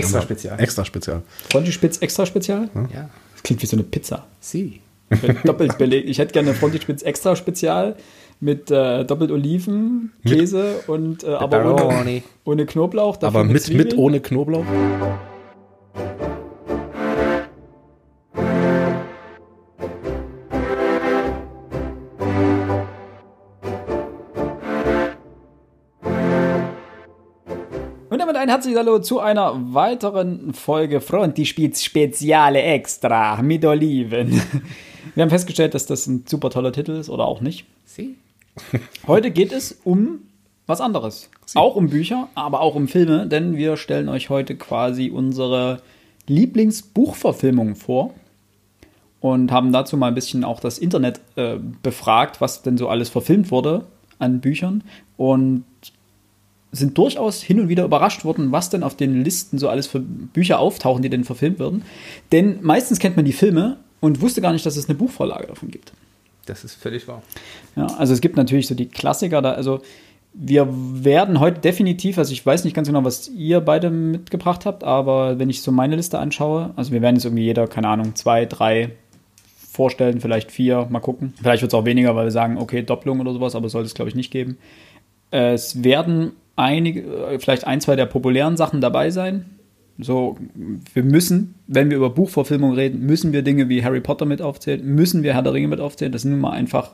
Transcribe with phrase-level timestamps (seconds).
[0.00, 0.60] Extra Spezial.
[0.60, 1.22] Extra Spezial.
[1.50, 2.68] Frontispitz extra Spezial?
[2.94, 3.08] Ja.
[3.34, 4.26] Das klingt wie so eine Pizza.
[4.40, 4.80] Sie.
[5.44, 6.08] Doppelt belegt.
[6.08, 7.96] Ich hätte gerne Frontispitz extra Spezial
[8.40, 13.16] mit äh, doppelt Oliven, Käse und äh, aber ohne, ohne Knoblauch.
[13.16, 13.98] dafür Aber mit, mit Zwiebeln.
[13.98, 14.64] ohne Knoblauch?
[28.50, 34.42] Herzliches Hallo zu einer weiteren Folge Frontispitz Speziale Extra mit Oliven.
[35.14, 37.66] Wir haben festgestellt, dass das ein super toller Titel ist oder auch nicht.
[37.84, 38.16] Sie.
[39.06, 40.22] Heute geht es um
[40.66, 41.30] was anderes.
[41.54, 45.80] Auch um Bücher, aber auch um Filme, denn wir stellen euch heute quasi unsere
[46.26, 48.14] Lieblingsbuchverfilmungen vor
[49.20, 53.10] und haben dazu mal ein bisschen auch das Internet äh, befragt, was denn so alles
[53.10, 53.84] verfilmt wurde
[54.18, 54.82] an Büchern
[55.16, 55.64] und
[56.72, 60.00] sind durchaus hin und wieder überrascht worden, was denn auf den Listen so alles für
[60.00, 61.82] Bücher auftauchen, die denn verfilmt werden.
[62.32, 65.70] Denn meistens kennt man die Filme und wusste gar nicht, dass es eine Buchvorlage davon
[65.70, 65.92] gibt.
[66.46, 67.22] Das ist völlig wahr.
[67.76, 69.80] Ja, also es gibt natürlich so die Klassiker da, also
[70.32, 74.84] wir werden heute definitiv, also ich weiß nicht ganz genau, was ihr beide mitgebracht habt,
[74.84, 78.14] aber wenn ich so meine Liste anschaue, also wir werden jetzt irgendwie jeder, keine Ahnung,
[78.14, 78.92] zwei, drei
[79.70, 81.34] vorstellen, vielleicht vier, mal gucken.
[81.40, 83.94] Vielleicht wird es auch weniger, weil wir sagen, okay, Doppelung oder sowas, aber sollte es
[83.94, 84.58] glaube ich nicht geben.
[85.30, 89.46] Es werden einige, vielleicht ein, zwei der populären Sachen dabei sein.
[89.98, 90.38] So,
[90.94, 94.84] wir müssen, wenn wir über Buchverfilmung reden, müssen wir Dinge wie Harry Potter mit aufzählen,
[94.84, 96.12] müssen wir Herr der Ringe mit aufzählen.
[96.12, 96.92] Das sind nun mal einfach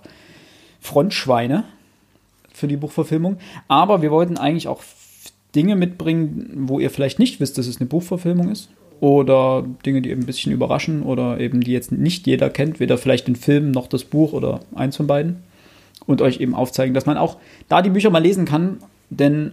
[0.81, 1.65] Frontschweine
[2.53, 3.37] für die Buchverfilmung.
[3.69, 4.83] Aber wir wollten eigentlich auch
[5.55, 8.71] Dinge mitbringen, wo ihr vielleicht nicht wisst, dass es eine Buchverfilmung ist.
[8.99, 12.97] Oder Dinge, die eben ein bisschen überraschen oder eben die jetzt nicht jeder kennt, weder
[12.97, 15.43] vielleicht den Film noch das Buch oder eins von beiden.
[16.07, 17.37] Und euch eben aufzeigen, dass man auch
[17.69, 18.79] da die Bücher mal lesen kann,
[19.11, 19.53] denn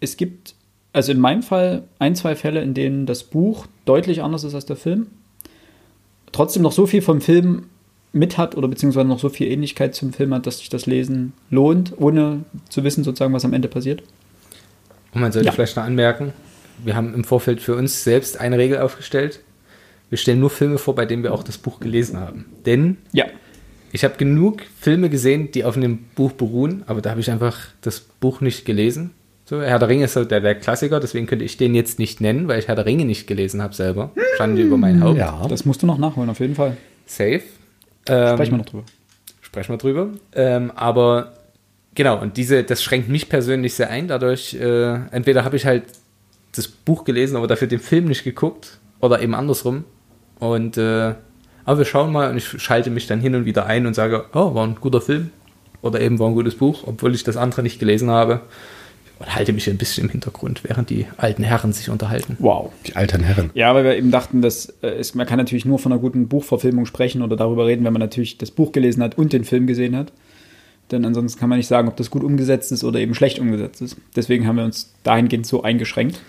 [0.00, 0.54] es gibt,
[0.92, 4.66] also in meinem Fall, ein, zwei Fälle, in denen das Buch deutlich anders ist als
[4.66, 5.06] der Film.
[6.32, 7.64] Trotzdem noch so viel vom Film
[8.12, 11.32] mit hat oder beziehungsweise noch so viel Ähnlichkeit zum Film hat, dass sich das Lesen
[11.50, 14.02] lohnt, ohne zu wissen, sozusagen, was am Ende passiert.
[15.14, 15.52] Und man sollte Ja.
[15.52, 16.32] vielleicht noch anmerken,
[16.84, 19.40] wir haben im Vorfeld für uns selbst eine Regel aufgestellt.
[20.10, 22.46] Wir stellen nur Filme vor, bei denen wir auch das Buch gelesen haben.
[22.66, 23.26] Denn Ja,
[23.92, 27.58] ich habe genug Filme gesehen, die auf einem Buch beruhen, aber da habe ich einfach
[27.82, 29.10] das Buch nicht gelesen.
[29.44, 32.20] So, Herr der Ringe ist so der, der Klassiker, deswegen könnte ich den jetzt nicht
[32.20, 34.10] nennen, weil ich Herr der Ringe nicht gelesen habe selber.
[34.36, 35.18] Schande über mein Haupt.
[35.18, 35.46] Ja.
[35.48, 36.76] das musst du noch nachholen, auf jeden Fall.
[37.06, 37.42] Safe.
[38.06, 38.84] Ähm, Sprechen wir noch drüber.
[39.42, 40.08] sprechen wir drüber.
[40.34, 41.34] Ähm, aber
[41.94, 44.08] genau, und diese, das schränkt mich persönlich sehr ein.
[44.08, 45.84] Dadurch, äh, entweder habe ich halt
[46.54, 49.84] das Buch gelesen, aber dafür den Film nicht geguckt, oder eben andersrum.
[50.38, 51.14] Und äh,
[51.64, 54.24] aber wir schauen mal und ich schalte mich dann hin und wieder ein und sage,
[54.34, 55.30] oh, war ein guter Film.
[55.82, 58.40] Oder eben war ein gutes Buch, obwohl ich das andere nicht gelesen habe.
[59.18, 62.36] Und halte mich ein bisschen im Hintergrund, während die alten Herren sich unterhalten.
[62.40, 62.72] Wow.
[62.86, 63.50] Die alten Herren.
[63.54, 66.28] Ja, weil wir eben dachten, dass äh, ist, man kann natürlich nur von einer guten
[66.28, 69.66] Buchverfilmung sprechen oder darüber reden, wenn man natürlich das Buch gelesen hat und den Film
[69.66, 70.12] gesehen hat.
[70.90, 73.80] Denn ansonsten kann man nicht sagen, ob das gut umgesetzt ist oder eben schlecht umgesetzt
[73.82, 73.96] ist.
[74.16, 76.20] Deswegen haben wir uns dahingehend so eingeschränkt.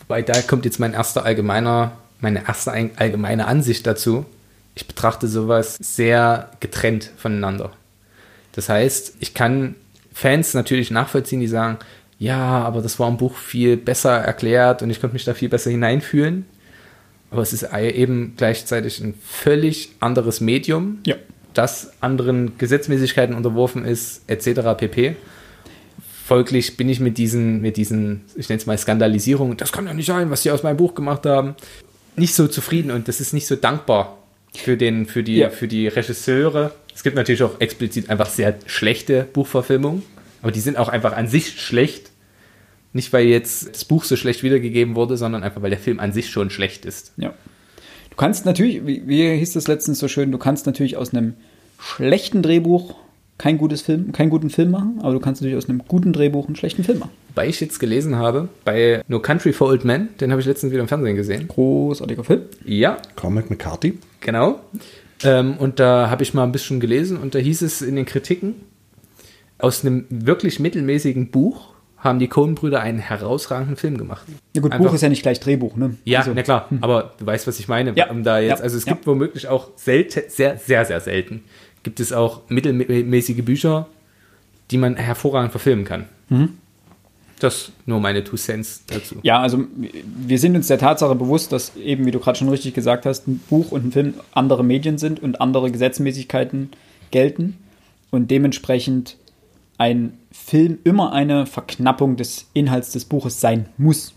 [0.00, 4.24] Wobei da kommt jetzt mein erster allgemeiner, meine erste ein- allgemeine Ansicht dazu.
[4.76, 7.72] Ich betrachte sowas sehr getrennt voneinander.
[8.52, 9.74] Das heißt, ich kann
[10.12, 11.78] Fans natürlich nachvollziehen, die sagen,
[12.18, 15.48] ja, aber das war im Buch viel besser erklärt und ich konnte mich da viel
[15.48, 16.44] besser hineinfühlen.
[17.30, 21.16] Aber es ist eben gleichzeitig ein völlig anderes Medium, Ja.
[21.54, 24.60] das anderen Gesetzmäßigkeiten unterworfen ist, etc.
[24.76, 25.16] pp.
[26.26, 29.94] Folglich bin ich mit diesen, mit diesen, ich nenne es mal Skandalisierungen, das kann ja
[29.94, 31.54] nicht sein, was sie aus meinem Buch gemacht haben,
[32.14, 34.18] nicht so zufrieden und das ist nicht so dankbar
[34.62, 35.50] für, den, für, die, Ja.
[35.50, 36.74] für die Regisseure.
[36.94, 40.02] Es gibt natürlich auch explizit einfach sehr schlechte Buchverfilmungen,
[40.42, 42.10] aber die sind auch einfach an sich schlecht.
[42.92, 46.12] Nicht, weil jetzt das Buch so schlecht wiedergegeben wurde, sondern einfach, weil der Film an
[46.12, 47.12] sich schon schlecht ist.
[47.18, 47.34] Ja.
[48.10, 51.34] Du kannst natürlich, wie, wie hieß das letztens so schön, du kannst natürlich aus einem
[51.78, 52.94] schlechten Drehbuch
[53.38, 56.46] kein gutes Film, keinen guten Film machen, aber du kannst natürlich aus einem guten Drehbuch
[56.46, 57.10] einen schlechten Film machen.
[57.28, 60.72] Wobei ich jetzt gelesen habe, bei No Country for Old Men, den habe ich letztens
[60.72, 61.46] wieder im Fernsehen gesehen.
[61.48, 62.42] Großartiger Film.
[62.64, 63.98] Ja, Cormac McCarthy.
[64.20, 64.60] Genau.
[65.22, 68.06] Ähm, und da habe ich mal ein bisschen gelesen und da hieß es in den
[68.06, 68.54] Kritiken,
[69.58, 74.26] aus einem wirklich mittelmäßigen Buch haben die Coen-Brüder einen herausragenden Film gemacht.
[74.54, 75.96] Ja gut, Einfach- Buch ist ja nicht gleich Drehbuch, ne?
[76.04, 77.92] Ja, Also, na klar, aber du weißt, was ich meine.
[77.96, 78.10] Ja.
[78.10, 78.64] Um da jetzt, Ja.
[78.64, 78.92] Also es Ja.
[78.92, 81.42] gibt womöglich auch selten, sehr, sehr, sehr selten,
[81.86, 83.86] gibt es auch mittelmäßige Bücher,
[84.72, 86.06] die man hervorragend verfilmen kann.
[87.38, 89.20] Das nur meine Two Cents dazu.
[89.22, 89.62] Ja, also
[90.04, 93.28] wir sind uns der Tatsache bewusst, dass eben, wie du gerade schon richtig gesagt hast,
[93.28, 96.70] ein Buch und ein Film andere Medien sind und andere Gesetzmäßigkeiten
[97.12, 97.56] gelten
[98.10, 99.16] und dementsprechend
[99.78, 104.12] ein Film immer eine Verknappung des Inhalts des Buches sein muss.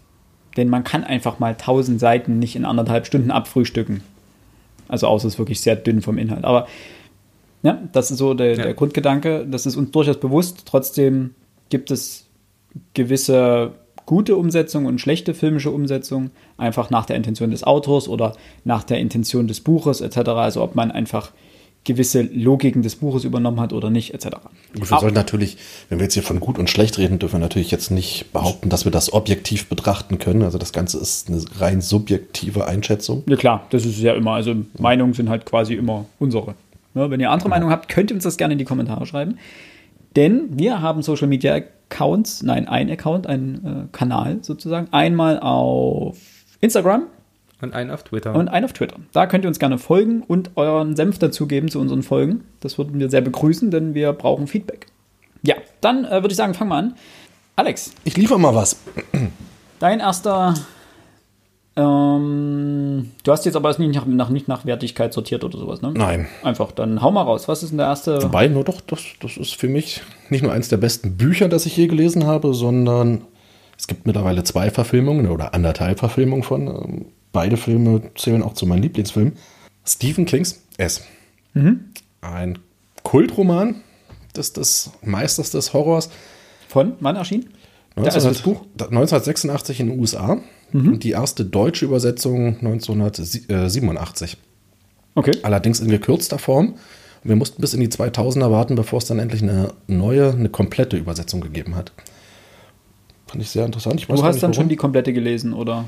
[0.57, 4.01] Denn man kann einfach mal 1000 Seiten nicht in anderthalb Stunden abfrühstücken.
[4.88, 6.45] Also außer es ist wirklich sehr dünn vom Inhalt.
[6.45, 6.68] Aber
[7.63, 8.63] ja, das ist so der, Ja.
[8.63, 9.45] der Grundgedanke.
[9.50, 10.63] Das ist uns durchaus bewusst.
[10.65, 11.35] Trotzdem
[11.69, 12.25] gibt es
[12.94, 13.71] gewisse
[14.06, 18.33] gute Umsetzungen und schlechte filmische Umsetzungen, einfach nach der Intention des Autors oder
[18.65, 20.29] nach der Intention des Buches etc.
[20.29, 21.31] Also ob man einfach
[21.83, 24.25] gewisse Logiken des Buches übernommen hat oder nicht etc.
[24.73, 25.57] Gut, wir sollten natürlich,
[25.88, 28.69] wenn wir jetzt hier von gut und schlecht reden, dürfen wir natürlich jetzt nicht behaupten,
[28.69, 30.41] dass wir das objektiv betrachten können.
[30.41, 33.23] Also das Ganze ist eine rein subjektive Einschätzung.
[33.27, 34.31] Ja klar, das ist ja immer.
[34.33, 36.56] Also Meinungen sind halt quasi immer unsere.
[36.95, 39.38] Ja, wenn ihr andere Meinungen habt, könnt ihr uns das gerne in die Kommentare schreiben.
[40.15, 44.88] Denn wir haben Social Media Accounts, nein, ein Account, ein äh, Kanal sozusagen.
[44.91, 46.18] Einmal auf
[46.62, 47.03] Instagram
[47.62, 48.33] Und einen auf Twitter.
[48.33, 48.95] und einen auf Twitter.
[49.13, 52.44] Da könnt ihr uns gerne folgen und euren Senf dazugeben zu unseren Folgen.
[52.59, 54.88] Das würden wir sehr begrüßen, denn wir brauchen Feedback.
[55.44, 56.95] Ja, dann äh, würde ich sagen, fangen wir an.
[57.56, 58.77] Alex, Ich liefere mal was.
[59.80, 60.56] Dein erster.
[61.75, 65.94] Ähm, du hast jetzt aber nicht nach, nach, nicht nach Wertigkeit sortiert oder sowas, ne?
[65.95, 66.27] Nein.
[66.44, 67.48] Einfach, dann hau mal raus.
[67.48, 68.21] Was ist denn der erste?
[68.24, 71.66] Wobei, nur doch, das, das ist für mich nicht nur eins der besten Bücher, das
[71.66, 73.21] ich je gelesen habe, sondern
[73.77, 76.68] es gibt mittlerweile zwei Verfilmungen oder anderthalb Verfilmungen von.
[76.68, 79.33] Ähm, Beide Filme zählen auch zu meinen Lieblingsfilmen.
[79.86, 81.04] Stephen Kings S.
[82.21, 82.60] Ein
[83.04, 83.81] Kultroman
[84.36, 86.10] des, des Meisters des Horrors.
[86.68, 87.50] Von wann erschien?
[87.95, 88.62] Ja, also das Buch.
[88.80, 90.39] 1986 in den USA
[90.74, 94.38] und die erste deutsche Übersetzung 1987.
[95.16, 95.31] Okay.
[95.44, 96.75] Allerdings in gekürzter Form.
[97.24, 100.95] Wir mussten bis in die 2000er warten, bevor es dann endlich eine neue, eine komplette
[100.95, 101.92] Übersetzung gegeben hat.
[103.27, 104.00] Fand ich sehr interessant.
[104.00, 104.69] Ich Du hast nicht, dann schon warum.
[104.69, 105.86] die komplette gelesen, oder?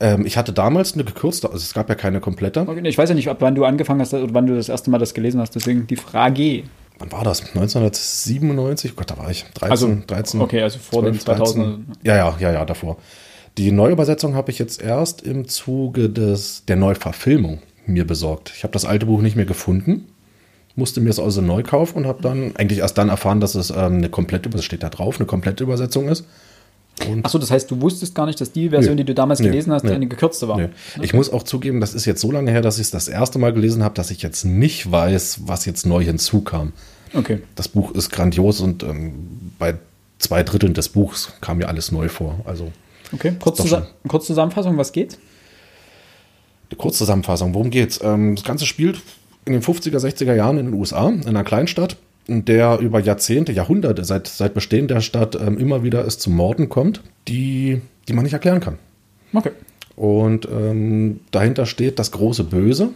[0.00, 2.60] Ähm, ich hatte damals eine gekürzte, also es gab ja keine komplette.
[2.60, 4.90] Okay, Ich weiß ja nicht, ab wann du angefangen hast oder wann du das erste
[4.90, 5.54] Mal das gelesen hast.
[5.54, 6.64] Deswegen die Frage.
[6.98, 7.40] Wann war das?
[7.40, 8.94] 1997?
[8.96, 10.40] Gott, da war ich 13, Also, 13.
[10.40, 11.78] okay, also vor den 2000er.
[12.02, 12.98] Ja, ja, ja, ja, davor.
[13.58, 18.52] Die Neuübersetzung habe ich jetzt erst im Zuge des, der Neuverfilmung mir besorgt.
[18.56, 20.06] Ich habe das alte Buch nicht mehr gefunden,
[20.76, 23.70] musste mir es also neu kaufen und habe dann eigentlich erst dann erfahren, dass es
[23.70, 26.24] ähm, eine komplette, das steht da drauf, eine komplette Übersetzung ist.
[27.22, 29.02] Achso, das heißt, du wusstest gar nicht, dass die Version, Nee.
[29.02, 29.46] die du damals Nee.
[29.48, 29.92] gelesen hast, Nee.
[29.92, 30.68] eine gekürzte war.
[31.00, 33.38] Ich muss auch zugeben, das ist jetzt so lange her, dass ich es das erste
[33.38, 36.72] Mal gelesen habe, dass ich jetzt nicht weiß, was jetzt neu hinzukam.
[37.14, 37.40] Okay.
[37.56, 39.12] Das Buch ist grandios und ähm,
[39.58, 39.74] bei
[40.18, 42.40] zwei Dritteln des Buchs kam mir alles neu vor.
[42.44, 42.70] Also
[43.12, 43.32] Okay.
[43.40, 45.18] Kurz, zusa kurz Zusammenfassung, was geht?
[46.70, 48.00] eine Kurzzusammenfassung, worum geht's?
[48.02, 49.00] Ähm, das Ganze spielt
[49.44, 51.96] in den 50er, 60er Jahren in den USA, in einer Kleinstadt,
[52.26, 56.30] in der über Jahrzehnte, Jahrhunderte, seit, seit Bestehen der Stadt ähm, immer wieder es zu
[56.30, 58.78] Morden kommt, die, die man nicht erklären kann.
[59.32, 59.50] Okay.
[59.96, 62.90] Und ähm, dahinter steht das große Böse,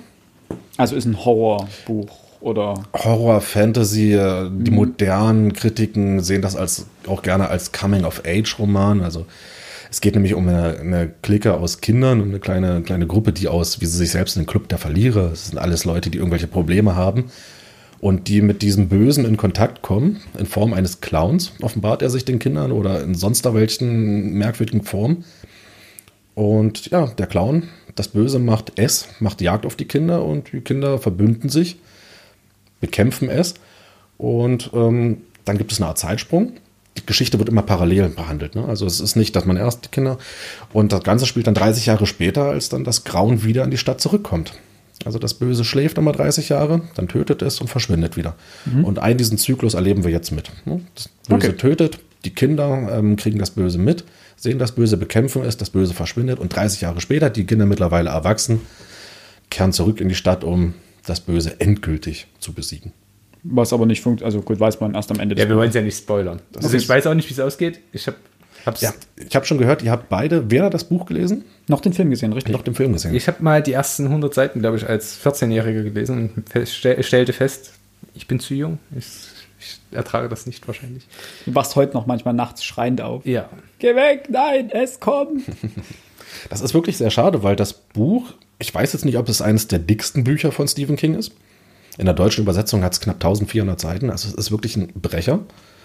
[0.77, 2.09] Also ist ein Horrorbuch
[2.41, 2.75] oder.
[2.93, 9.03] Horror, Fantasy, äh, die modernen Kritiken sehen das als, auch gerne als Coming-of-Age-Roman.
[9.03, 9.27] Also
[9.95, 13.81] es geht nämlich um eine, Clique aus Kindern, um eine kleine, kleine Gruppe, die aus,
[13.81, 16.97] wie sie sich selbst einen Club der Verlierer, es sind alles Leute, die irgendwelche Probleme
[16.97, 17.27] haben
[18.01, 22.25] und die mit diesem Bösen in Kontakt kommen, in Form eines Clowns, offenbart er sich
[22.25, 25.25] den Kindern oder in sonst welchen merkwürdigen Formen.
[26.35, 30.61] Und ja, der Clown, das Böse macht es, macht Jagd auf die Kinder und die
[30.63, 31.77] Kinder verbünden sich
[32.81, 33.55] bekämpfen es.
[34.19, 36.55] Und ähm, dann gibt es eine Art Zeitsprung.
[36.99, 38.55] Die Geschichte wird immer parallel behandelt.
[38.55, 38.65] Ne?
[38.67, 40.19] Also es ist nicht, dass man erst die Kinder
[40.73, 43.79] und das Ganze spielt dann 30 Jahre später, als dann das Grauen wieder in die
[43.79, 44.53] Stadt zurückkommt.
[45.05, 48.37] Also das Böse schläft immer 30 Jahre, dann tötet es und verschwindet wieder.
[48.85, 50.51] Und einen diesen Zyklus erleben wir jetzt mit.
[50.67, 50.81] ne?
[50.95, 51.57] Das Böse Okay.
[51.57, 54.05] tötet, die Kinder ähm, kriegen das Böse mit,
[54.37, 58.11] sehen das Böse, bekämpfen es, das Böse verschwindet und 30 Jahre später, die Kinder mittlerweile
[58.11, 58.61] erwachsen,
[59.51, 62.93] kehren zurück in die Stadt, um das Böse endgültig zu besiegen.
[63.45, 64.35] Was aber nicht funktioniert.
[64.35, 66.41] Also gut, weiß man erst am Ende ja, wir wollen es ja nicht spoilern.
[66.57, 67.79] Also ich weiß auch nicht, wie es ausgeht.
[67.93, 68.17] Ich habe
[68.65, 71.93] hab's, Ja, ich habe schon gehört, ihr habt beide weder das Buch gelesen Noch den
[71.93, 72.53] Film gesehen, richtig?
[72.55, 73.15] noch den Film gesehen.
[73.15, 77.03] ich habe mal die ersten 100 Seiten, glaube ich, als 14-Jähriger gelesen und fest, stell,
[77.03, 77.73] stellte fest,
[78.15, 78.79] ich bin zu jung.
[78.97, 79.07] Ich,
[79.61, 81.07] ich ertrage das nicht wahrscheinlich.
[81.45, 83.27] Du wachst heute noch manchmal nachts schreiend auf.
[83.27, 83.49] Ja.
[83.79, 85.43] Geh weg, nein, es kommt.
[86.51, 89.69] Das ist wirklich sehr schade, weil das Buch, ich weiß jetzt nicht, ob es eines
[89.69, 91.31] der dicksten Bücher von Stephen King ist.
[91.97, 95.41] In der deutschen Übersetzung hat es knapp 1400 Seiten, also es ist wirklich ein Brecher.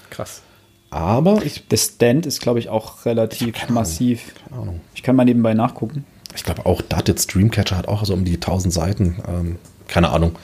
[0.10, 0.42] Krass.
[0.90, 3.74] Aber ich, Der Stand ist, glaube ich, auch relativ keine Ahnung.
[3.76, 4.34] massiv.
[4.50, 4.82] keine Ahnung.
[4.96, 6.06] Ich kann mal nebenbei nachgucken.
[6.36, 9.16] Ich glaube auch Dutted Streamcatcher hat auch so um die 1000 Seiten.
[9.28, 9.56] Ähm,
[9.88, 10.36] keine Ahnung.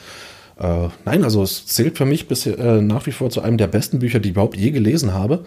[0.58, 3.66] Äh, nein, also es zählt für mich bisher äh, nach wie vor zu einem der
[3.66, 5.44] besten Bücher, die ich überhaupt je gelesen habe.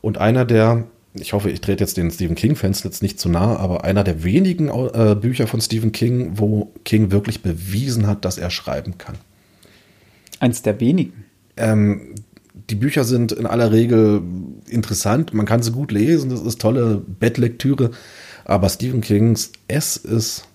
[0.00, 0.84] Und einer der,
[1.14, 4.24] ich hoffe, ich trete jetzt den Stephen King-Fans jetzt nicht zu nah, aber einer der
[4.24, 9.16] wenigen äh, Bücher von Stephen King, wo King wirklich bewiesen hat, dass er schreiben kann.
[10.40, 11.24] Eins der wenigen.
[11.56, 12.14] Ähm,
[12.68, 14.22] die Bücher sind in aller Regel
[14.68, 17.90] interessant, man kann sie gut lesen, das ist tolle Bettlektüre,
[18.44, 20.48] Aber Stephen Kings S ist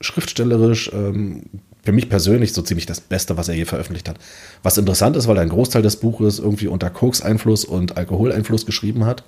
[0.00, 1.42] schriftstellerisch ähm,
[1.82, 4.16] für mich persönlich so ziemlich das Beste, was er je veröffentlicht hat.
[4.62, 9.04] Was interessant ist, weil er einen Großteil des Buches irgendwie unter Koks-Einfluss und Alkoholeinfluss geschrieben
[9.04, 9.22] hat.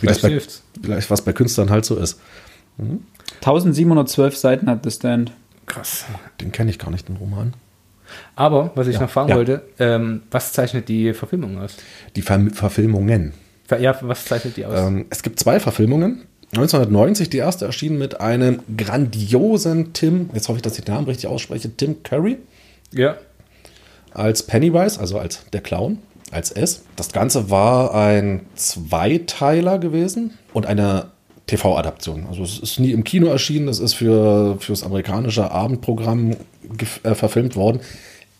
[0.00, 0.40] Wie das bei,
[0.80, 2.20] vielleicht was bei Künstlern halt so ist.
[3.40, 5.32] 1712 Seiten hat The Stand.
[5.66, 6.04] Krass.
[6.40, 7.54] Den kenne ich gar nicht, den Roman.
[8.36, 9.36] Aber, was ich Ja, noch fragen ja.
[9.36, 11.76] wollte, ähm, was zeichnet die Verfilmung aus?
[12.16, 13.32] Die Ver Verfilmungen.
[13.66, 14.78] Ver- Ja, was zeichnet die aus?
[14.78, 16.22] Ähm, es gibt zwei Verfilmungen.
[16.54, 21.06] 1990, die erste erschien mit einem grandiosen Tim, jetzt hoffe ich, dass ich den Namen
[21.06, 22.38] richtig ausspreche, Tim Curry
[22.92, 23.16] ja.
[24.12, 25.98] als Pennywise, also als der Clown,
[26.30, 26.84] als S.
[26.96, 31.06] Das Ganze war ein Zweiteiler gewesen und eine
[31.46, 32.26] TV-Adaption.
[32.28, 36.36] Also es ist nie im Kino erschienen, es ist für, für das amerikanische Abendprogramm
[37.02, 37.80] äh, verfilmt worden.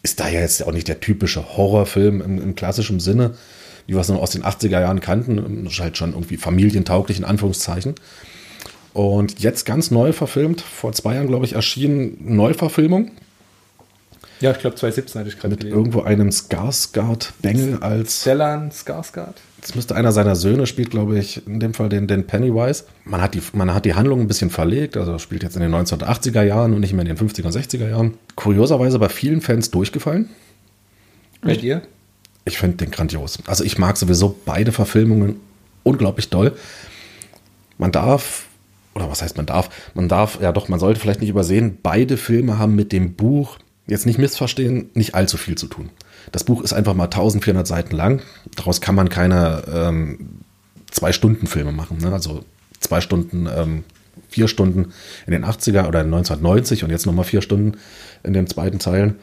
[0.02, 3.34] Ist da ja jetzt auch nicht der typische Horrorfilm im, im klassischen Sinne,
[3.86, 5.64] wie wir es noch aus den 80er Jahren kannten.
[5.64, 7.94] Das ist halt schon irgendwie familientauglich in Anführungszeichen.
[8.92, 13.10] Und jetzt ganz neu verfilmt, vor zwei Jahren, glaube ich, erschien Neuverfilmung
[14.40, 15.78] Ja, ich glaube 2017 hatte ich gerade mit gelesen.
[15.78, 19.34] irgendwo einem Skarsgård-Bengel als Stellan Skarsgård.
[19.60, 22.84] das müsste einer seiner Söhne spielt, glaube ich, in dem Fall den, den Pennywise.
[23.04, 25.74] Man hat, die, man hat die Handlung ein bisschen verlegt, also spielt jetzt in den
[25.74, 28.14] 1980er Jahren und nicht mehr in den 50er und 60er Jahren.
[28.36, 30.28] Kurioserweise bei vielen Fans durchgefallen.
[31.40, 31.82] Bei dir?
[32.44, 33.38] Ich finde den grandios.
[33.46, 35.36] Also ich mag sowieso beide Verfilmungen
[35.82, 36.56] unglaublich doll.
[37.76, 38.46] Man darf,
[38.94, 39.70] oder was heißt man darf?
[39.94, 43.58] Man darf, ja doch, man sollte vielleicht nicht übersehen, beide Filme haben mit dem Buch,
[43.88, 45.90] jetzt nicht missverstehen, nicht allzu viel zu tun.
[46.30, 48.22] Das Buch ist einfach mal 1400 Seiten lang.
[48.54, 50.28] Daraus kann man keine ähm,
[50.90, 51.98] Zwei-Stunden-Filme machen.
[51.98, 52.12] Ne?
[52.12, 52.44] Also
[52.80, 53.84] zwei Stunden, ähm,
[54.28, 54.92] vier Stunden
[55.26, 57.78] in den 80er oder 1990 und jetzt nochmal vier Stunden
[58.22, 59.16] in den zweiten Teilen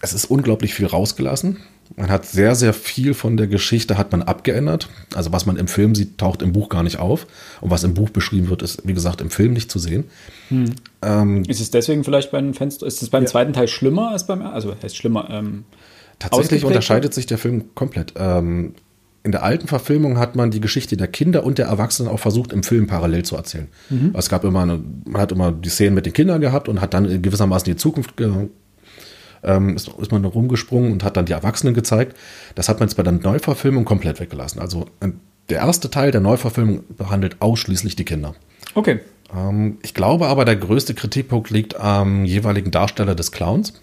[0.00, 1.58] es ist unglaublich viel rausgelassen.
[1.96, 4.88] Man hat sehr, sehr viel von der Geschichte hat man abgeändert.
[5.14, 7.26] Also was man im Film sieht, taucht im Buch gar nicht auf.
[7.60, 10.04] Und was im Buch beschrieben wird, ist, wie gesagt, im Film nicht zu sehen.
[11.02, 14.26] Ähm, Ist es deswegen vielleicht bei den Fans, ist es beim zweiten Teil schlimmer als
[14.26, 15.64] beim, also heißt schlimmer, ähm,
[16.18, 18.14] tatsächlich unterscheidet sich der Film komplett.
[18.16, 18.74] Ähm,
[19.24, 22.52] in der alten Verfilmung hat man die Geschichte der Kinder und der Erwachsenen auch versucht,
[22.52, 23.68] im Film parallel zu erzählen.
[23.90, 26.80] Also Es gab immer eine, man hat immer die Szenen mit den Kindern gehabt und
[26.80, 28.48] hat dann gewissermaßen die Zukunft ge
[29.42, 32.16] ähm, ist, ist man da rumgesprungen und hat dann die Erwachsenen gezeigt.
[32.54, 34.60] Das hat man jetzt bei der Neuverfilmung komplett weggelassen.
[34.60, 35.08] Also äh,
[35.48, 38.34] der erste Teil der Neuverfilmung behandelt ausschließlich die Kinder.
[38.74, 39.00] okay.
[39.34, 43.74] Ähm, ich glaube aber, der größte Kritikpunkt liegt am jeweiligen Darsteller des Clowns.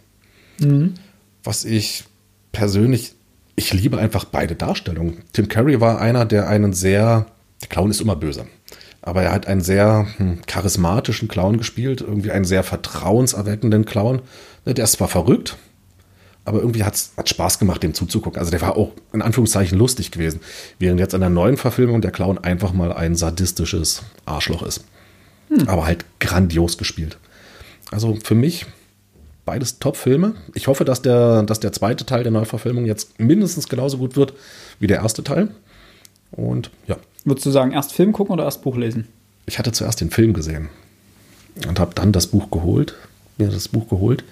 [1.44, 2.06] Was ich
[2.52, 3.14] persönlich,
[3.56, 5.18] ich liebe einfach beide Darstellungen.
[5.34, 7.28] Tim Curry war einer, der einen sehr,
[7.62, 8.48] der Clown ist immer böse,
[9.06, 14.22] aber er hat einen sehr hm, charismatischen Clown gespielt, irgendwie einen sehr vertrauenserweckenden Clown.
[14.66, 15.56] Ne, Der ist zwar verrückt,
[16.44, 18.40] aber irgendwie hat es Spaß gemacht, dem zuzugucken.
[18.40, 20.42] Also der war auch in Anführungszeichen lustig gewesen.
[20.80, 24.84] Während jetzt in der neuen Verfilmung der Clown einfach mal ein sadistisches Arschloch ist.
[25.68, 27.18] Aber halt grandios gespielt.
[27.92, 28.66] Also für mich
[29.46, 30.34] beides Top-Filme.
[30.56, 34.34] Ich hoffe, dass der, dass der zweite Teil der Neuverfilmung jetzt mindestens genauso gut wird
[34.80, 35.50] wie der erste Teil.
[36.32, 39.08] Und ja, Würdest du sagen, erst Film gucken oder erst Buch lesen?
[39.46, 40.70] ich hatte zuerst den Film gesehen
[41.68, 42.96] und habe dann das Buch geholt,
[43.38, 44.24] mir das Buch geholt.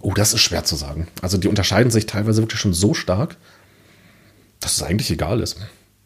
[0.00, 1.08] Oh, das ist schwer zu sagen.
[1.20, 3.36] Also die unterscheiden sich teilweise wirklich schon so stark,
[4.60, 5.58] dass es eigentlich egal ist.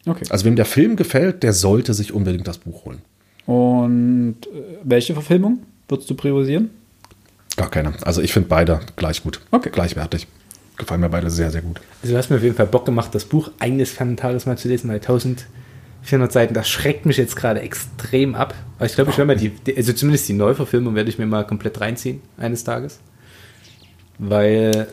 [0.05, 0.25] Okay.
[0.29, 3.01] Also wem der Film gefällt, der sollte sich unbedingt das Buch holen.
[3.45, 6.69] Und äh, welche Verfilmung würdest du priorisieren?
[7.55, 7.93] Gar keine.
[8.03, 9.41] Also ich finde beide gleich gut.
[9.51, 9.69] Okay.
[9.71, 10.27] Gleichwertig.
[10.77, 11.81] Gefallen mir beide sehr, sehr gut.
[12.03, 14.67] Also du hast mir auf jeden Fall Bock gemacht, das Buch eines Tages mal zu
[14.67, 14.99] lesen, weil
[16.01, 18.53] 1400 Seiten, das schreckt mich jetzt gerade extrem ab.
[18.77, 21.25] Aber ich glaube, ich werde mir die, die, also zumindest die Neuverfilmung werde ich mir
[21.25, 22.99] mal komplett reinziehen, eines Tages.
[24.17, 24.87] Weil,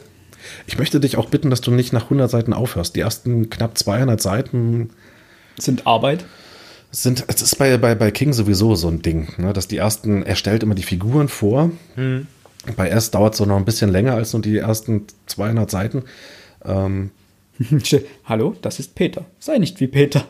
[0.66, 2.96] Ich möchte dich auch bitten, dass du nicht nach 100 Seiten aufhörst.
[2.96, 4.90] Die ersten knapp 200 Seiten
[5.58, 6.24] Sind Arbeit?
[6.90, 10.22] sind, es ist bei, bei, bei King sowieso so ein Ding, ne, dass die ersten,
[10.22, 11.70] er stellt immer die Figuren vor.
[12.76, 16.02] Bei S dauert es so noch ein bisschen länger als nur die ersten 200 Seiten.
[16.64, 17.10] Ähm,
[18.24, 19.24] Hallo, das ist Peter.
[19.38, 20.24] Sei nicht wie Peter.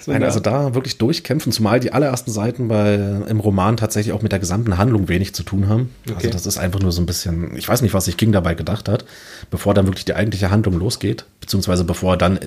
[0.00, 2.94] so Nein, also da wirklich durchkämpfen, zumal die allerersten Seiten bei,
[3.28, 5.90] im Roman tatsächlich auch mit der gesamten Handlung wenig zu tun haben.
[6.06, 6.30] Also Okay.
[6.30, 8.88] das ist einfach nur so ein bisschen, ich weiß nicht, was sich King dabei gedacht
[8.88, 9.04] hat,
[9.50, 12.40] bevor dann wirklich die eigentliche Handlung losgeht, beziehungsweise bevor er dann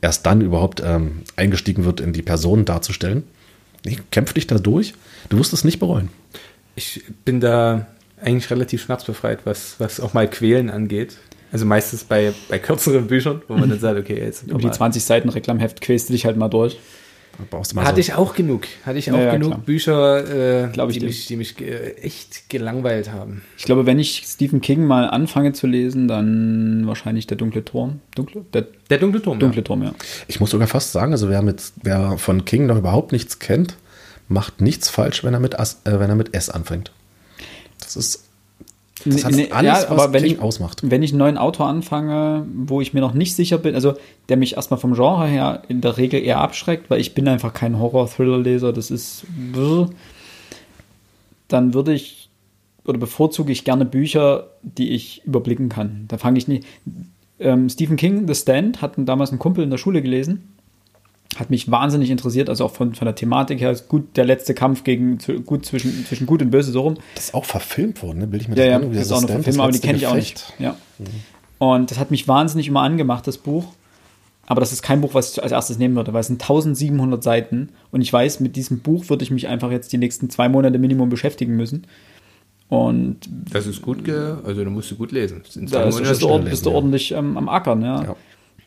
[0.00, 3.24] erst dann überhaupt ähm, eingestiegen wird, in die Person darzustellen.
[3.84, 4.94] Nee, kämpf dich da durch,
[5.28, 6.08] du wirst es nicht bereuen.
[6.76, 7.86] ich bin da
[8.20, 11.16] eigentlich relativ schmerzbefreit, was, was auch mal Quälen angeht.
[11.50, 15.02] Also meistens bei, bei kürzeren Büchern, wo man dann sagt, okay, jetzt Über die 20
[15.02, 16.78] Seiten Reklamheft quälst du dich halt mal durch.
[17.38, 18.66] Da brauchst du mal Hatte so, ich auch genug.
[18.84, 19.60] Hatte ich auch Ja, ja, genug klar.
[19.64, 23.42] Bücher, äh, die, mich, die mich äh, echt gelangweilt haben.
[23.56, 28.00] Ich glaube, wenn ich Stephen King mal anfange zu lesen, dann wahrscheinlich der dunkle Turm.
[28.16, 28.44] Dunkle?
[28.52, 29.38] Der Der dunkle Turm.
[29.38, 29.94] dunkle Turm, ja.
[30.26, 33.76] ich muss sogar fast sagen, also wer, mit, wer von King noch überhaupt nichts kennt,
[34.26, 36.90] macht nichts falsch, wenn er mit, As, äh, wenn er mit S anfängt.
[37.80, 38.24] Das ist
[39.04, 40.80] das hat Nee, alles, ja, was aber wenn ich, ausmacht.
[40.82, 43.94] wenn ich einen neuen Autor anfange, wo ich mir noch nicht sicher bin, also
[44.28, 47.52] der mich erstmal vom Genre her in der Regel eher abschreckt, weil ich bin einfach
[47.52, 49.90] kein Horror-Thriller-Leser, das ist brr,
[51.48, 52.28] dann würde ich
[52.84, 56.06] oder bevorzuge ich gerne Bücher, die ich überblicken kann.
[56.08, 56.64] Da fange ich nicht.
[57.38, 60.57] Ähm, Stephen King, The Stand, hatten damals ein Kumpel in der Schule gelesen.
[61.38, 63.70] Hat mich wahnsinnig interessiert, also auch von, von der Thematik her.
[63.70, 66.96] Ist gut der letzte Kampf gegen zu- gut zwischen, zwischen gut und böse so rum.
[67.14, 68.32] Das ist auch verfilmt worden, ne?
[68.32, 69.72] Will ich mir Ja, ja, an, das ist das auch noch Stand, Film, das aber
[69.72, 70.52] die kenne ich auch nicht.
[70.58, 70.76] Ja.
[71.58, 73.66] Und das hat mich wahnsinnig immer angemacht, das Buch.
[74.46, 77.22] Aber das ist kein Buch, was ich als erstes nehmen würde, weil es sind 1700
[77.22, 80.48] Seiten und ich weiß, mit diesem Buch würde ich mich einfach jetzt die nächsten zwei
[80.48, 81.86] Monate Minimum beschäftigen müssen.
[82.68, 83.18] Und
[83.52, 85.42] Das ist gut, ge also du musst du gut lesen.
[85.44, 88.02] Das zwei da Monate bist, du, bist du ordentlich ähm, am Ackern, ja.
[88.04, 88.16] Ja.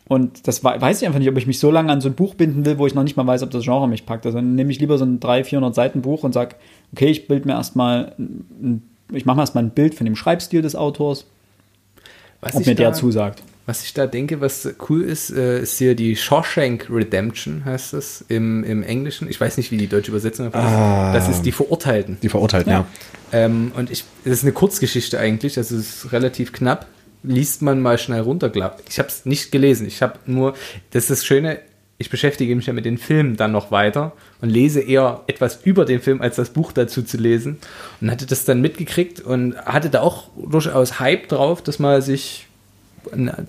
[0.07, 2.15] Und das wei- weiß ich einfach nicht, ob ich mich so lange an so ein
[2.15, 4.25] Buch binden will, wo ich noch nicht mal weiß, ob das Genre mich packt.
[4.25, 6.55] Also dann nehme ich lieber so ein 300, 400 Seiten Buch und sage,
[6.91, 8.81] okay, ich bild mir erstmal, ein-
[9.13, 11.25] ich mache mir erstmal ein Bild von dem Schreibstil des Autors,
[12.41, 13.41] Was ob mir der da- zusagt.
[13.67, 18.25] Was ich da denke, was cool ist, äh, ist hier die Shawshank Redemption, heißt es
[18.27, 19.29] im, im Englischen.
[19.29, 21.15] Ich weiß nicht, wie die deutsche Übersetzung davon Ah.
[21.15, 21.27] ist.
[21.27, 22.17] Das ist die Verurteilten.
[22.23, 22.79] Die Verurteilten, Ja.
[22.79, 23.37] ja.
[23.45, 26.87] Ähm, und ich, das ist eine Kurzgeschichte eigentlich, also es ist relativ knapp.
[27.23, 28.51] Liest man mal schnell runter.
[28.89, 29.85] Ich habe es nicht gelesen.
[29.87, 30.53] Ich habe nur,
[30.91, 31.59] das ist das Schöne,
[32.01, 35.85] ich beschäftige mich ja mit den Filmen dann noch weiter und lese eher etwas über
[35.85, 37.59] den Film, als das Buch dazu zu lesen.
[38.01, 42.47] Und hatte das dann mitgekriegt und hatte da auch durchaus Hype drauf, dass man sich,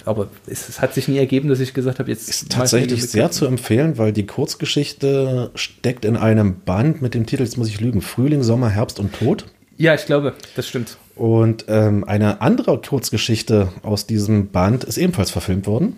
[0.04, 3.46] aber es, hat sich nie ergeben, dass ich gesagt habe, jetzt Ist tatsächlich sehr zu
[3.46, 8.02] empfehlen, weil die Kurzgeschichte steckt in einem Band mit dem Titel, jetzt muss ich lügen,
[8.02, 9.46] Frühling, Sommer, Herbst und Tod.
[9.78, 10.98] Ja, ich glaube, das stimmt.
[11.14, 15.96] Und ähm, eine andere Kurzgeschichte aus diesem Band ist ebenfalls verfilmt worden.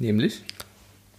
[0.00, 0.42] Nämlich.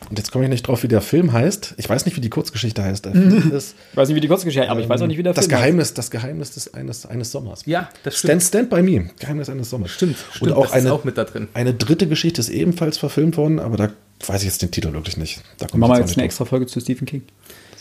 [0.10, 1.76] Und jetzt komme ich nicht drauf, wie der Film heißt.
[1.78, 3.06] Ich weiß nicht, wie die Kurzgeschichte heißt.
[3.06, 5.18] Der Film ist Ich weiß nicht, wie die Kurzgeschichte heißt, aber ich weiß auch nicht,
[5.18, 5.62] wie der das Film heißt.
[5.62, 7.64] Geheimnis, das Geheimnis des eines, eines Sommers.
[7.66, 8.42] Ja, das stimmt.
[8.42, 9.92] Stand, Stand by Me, Geheimnis eines Sommers.
[9.92, 11.50] Stimmt, stimmt, Und auch das eine, ist auch mit da drin.
[11.54, 13.90] eine dritte Geschichte ist ebenfalls verfilmt worden, aber da
[14.26, 15.42] weiß ich jetzt den Titel wirklich nicht.
[15.58, 16.26] Da kommt Machen wir jetzt nicht eine drauf.
[16.32, 17.24] extra Folge zu Stephen King.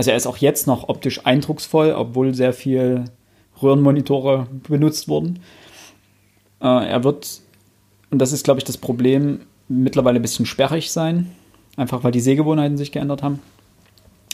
[0.00, 3.04] also er ist auch jetzt noch optisch eindrucksvoll, obwohl sehr viel
[3.62, 5.40] Röhrenmonitore benutzt wurden.
[6.62, 7.42] Äh, er wird,
[8.10, 11.30] und das ist, glaube ich, das Problem, mittlerweile ein bisschen sperrig sein.
[11.76, 13.40] Einfach weil die Sehgewohnheiten sich geändert haben.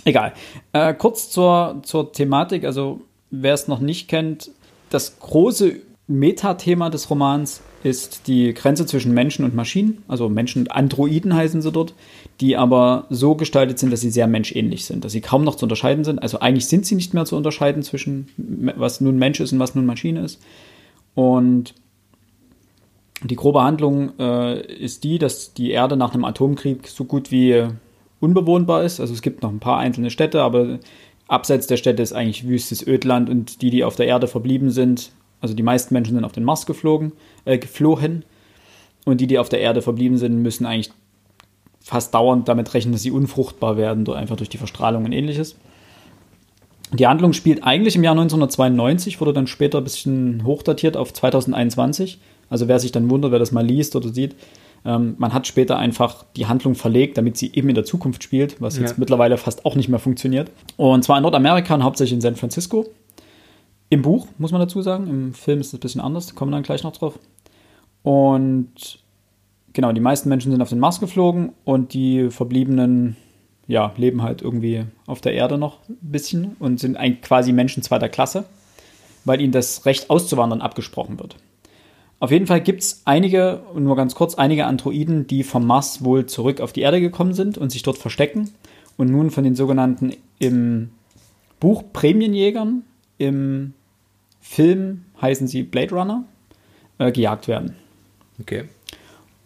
[0.07, 0.35] Egal.
[0.73, 2.65] Äh, kurz zur, zur Thematik.
[2.65, 4.53] Also, wer es noch nicht kennt,
[4.89, 10.05] das große Metathema des Romans ist die Grenze zwischen Menschen und Maschinen.
[10.07, 11.93] Also Menschen und Androiden heißen sie dort,
[12.41, 15.65] die aber so gestaltet sind, dass sie sehr menschähnlich sind, dass sie kaum noch zu
[15.65, 16.23] unterscheiden sind.
[16.23, 19.75] Also eigentlich sind sie nicht mehr zu unterscheiden zwischen was nun Mensch ist und was
[19.75, 20.41] nun Maschine ist.
[21.17, 21.75] Und
[23.25, 27.67] die grobe Handlung äh, ist die, dass die Erde nach einem Atomkrieg so gut wie
[28.21, 29.01] unbewohnbar ist.
[29.01, 30.79] Also es gibt noch ein paar einzelne Städte, aber
[31.29, 35.13] abseits der Städte ist eigentlich wüstes Ödland und die, die auf der Erde verblieben sind,
[35.41, 37.13] also die meisten Menschen sind auf den Mars geflogen,
[37.45, 38.25] äh, geflohen
[39.05, 40.91] und die, die auf der Erde verblieben sind, müssen eigentlich
[41.81, 45.57] fast dauernd damit rechnen, dass sie unfruchtbar werden, einfach durch die Verstrahlung und ähnliches.
[46.93, 52.19] Die Handlung spielt eigentlich im Jahr 1992, wurde dann später ein bisschen hochdatiert auf 2021.
[52.49, 54.37] Also wer sich dann wundert, wer das mal liest oder sieht,
[54.87, 58.61] ähm, man hat später einfach die Handlung verlegt, damit sie eben in der Zukunft spielt,
[58.63, 58.97] was jetzt Ja.
[58.99, 60.51] mittlerweile fast auch nicht mehr funktioniert.
[60.77, 62.87] Und zwar in Nordamerika und hauptsächlich in San Francisco.
[63.89, 65.09] Im Buch, muss man dazu sagen.
[65.09, 67.19] Im Film ist es ein bisschen anders, kommen wir dann gleich noch drauf.
[68.03, 69.01] Und
[69.73, 73.17] genau, die meisten Menschen sind auf den Mars geflogen und die Verbliebenen
[73.69, 77.83] ja, leben halt irgendwie auf der Erde noch ein bisschen und sind eigentlich quasi Menschen
[77.83, 78.45] zweiter Klasse,
[79.25, 81.37] weil ihnen das Recht auszuwandern abgesprochen wird.
[82.19, 86.03] Auf jeden Fall gibt es einige, und nur ganz kurz, einige Androiden, die vom Mars
[86.03, 88.51] wohl zurück auf die Erde gekommen sind und sich dort verstecken
[88.97, 90.91] und nun von den sogenannten im
[91.61, 92.83] Buch Prämienjägern,
[93.19, 93.75] im
[94.41, 96.25] Film heißen sie Blade Runner,
[96.99, 97.77] äh, gejagt werden.
[98.41, 98.65] Okay.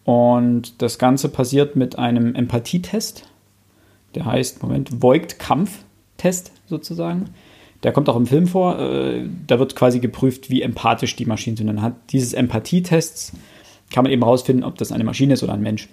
[0.04, 3.28] Und das Ganze passiert mit einem Empathietest.
[4.14, 7.30] Der heißt, Moment, Voigt-Kampf-Test sozusagen.
[7.82, 8.78] Der kommt auch im Film vor.
[8.78, 11.82] Äh, da wird quasi geprüft, wie empathisch die Maschinen sind.
[11.82, 13.32] Hat dieses Empathietests
[13.92, 15.88] kann man eben herausfinden, ob das eine Maschine ist oder ein Mensch.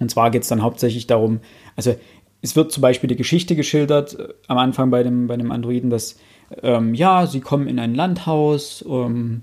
[0.00, 1.40] Und zwar geht es dann hauptsächlich darum,
[1.76, 1.94] also
[2.42, 5.90] es wird zum Beispiel die Geschichte geschildert äh, am Anfang bei dem, bei dem Androiden,
[5.90, 6.18] dass
[6.62, 9.42] ähm, ja, sie kommen in ein Landhaus ähm,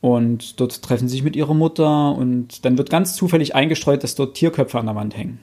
[0.00, 4.16] und dort treffen sie sich mit ihrer Mutter und dann wird ganz zufällig eingestreut, dass
[4.16, 5.38] dort Tierköpfe an der Wand hängen.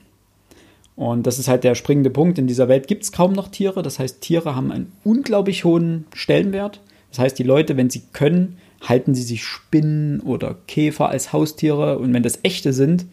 [1.00, 2.38] Und das ist halt der springende Punkt.
[2.38, 3.80] In dieser Welt gibt es kaum noch Tiere.
[3.80, 6.82] Das heißt, Tiere haben einen unglaublich hohen Stellenwert.
[7.08, 11.98] Das heißt, die Leute, wenn sie können, halten sie sich Spinnen oder Käfer als Haustiere.
[11.98, 13.06] Und wenn das echte sind,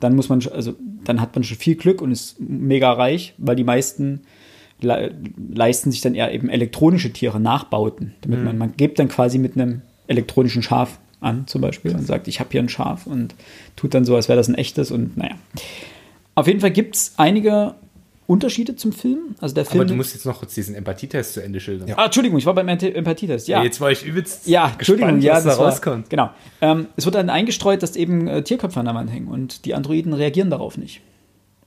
[0.00, 3.54] dann muss man, also dann hat man schon viel Glück und ist mega reich, weil
[3.54, 4.22] die meisten
[4.80, 5.14] le
[5.54, 8.14] leisten sich dann eher eben elektronische Tiere, Nachbauten.
[8.22, 8.44] Damit mhm.
[8.46, 12.40] man, man gibt dann quasi mit einem elektronischen Schaf an, zum Beispiel, und sagt, ich
[12.40, 13.36] habe hier ein Schaf und
[13.76, 15.36] tut dann so, als wäre das ein echtes und naja.
[16.34, 17.74] Auf jeden Fall gibt es einige
[18.26, 19.34] Unterschiede zum Film.
[19.40, 19.80] Also der Film.
[19.80, 21.88] Aber du musst jetzt noch kurz diesen Empathietest zu Ende schildern.
[21.88, 21.98] Ja.
[21.98, 23.48] Ah, Entschuldigung, ich war beim Empathietest.
[23.48, 23.58] Ja.
[23.58, 23.64] ja.
[23.64, 24.46] Jetzt war ich übelst.
[24.46, 26.04] Ja, Entschuldigung, gespannt, ja, was da rauskommt.
[26.04, 26.30] War, genau.
[26.60, 29.74] Ähm, es wird dann eingestreut, dass eben äh, Tierköpfe an der Wand hängen und die
[29.74, 31.00] Androiden reagieren darauf nicht.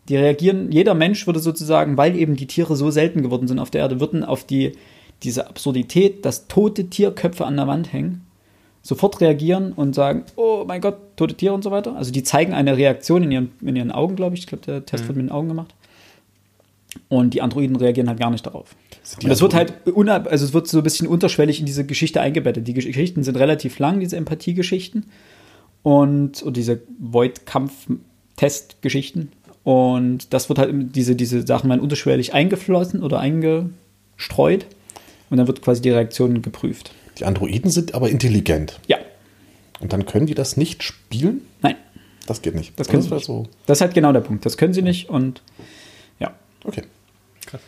[0.10, 3.72] Die reagieren, jeder Mensch würde sozusagen, weil eben die Tiere so selten geworden sind auf
[3.72, 4.74] der Erde, würden auf die,
[5.24, 8.26] diese Absurdität, dass tote Tierköpfe an der Wand hängen,
[8.86, 11.96] sofort reagieren und sagen, oh mein Gott, tote Tiere und so weiter.
[11.96, 14.42] Also die zeigen eine Reaktion in ihren, in ihren Augen, glaube ich.
[14.42, 15.08] Ich glaube, der Test mhm.
[15.08, 15.74] wird mit den Augen gemacht.
[17.10, 18.76] Und die Androiden reagieren halt gar nicht darauf.
[19.24, 22.68] Und das wird halt, also es wird so ein bisschen unterschwellig in diese Geschichte eingebettet.
[22.68, 25.08] Die Geschichten sind relativ lang, diese Empathiegeschichten
[25.82, 29.32] und, und diese Void-Kampf-Test-Geschichten.
[29.64, 34.68] Und das wird halt, diese, diese Sachen werden unterschwellig eingeflossen oder eingestreut.
[35.32, 36.92] Und dann wird quasi die Reaktion geprüft.
[37.18, 38.80] Die Androiden sind aber intelligent.
[38.88, 38.98] Ja.
[39.80, 41.42] Und dann können die das nicht spielen?
[41.62, 41.76] Nein.
[42.28, 42.78] Das geht nicht.
[42.80, 43.26] Das, können das, sie nicht.
[43.26, 43.48] So.
[43.66, 44.46] das ist halt genau der Punkt.
[44.46, 45.42] Das können sie nicht und
[46.20, 46.34] ja.
[46.64, 46.84] Okay.
[47.46, 47.62] Krass.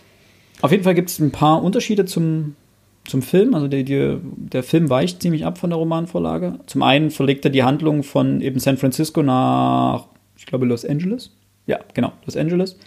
[0.62, 2.56] Auf jeden Fall gibt es ein paar Unterschiede zum,
[3.06, 3.54] zum Film.
[3.54, 6.60] Also die, die, der Film weicht ziemlich ab von der Romanvorlage.
[6.66, 10.08] Zum einen verlegt er die Handlung von eben San Francisco nach,
[10.38, 11.32] ich glaube, Los Angeles.
[11.68, 12.78] Ja, genau, Los Angeles.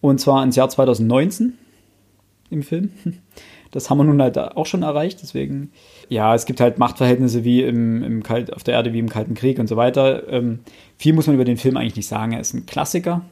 [0.00, 1.58] Und zwar ins Jahr 2019
[2.50, 2.92] im Film.
[3.70, 5.20] Das haben wir nun halt auch schon erreicht.
[5.22, 5.70] Deswegen,
[6.08, 9.34] ja, es gibt halt Machtverhältnisse wie im, im Kalt, auf der Erde wie im Kalten
[9.34, 10.28] Krieg und so weiter.
[10.28, 10.60] Ähm,
[10.98, 12.32] viel muss man über den Film eigentlich nicht sagen.
[12.32, 13.22] Er ist ein Klassiker.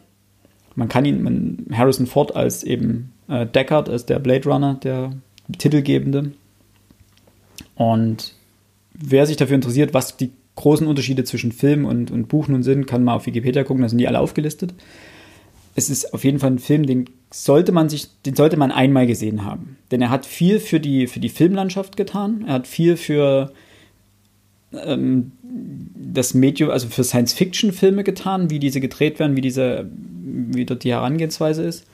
[0.74, 5.12] Man kann ihn, man, Harrison Ford als eben äh, Deckard, als der Blade Runner, der
[5.59, 6.33] Titelgebende.
[7.74, 8.35] Und
[8.92, 12.87] wer sich dafür interessiert, was die großen Unterschiede zwischen Film und, und Buch nun sind,
[12.87, 14.74] kann mal auf Wikipedia gucken, da sind die alle aufgelistet.
[15.78, 19.06] Es ist auf jeden Fall ein Film, den sollte man sich, den sollte man einmal
[19.06, 19.76] gesehen haben.
[19.92, 22.42] Denn er hat viel für die, für die Filmlandschaft getan.
[22.48, 23.52] Er hat viel für
[24.72, 25.30] ähm,
[25.94, 30.90] das Medium, also für Science-Fiction-Filme getan, wie diese gedreht werden, wie diese, wie dort die
[30.90, 31.86] Herangehensweise ist.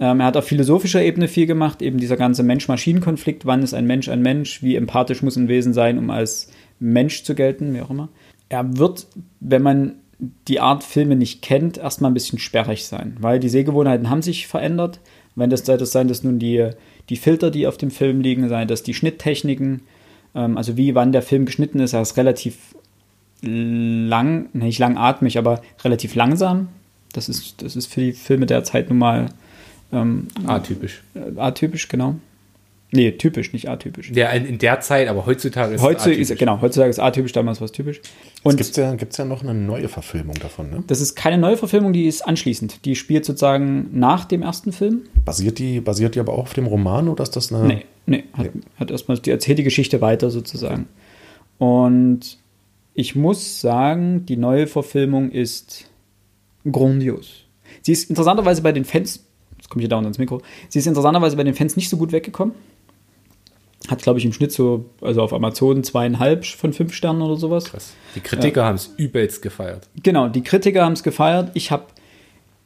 [0.00, 3.86] Ähm, er hat auf philosophischer Ebene viel gemacht, eben dieser ganze Mensch-Maschinen-Konflikt, wann ist ein
[3.86, 7.80] Mensch ein Mensch, wie empathisch muss ein Wesen sein, um als Mensch zu gelten, wie
[7.80, 8.08] auch immer.
[8.48, 9.06] Er wird,
[9.38, 9.94] wenn man
[10.48, 14.46] die Art Filme nicht kennt, erstmal ein bisschen sperrig sein, weil die Sehgewohnheiten haben sich
[14.46, 15.00] verändert.
[15.34, 16.70] Wenn das, das sein, dass nun die,
[17.08, 19.82] die Filter, die auf dem Film liegen, sein, dass die Schnitttechniken,
[20.34, 22.74] ähm, also wie wann der Film geschnitten ist, er ist relativ
[23.42, 26.68] lang, nicht langatmig, aber relativ langsam.
[27.12, 29.26] Das ist, das ist für die Filme der Zeit nun mal
[29.92, 31.02] ähm, atypisch.
[31.14, 32.16] Äh, atypisch, genau.
[32.92, 34.10] Nee, typisch, nicht atypisch.
[34.12, 36.30] Ja, in der Zeit, aber heutzutage ist es atypisch.
[36.30, 38.00] Ist, genau, heutzutage ist atypisch, damals war es typisch.
[38.42, 40.82] Und gibt es ja, gibt's ja noch eine neue Verfilmung davon, ne?
[40.88, 42.84] Das ist keine neue Verfilmung, die ist anschließend.
[42.84, 45.02] Die spielt sozusagen nach dem ersten Film.
[45.24, 47.66] Basiert die, basiert die aber auch auf dem Roman oder ist das eine.
[47.66, 48.62] Nee, nee, hat, nee.
[48.76, 50.88] hat erstmal, die erzählt die Geschichte weiter sozusagen.
[51.58, 52.38] Und
[52.94, 55.88] ich muss sagen, die neue Verfilmung ist
[56.70, 57.44] grandios.
[57.82, 59.24] Sie ist interessanterweise bei den Fans,
[59.56, 61.96] jetzt komme ich hier dauernd ins Mikro, sie ist interessanterweise bei den Fans nicht so
[61.96, 62.54] gut weggekommen.
[63.88, 67.64] Hat, glaube ich, im Schnitt so, also auf Amazon zweieinhalb von fünf Sternen oder sowas.
[67.64, 67.94] Krass.
[68.14, 68.66] Die Kritiker ja.
[68.66, 69.88] haben es übelst gefeiert.
[70.02, 71.50] Genau, die Kritiker haben es gefeiert.
[71.54, 71.84] Ich habe,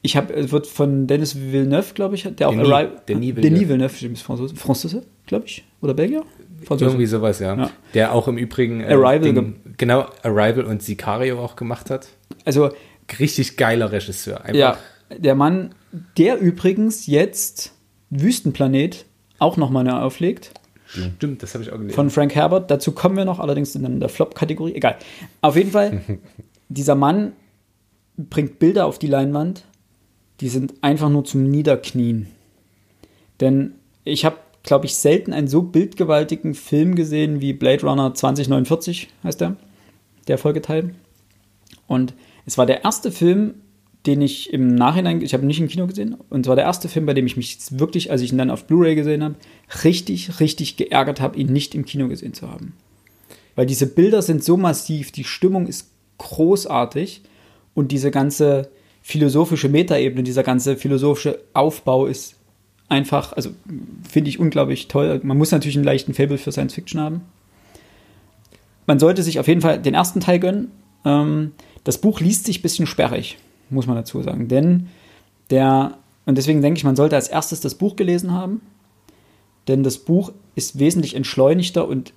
[0.03, 3.41] ich habe, wird von Dennis Villeneuve, glaube ich, der auch Denis, Arri Denis Villeneuve.
[3.41, 6.25] Denis Villeneuve, ist Franzose, Franzose glaube ich, oder Belgier?
[6.65, 6.91] Franzose.
[6.91, 7.57] Irgendwie sowas, ja.
[7.57, 7.71] ja.
[7.95, 12.09] Der auch im Übrigen äh, Arrival, den, genau, Arrival und Sicario auch gemacht hat.
[12.45, 12.71] Also
[13.19, 14.41] richtig geiler Regisseur.
[14.41, 14.55] Einfach.
[14.55, 14.79] Ja,
[15.17, 15.75] der Mann,
[16.17, 17.73] der übrigens jetzt
[18.11, 19.07] Wüstenplanet
[19.39, 20.53] auch nochmal auflegt.
[21.17, 21.95] Stimmt, das habe ich auch gelesen.
[21.95, 22.71] von Frank Herbert.
[22.71, 24.75] Dazu kommen wir noch, allerdings in der Flop-Kategorie.
[24.75, 24.97] Egal.
[25.41, 26.01] Auf jeden Fall,
[26.69, 27.33] dieser Mann
[28.17, 29.65] bringt Bilder auf die Leinwand,
[30.41, 32.29] die sind einfach nur zum Niederknien.
[33.41, 39.09] Denn ich habe, glaube ich, selten einen so bildgewaltigen Film gesehen wie Blade Runner 2049,
[39.23, 39.57] heißt der,
[40.29, 40.95] der Folgeteil.
[41.87, 42.15] Und
[42.47, 43.55] es war der erste Film,
[44.07, 46.65] den ich im Nachhinein, ich habe ihn nicht im Kino gesehen, und es war der
[46.65, 49.37] erste Film, bei dem ich mich wirklich, als ich ihn dann auf Blu-ray gesehen habe,
[49.83, 52.75] richtig, richtig geärgert habe, ihn nicht im Kino gesehen zu haben.
[53.57, 55.89] Weil diese Bilder sind so massiv, die Stimmung ist
[56.19, 57.23] großartig
[57.75, 58.69] und diese ganze
[59.03, 62.37] philosophische Metaebene, dieser ganze philosophische Aufbau ist
[62.89, 63.51] einfach, also
[64.09, 65.21] finde ich unglaublich toll.
[65.23, 67.23] Man muss natürlich einen leichten Fable für Science Fiction haben.
[68.87, 70.71] Man sollte sich auf jeden Fall den ersten Teil gönnen.
[71.05, 71.53] Ähm,
[71.85, 73.39] das Buch liest sich ein bisschen sperrig,
[73.71, 74.49] muss man dazu sagen.
[74.49, 74.89] Denn
[75.51, 78.61] der, und deswegen denke ich, man sollte als erstes das Buch gelesen haben.
[79.69, 82.13] Denn das Buch ist wesentlich entschleunigter und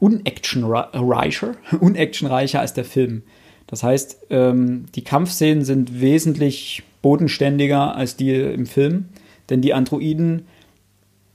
[0.00, 3.22] unactionreicher, unactionreicher als der Film.
[3.66, 9.06] Das heißt, ähm, die Kampfszenen sind wesentlich bodenständiger als die im Film,
[9.50, 10.46] denn die Androiden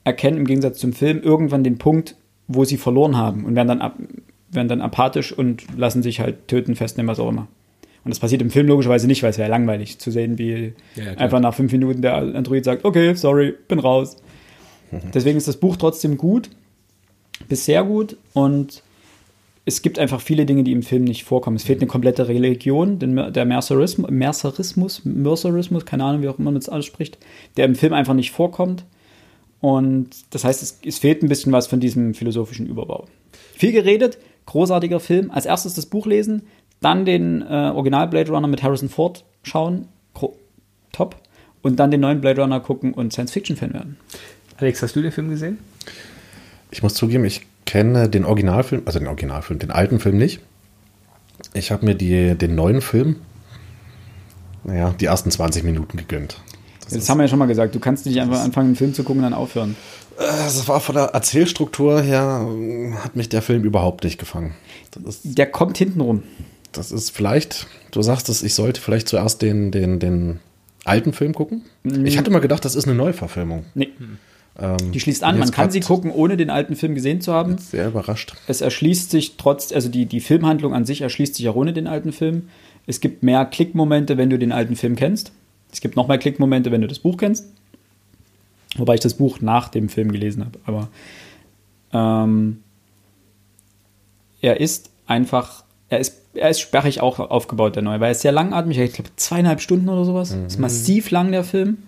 [0.04, 2.16] erkennen im Gegensatz zum Film irgendwann den Punkt,
[2.48, 3.98] wo sie verloren haben und werden dann, ab,
[4.50, 7.48] werden dann apathisch und lassen sich halt töten, festnehmen, was auch immer.
[8.10, 11.14] Und das passiert im Film logischerweise nicht, weil es wäre langweilig zu sehen, wie Ja,
[11.18, 14.18] einfach nach fünf Minuten der Android sagt, okay, sorry, bin raus.
[15.14, 16.50] Deswegen ist das Buch trotzdem gut,
[17.48, 18.82] bis sehr gut und
[19.66, 21.56] es gibt einfach viele Dinge, die im Film nicht vorkommen.
[21.56, 26.46] Es fehlt eine komplette Religion, denn der Mercerismus, Mercerismus, Mercerismus, keine Ahnung, wie auch immer
[26.46, 27.20] man das ausspricht,
[27.58, 28.86] der im Film einfach nicht vorkommt.
[29.62, 33.06] Und das heißt, es, es fehlt ein bisschen was von diesem philosophischen Überbau.
[33.54, 34.18] Viel geredet,
[34.48, 35.30] großartiger Film.
[35.30, 36.44] Als erstes das Buch lesen,
[36.82, 40.36] dann den äh, Original Blade Runner mit Harrison Ford schauen, Gro
[40.92, 41.16] top.
[41.62, 43.98] Und dann den neuen Blade Runner gucken und Science-Fiction-Fan werden.
[44.58, 45.58] Alex, hast du den Film gesehen?
[46.72, 50.40] Ich muss zugeben, ich kenne den Originalfilm, also den Originalfilm, den alten Film nicht.
[51.54, 53.18] Ich habe mir die, den neuen Film,
[54.64, 56.38] naja, die ersten 20 Minuten gegönnt.
[56.80, 57.76] Das, Das ist, haben wir ja schon mal gesagt.
[57.76, 59.76] Du kannst nicht einfach anfangen, einen Film zu gucken und dann aufhören.
[60.18, 64.56] das war von der Erzählstruktur her, äh, hat mich der Film überhaupt nicht gefangen.
[64.92, 66.24] Das ist, Der kommt hinten rum.
[66.72, 70.40] Das ist vielleicht, du sagst es, ich sollte vielleicht zuerst den, den, den
[70.86, 71.64] alten Film gucken.
[71.84, 73.66] Ich hatte mal gedacht, das ist eine Neuverfilmung.
[73.76, 73.90] Nee,
[74.60, 75.40] Ähm, die schließt an.
[75.40, 77.58] Man kann sie gucken, ohne den alten Film gesehen zu haben.
[77.58, 78.34] Sehr überrascht.
[78.48, 81.88] Es erschließt sich trotz, also die, die Filmhandlung an sich erschließt sich auch ohne den
[81.88, 82.50] alten Film.
[82.86, 85.32] Es gibt mehr Klickmomente, wenn du den alten Film kennst.
[85.72, 87.46] Es gibt noch mehr Klickmomente, wenn du das Buch kennst.
[88.78, 90.60] Wobei ich das Buch nach dem Film gelesen habe.
[90.66, 90.90] Aber
[91.94, 92.64] ähm,
[94.42, 98.22] er ist einfach, er ist, er ist sperrig auch aufgebaut, der neue, weil er ist
[98.22, 100.36] sehr langatmig, ich glaube zweieinhalb Stunden oder sowas.
[100.48, 101.80] Ist massiv lang, der Film.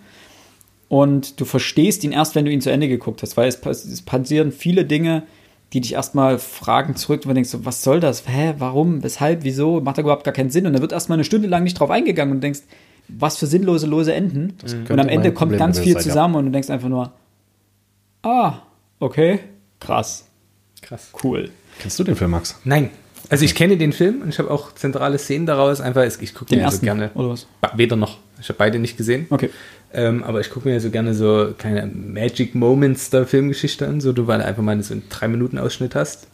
[0.88, 4.02] Und du verstehst ihn erst, wenn du ihn zu Ende geguckt hast, weil es, es
[4.02, 5.22] passieren viele Dinge,
[5.72, 8.28] die dich erstmal fragen zurück, wo du denkst, so, was soll das?
[8.28, 9.80] Hä, warum, weshalb, wieso?
[9.80, 10.66] Macht da überhaupt gar keinen Sinn.
[10.66, 12.60] Und da wird erstmal eine Stunde lang nicht drauf eingegangen und du denkst,
[13.08, 14.54] was für sinnlose, lose Enden.
[14.62, 16.08] Und könnte am Ende kommt Problem ganz viel sein, ja.
[16.08, 17.12] zusammen und du denkst einfach nur,
[18.22, 18.58] ah,
[19.00, 19.40] okay,
[19.80, 20.26] krass,
[20.82, 21.10] Krass.
[21.24, 21.50] cool.
[21.78, 22.60] Kennst du den Film, Max?
[22.64, 22.90] Nein.
[23.32, 25.80] Also ich kenne den Film und ich habe auch zentrale Szenen daraus.
[25.80, 27.10] Einfach, ich gucke mir ja so ersten, gerne.
[27.14, 27.46] oder was?
[27.74, 28.18] Weder noch.
[28.38, 29.26] Ich habe beide nicht gesehen.
[29.30, 29.48] Okay.
[29.94, 34.02] Ähm, aber ich gucke mir ja so gerne so kleine Magic Moments der Filmgeschichte an,
[34.02, 36.26] so du, weil einfach mal so einen 3-Minuten-Ausschnitt hast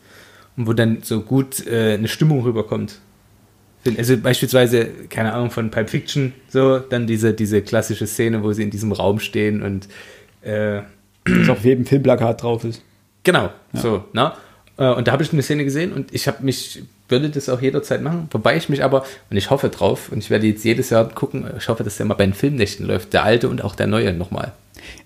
[0.57, 2.99] und wo dann so gut äh, eine Stimmung rüberkommt.
[3.97, 8.65] Also beispielsweise, keine Ahnung, von Pulp Fiction, so, dann diese, diese klassische Szene, wo sie
[8.65, 9.87] in diesem Raum stehen und
[10.43, 10.83] äh,
[11.25, 12.83] Das auf jedem Filmplakat drauf ist.
[13.25, 14.33] Genau, so, ne?
[14.79, 17.61] Äh, Und da habe ich eine Szene gesehen und ich habe mich, würde das auch
[17.61, 20.91] jederzeit machen, wobei ich mich aber, und ich hoffe drauf, und ich werde jetzt jedes
[20.91, 23.75] Jahr gucken, ich hoffe, dass der mal bei den Filmnächten läuft, der alte und auch
[23.75, 24.53] der neue nochmal.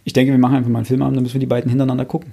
[0.05, 2.05] Ich denke, wir machen einfach mal einen Film an, dann müssen wir die beiden hintereinander
[2.05, 2.33] gucken.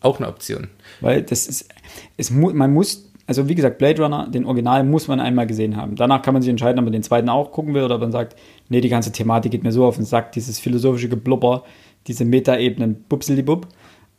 [0.00, 0.68] Auch eine Option.
[1.00, 1.68] Weil das ist,
[2.16, 5.96] es man muss, also wie gesagt, Blade Runner, den Original muss man einmal gesehen haben.
[5.96, 8.12] Danach kann man sich entscheiden, ob man den zweiten auch gucken will oder ob man
[8.12, 8.36] sagt,
[8.68, 11.64] nee, die ganze Thematik geht mir so auf den Sack, dieses philosophische Geblubber,
[12.06, 13.66] diese Metaebenen, bubselibub.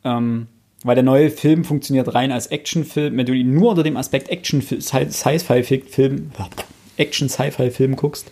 [0.03, 0.47] Ähm,
[0.83, 3.17] weil der neue Film funktioniert rein als Actionfilm.
[3.17, 6.31] Wenn du ihn nur unter dem Aspekt Action Sci-Fi-Film,
[6.97, 8.31] Action Sci-Fi-Film guckst,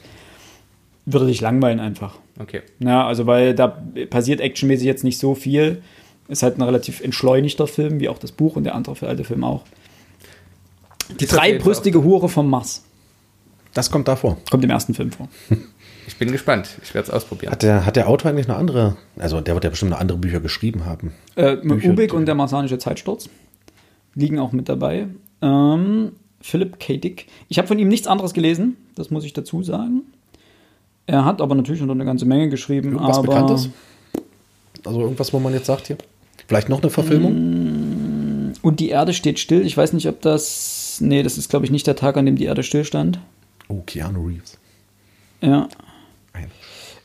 [1.05, 2.17] würde dich langweilen einfach.
[2.39, 2.61] Okay.
[2.79, 3.67] Ja, also weil da
[4.09, 5.81] passiert actionmäßig jetzt nicht so viel.
[6.27, 9.43] Ist halt ein relativ entschleunigter Film, wie auch das Buch und der andere alte Film
[9.43, 9.63] auch.
[11.19, 12.83] Die dreibrüstige Hure vom Mars
[13.75, 14.37] Das kommt davor.
[14.49, 15.29] kommt im ersten Film vor.
[16.07, 16.77] Ich bin gespannt.
[16.83, 17.51] Ich werde es ausprobieren.
[17.51, 20.17] Hat der, hat der Autor eigentlich eine andere, also der wird ja bestimmt eine andere
[20.17, 21.13] Bücher geschrieben haben.
[21.35, 23.29] Äh, Bücher, Ubik die- und der marsianische Zeitsturz
[24.13, 25.07] liegen auch mit dabei.
[25.41, 26.97] Ähm, Philip K.
[26.97, 27.27] Dick.
[27.49, 30.03] Ich habe von ihm nichts anderes gelesen, das muss ich dazu sagen.
[31.07, 32.93] Er hat aber natürlich noch eine ganze Menge geschrieben.
[32.93, 33.69] Irgendwas aber Bekanntes?
[34.83, 35.97] Also irgendwas, wo man jetzt sagt hier?
[36.47, 38.53] Vielleicht noch eine Verfilmung?
[38.61, 39.65] Und die Erde steht still.
[39.65, 40.99] Ich weiß nicht, ob das.
[41.01, 43.19] Nee, das ist, glaube ich, nicht der Tag, an dem die Erde stillstand.
[43.67, 44.57] Oh, Keanu Reeves.
[45.41, 45.67] Ja.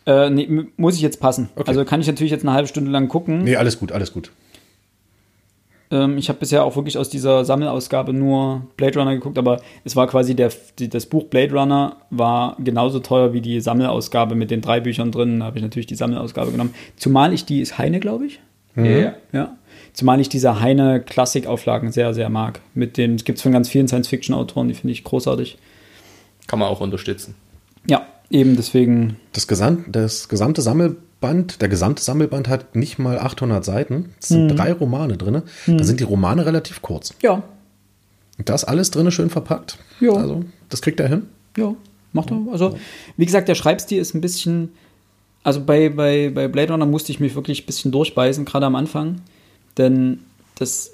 [0.07, 1.51] Äh, nee, muss ich jetzt passen.
[1.55, 1.69] Okay.
[1.69, 3.45] Also kann ich natürlich jetzt eine halbe Stunde lang gucken.
[3.45, 4.31] Nee, alles gut, alles gut.
[5.91, 9.97] Ähm, ich habe bisher auch wirklich aus dieser Sammelausgabe nur Blade Runner geguckt, aber es
[9.97, 14.51] war quasi der, die, das Buch Blade Runner war genauso teuer wie die Sammelausgabe mit
[14.51, 15.41] den drei Büchern drin.
[15.41, 16.75] Da habe ich natürlich die Sammelausgabe genommen.
[16.97, 18.41] Zumal ich die ist Heine, glaube ich.
[18.77, 19.15] Ja.
[19.33, 19.57] Ja.
[19.93, 22.61] Zumal ich diese Heine Klassikauflagen sehr, sehr mag.
[22.75, 25.59] Mit den, es gibt es von ganz vielen Science-Fiction-Autoren, die finde ich großartig.
[26.47, 27.35] Kann man auch unterstützen.
[27.89, 29.17] Ja, eben deswegen.
[29.33, 34.15] Das, Gesam das gesamte Sammelband, der gesamte Sammelband hat nicht mal 800 Seiten.
[34.21, 35.43] Es sind drei Romane drin.
[35.67, 37.15] Da sind die Romane relativ kurz.
[37.23, 37.43] Ja,
[38.39, 39.79] Und da ist alles drin schön verpackt.
[40.01, 40.13] Ja.
[40.13, 41.27] Also, das kriegt er hin.
[41.57, 41.75] Ja,
[42.13, 42.41] macht er.
[42.51, 42.77] Also,
[43.17, 44.73] wie gesagt, der Schreibstil ist ein bisschen.
[45.43, 48.77] Also bei, bei, bei Blade Runner musste ich mich wirklich ein bisschen durchbeißen, gerade am
[48.77, 49.23] Anfang.
[49.79, 50.21] Denn
[50.57, 50.93] das,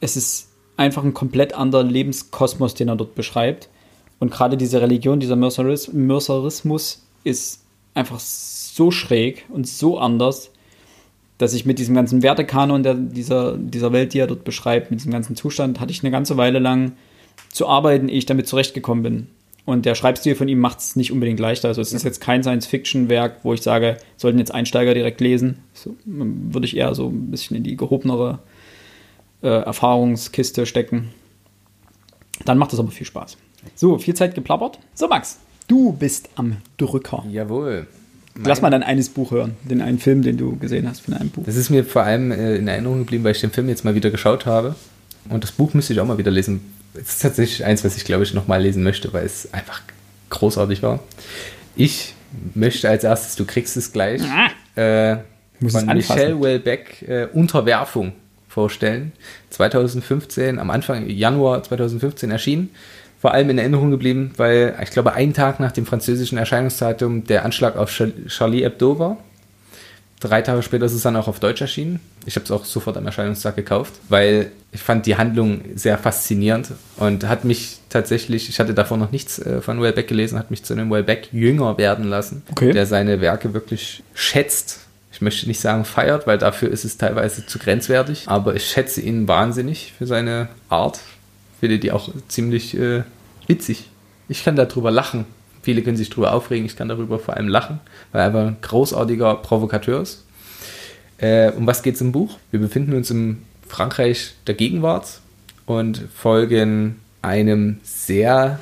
[0.00, 3.70] es ist einfach ein komplett anderer Lebenskosmos, den er dort beschreibt.
[4.20, 10.50] Und gerade diese Religion, dieser Merceris Mercerismus ist einfach so schräg und so anders,
[11.38, 15.00] dass ich mit diesem ganzen Wertekanon der, dieser, dieser Welt, die er dort beschreibt, mit
[15.00, 16.92] diesem ganzen Zustand, hatte ich eine ganze Weile lang
[17.50, 19.26] zu arbeiten, ehe ich damit zurechtgekommen bin.
[19.64, 21.68] Und der Schreibstil von ihm macht es nicht unbedingt leichter.
[21.68, 25.58] Also es ist jetzt kein Science-Fiction-Werk, wo ich sage, sollten jetzt Einsteiger direkt lesen.
[25.72, 28.40] So, ähm, würde ich eher so ein bisschen in die gehobenere
[29.42, 31.10] äh, Erfahrungskiste stecken.
[32.44, 33.36] Dann macht es aber viel Spaß.
[33.74, 34.78] So, viel Zeit geplappert.
[34.94, 37.24] So, Max, du bist am Drücker.
[37.30, 37.86] Jawohl.
[38.42, 41.30] Lass mal dein eines Buch hören, den einen Film, den du gesehen hast von einem
[41.30, 41.42] Buch.
[41.44, 43.94] Das ist mir vor allem äh, in Erinnerung geblieben, weil ich den Film jetzt mal
[43.94, 44.76] wieder geschaut habe.
[45.28, 46.72] Und das Buch müsste ich auch mal wieder lesen.
[46.94, 49.82] Es ist tatsächlich eins, was ich glaube ich noch mal lesen möchte, weil es einfach
[50.30, 51.00] großartig war.
[51.76, 52.14] Ich
[52.54, 54.22] möchte als erstes, du kriegst es gleich,
[54.76, 55.16] äh,
[55.58, 55.96] Muss es von.
[55.96, 58.12] Michelle Welbeck äh, Unterwerfung
[58.48, 59.12] vorstellen.
[59.50, 62.70] 2015, am Anfang Januar 2015 erschienen.
[63.20, 67.44] Vor allem in Erinnerung geblieben, weil ich glaube, einen Tag nach dem französischen Erscheinungsdatum der
[67.44, 69.18] Anschlag auf Char- Charlie Hebdo war.
[70.20, 71.98] Drei Tage später ist es dann auch auf Deutsch erschienen.
[72.26, 76.72] Ich habe es auch sofort am Erscheinungstag gekauft, weil ich fand die Handlung sehr faszinierend
[76.98, 80.62] und hat mich tatsächlich, ich hatte davor noch nichts äh, von Wellbeck gelesen, hat mich
[80.62, 82.72] zu einem Wellbeck-Jünger werden lassen, Okay.
[82.72, 84.80] der seine Werke wirklich schätzt.
[85.12, 89.00] Ich möchte nicht sagen feiert, weil dafür ist es teilweise zu grenzwertig, aber ich schätze
[89.00, 91.00] ihn wahnsinnig für seine Art.
[91.60, 93.02] Finde die auch ziemlich äh,
[93.46, 93.90] witzig.
[94.28, 95.26] Ich kann darüber lachen.
[95.62, 97.80] Viele können sich darüber aufregen, ich kann darüber vor allem lachen,
[98.12, 100.24] weil er einfach ein großartiger Provokateur ist.
[101.18, 102.38] Äh, um was geht es im Buch?
[102.50, 105.20] Wir befinden uns im Frankreich der Gegenwart
[105.66, 108.58] und folgen einem sehr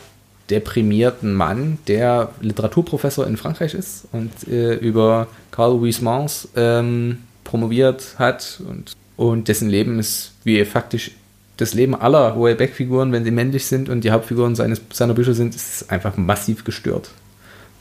[0.51, 8.61] deprimierten Mann, der Literaturprofessor in Frankreich ist und äh, über Carl Huysmans ähm, promoviert hat
[8.67, 11.13] und, und dessen Leben ist wie faktisch
[11.59, 15.55] das Leben aller Houellebecq-Figuren, wenn sie männlich sind und die Hauptfiguren seines, seiner Bücher sind,
[15.55, 17.11] ist einfach massiv gestört.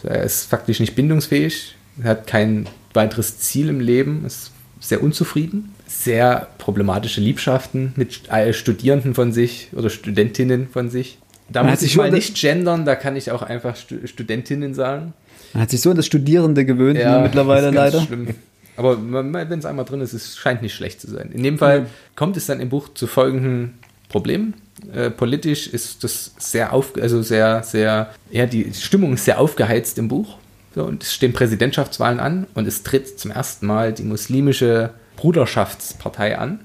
[0.03, 5.73] Er ist faktisch nicht bindungsfähig, er hat kein weiteres Ziel im Leben, ist sehr unzufrieden,
[5.87, 11.19] sehr problematische Liebschaften mit äh, Studierenden von sich oder Studentinnen von sich.
[11.49, 15.13] Da Man muss ich mal nicht gendern, da kann ich auch einfach Stu Studentinnen sagen.
[15.53, 18.05] Man hat sich so an das Studierende gewöhnt ne, mittlerweile das ist ganz leider.
[18.05, 18.35] Schlimm.
[18.77, 21.31] Aber wenn es einmal drin ist, es scheint nicht schlecht zu sein.
[21.33, 24.53] In dem Fall kommt es dann im Buch zu folgenden Problemen.
[24.93, 29.97] Äh, politisch ist das sehr auf, also sehr, sehr, ja, die Stimmung ist sehr aufgeheizt
[29.97, 30.37] im Buch.
[30.75, 36.37] So, und es stehen Präsidentschaftswahlen an und es tritt zum ersten Mal die muslimische Bruderschaftspartei
[36.37, 36.59] an.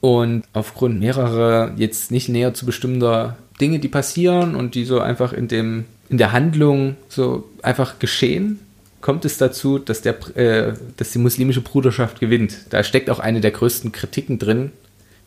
[0.00, 5.32] Und aufgrund mehrerer jetzt nicht näher zu bestimmter Dinge, die passieren und die so einfach
[5.32, 8.60] in, dem, in der Handlung so einfach geschehen,
[9.00, 12.66] kommt es dazu, dass, der, äh, dass die muslimische Bruderschaft gewinnt.
[12.70, 14.72] Da steckt auch eine der größten Kritiken drin,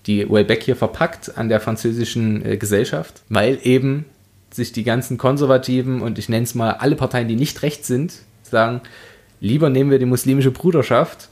[0.06, 4.06] die Welbeck hier verpackt an der französischen äh, Gesellschaft, weil eben
[4.52, 8.14] sich die ganzen Konservativen und ich nenne es mal alle Parteien, die nicht rechts sind,
[8.44, 8.82] sagen,
[9.40, 11.30] lieber nehmen wir die muslimische Bruderschaft,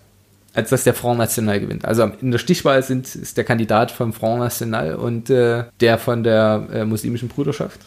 [0.54, 1.86] als dass der Front National gewinnt.
[1.86, 6.23] Also in der Stichwahl sind, ist der Kandidat vom Front National und äh, der von
[6.23, 7.80] der äh, muslimischen Bruderschaft.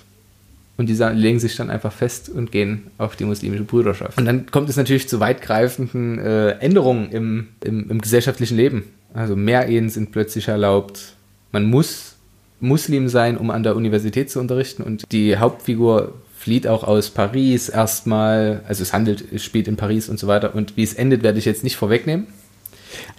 [0.80, 4.16] Und die legen sich dann einfach fest und gehen auf die muslimische Bruderschaft.
[4.16, 8.84] Und dann kommt es natürlich zu weitgreifenden äh, Änderungen im, im, im gesellschaftlichen Leben.
[9.12, 11.16] Also mehr Ehen sind plötzlich erlaubt.
[11.52, 12.16] Man muss
[12.60, 14.82] Muslim sein, um an der Universität zu unterrichten.
[14.82, 18.62] Und die Hauptfigur flieht auch aus Paris erstmal.
[18.66, 20.54] Also es handelt, es spielt in Paris und so weiter.
[20.54, 22.26] Und wie es endet, werde ich jetzt nicht vorwegnehmen.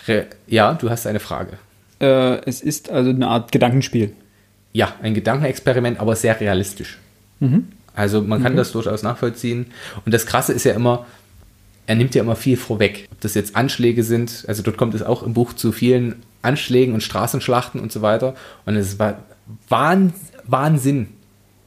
[0.07, 1.59] Re ja, du hast eine Frage.
[1.99, 4.13] Äh, es ist also eine Art Gedankenspiel.
[4.73, 6.97] Ja, ein Gedankenexperiment, aber sehr realistisch.
[7.93, 9.67] Also man kann das durchaus nachvollziehen.
[10.05, 11.05] Und das Krasse ist ja immer,
[11.87, 13.07] er nimmt ja immer viel vorweg.
[13.11, 16.93] Ob das jetzt Anschläge sind, also dort kommt es auch im Buch zu vielen Anschlägen
[16.93, 18.35] und Straßenschlachten und so weiter.
[18.65, 19.23] Und es war
[19.67, 20.13] Wahn,
[20.47, 21.07] Wahnsinn,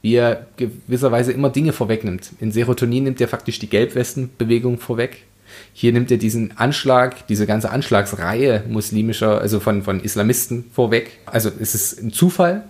[0.01, 2.31] wie er gewisserweise immer Dinge vorwegnimmt.
[2.39, 5.23] In Serotonin nimmt er faktisch die Gelbwestenbewegung vorweg.
[5.73, 11.19] Hier nimmt er diesen Anschlag, diese ganze Anschlagsreihe muslimischer, also von, von Islamisten vorweg.
[11.25, 12.63] Also es ist ein Zufall,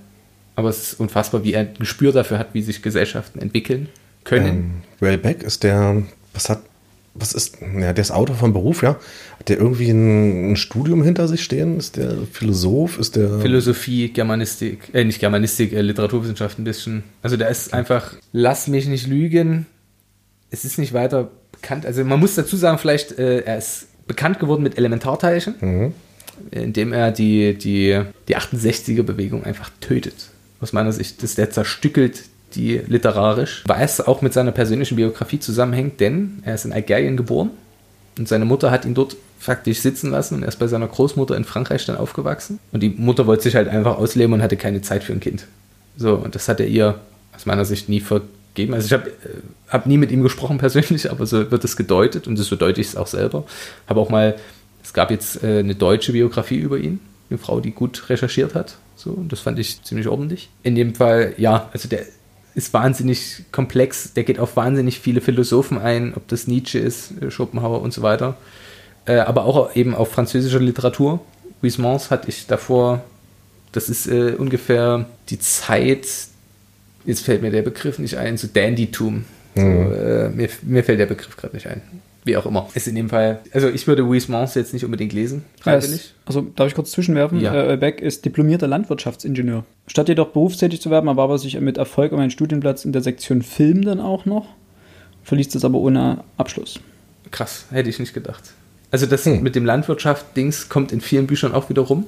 [0.56, 3.90] aber es ist unfassbar, wie er ein Gespür dafür hat, wie sich Gesellschaften entwickeln
[4.24, 4.48] können.
[4.48, 6.04] Ähm, Wellbeck ist der,
[6.34, 6.62] was hat,
[7.14, 8.98] was ist, ja, der ist Autor von Beruf, ja.
[9.40, 11.78] Hat der irgendwie ein, ein Studium hinter sich stehen?
[11.78, 13.00] Ist der Philosoph?
[13.00, 13.40] Ist der.
[13.40, 17.04] Philosophie, Germanistik, äh, nicht Germanistik, äh, Literaturwissenschaft ein bisschen.
[17.22, 19.66] Also der ist einfach, lass mich nicht lügen.
[20.50, 21.86] Es ist nicht weiter bekannt.
[21.86, 25.94] Also man muss dazu sagen, vielleicht, äh, er ist bekannt geworden mit Elementarteilchen, Mhm.
[26.52, 30.30] indem er die, die, die 68er-Bewegung einfach tötet.
[30.62, 32.24] Aus meiner Sicht, das, der zerstückelt
[32.56, 37.18] die literarisch, weil es auch mit seiner persönlichen Biografie zusammenhängt, denn er ist in Algerien
[37.18, 37.52] geboren
[38.18, 41.36] und seine Mutter hat ihn dort faktisch sitzen lassen und er ist bei seiner Großmutter
[41.36, 42.60] in Frankreich dann aufgewachsen.
[42.72, 45.46] Und die Mutter wollte sich halt einfach ausleben und hatte keine Zeit für ein Kind.
[45.98, 47.00] So, und das hat er ihr
[47.36, 48.74] aus meiner Sicht nie vergeben.
[48.74, 52.28] Also ich habe äh, hab nie mit ihm gesprochen persönlich, aber so wird es gedeutet
[52.28, 53.46] und so deute ich es auch selber.
[53.88, 54.36] Habe auch mal,
[54.84, 57.00] es gab jetzt äh, eine deutsche Biografie über ihn,
[57.30, 58.78] eine Frau, die gut recherchiert hat.
[58.96, 60.50] So, das fand ich ziemlich ordentlich.
[60.64, 62.06] In dem Fall, ja, also der
[62.56, 67.30] ist wahnsinnig komplex, der geht auf wahnsinnig viele Philosophen ein, ob das Nietzsche ist, äh,
[67.30, 68.38] Schopenhauer und so weiter.
[69.06, 71.20] Äh, aber auch eben auf französischer Literatur.
[71.62, 73.04] Huysmans hatte ich davor,
[73.72, 76.08] das ist äh, ungefähr die Zeit,
[77.06, 79.26] jetzt fällt mir der Begriff nicht ein, so Dandytum.
[79.56, 81.82] So, äh, mir, mir fällt der Begriff gerade nicht ein.
[82.26, 82.68] Wie auch immer.
[82.74, 86.14] Ist in dem Fall, also ich würde Huysmans jetzt nicht unbedingt lesen, freiwillig.
[86.26, 87.40] also darf ich kurz zwischenwerfen?
[87.40, 87.54] Ja.
[87.74, 89.64] Äh, Beck ist diplomierter Landwirtschaftsingenieur.
[89.88, 93.04] Statt jedoch berufstätig zu werden, erwarb er sich mit Erfolg um einen Studienplatz in der
[93.04, 94.48] Sektion Film dann auch noch,
[95.24, 96.80] verließ das aber ohne Abschluss.
[97.32, 98.44] Krass, hätte ich nicht gedacht.
[98.92, 99.44] Also das Hm.
[99.44, 102.06] mit dem Landwirtschaft-Dings kommt in vielen Büchern auch wieder rum.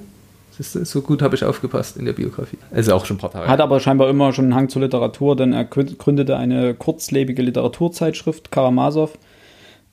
[0.57, 2.57] Siehst du, so gut habe ich aufgepasst in der Biografie.
[2.72, 3.47] Also auch schon ein paar Tage.
[3.47, 7.43] Hat aber scheinbar immer schon einen Hang zur Literatur, denn er gründ- gründete eine kurzlebige
[7.43, 9.11] Literaturzeitschrift, Karamasow,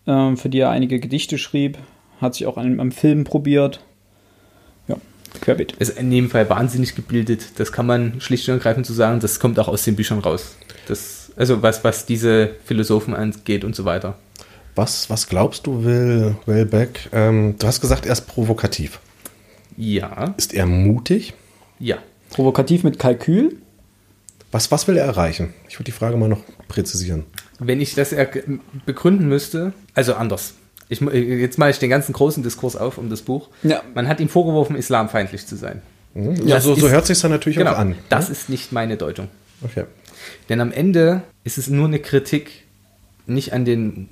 [0.06, 1.78] ähm, für die er einige Gedichte schrieb,
[2.20, 3.80] hat sich auch an, am Film probiert.
[4.88, 4.96] Ja,
[5.40, 5.72] querbeet.
[5.72, 7.58] ist in jedem Fall wahnsinnig gebildet.
[7.58, 9.20] Das kann man schlicht und ergreifend so sagen.
[9.20, 10.56] Das kommt auch aus den Büchern raus.
[10.88, 14.16] Das, also was, was diese Philosophen angeht und so weiter.
[14.76, 17.08] Was, was glaubst du, will Wellbeck?
[17.12, 18.98] Ähm, du hast gesagt, er ist provokativ.
[19.76, 21.34] Ja, Ist er mutig?
[21.78, 21.96] ja.
[22.30, 23.58] Provokativ mit Kalkül.
[24.50, 25.54] Was, was will er erreichen?
[25.68, 27.24] Ich würde die Frage mal noch präzisieren.
[27.58, 28.28] Wenn ich das er
[28.86, 30.54] begründen müsste, also anders.
[30.88, 33.48] Ich, mu- jetzt mache ich den ganzen großen Diskurs auf um das Buch.
[33.62, 33.82] Ja.
[33.94, 35.80] Man hat ihm vorgeworfen, islamfeindlich zu sein.
[36.14, 37.94] Ja, Das so, so ist- hört sich dann natürlich Genau, auch an.
[38.08, 39.28] das ist nicht meine Deutung.
[39.62, 39.84] Okay.
[40.48, 42.50] Denn am Ende ist es nur eine Kritik
[43.26, 44.08] nicht an den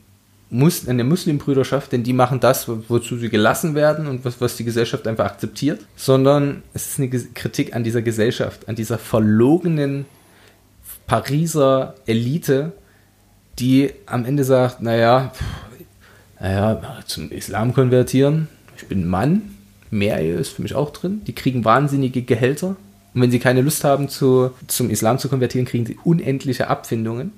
[0.49, 4.40] Mus an der Muslimbrüderschaft, denn die machen das, wo- wozu sie gelassen werden und was,
[4.40, 8.99] was die Gesellschaft einfach akzeptiert, sondern es ist eine Kritik an dieser Gesellschaft, an dieser
[8.99, 10.05] verlogenen
[11.07, 12.72] Pariser Elite,
[13.59, 15.32] die am Ende sagt, naja,
[16.40, 19.57] naja, zum Islam konvertieren, ich bin Mann,
[19.90, 22.76] Mehrehe ist für mich auch drin, die kriegen wahnsinnige Gehälter
[23.14, 27.32] und wenn sie keine Lust haben, zu, zum Islam zu konvertieren, kriegen sie unendliche Abfindungen,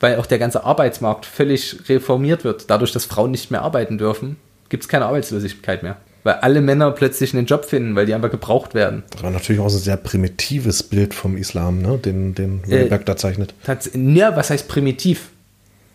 [0.00, 2.70] weil auch der ganze Arbeitsmarkt völlig reformiert wird.
[2.70, 4.36] Dadurch, dass Frauen nicht mehr arbeiten dürfen,
[4.68, 5.96] gibt es keine Arbeitslosigkeit mehr.
[6.24, 9.02] Weil alle Männer plötzlich einen Job finden, weil die einfach gebraucht werden.
[9.10, 11.98] Das war natürlich auch so ein sehr primitives Bild vom Islam, ne?
[11.98, 13.54] den, den Wellbeck da zeichnet.
[13.64, 15.30] Tats ja, was heißt primitiv?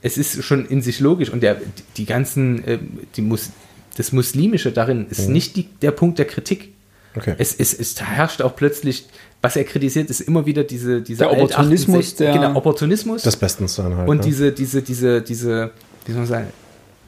[0.01, 1.61] Es ist schon in sich logisch und der,
[1.95, 2.77] die ganzen, äh,
[3.15, 3.51] die Mus
[3.97, 6.73] das Muslimische darin ist nicht die, der Punkt der Kritik.
[7.15, 7.33] Okay.
[7.39, 9.07] Es, es, es herrscht auch plötzlich,
[9.41, 13.35] was er kritisiert, ist immer wieder diese, diese Der Opportunismus, Alt-68 der- genau, Opportunismus Des
[13.35, 14.07] Bestens dann halt.
[14.07, 14.23] und ne?
[14.23, 15.71] diese, diese, diese, diese,
[16.05, 16.47] wie soll man sagen,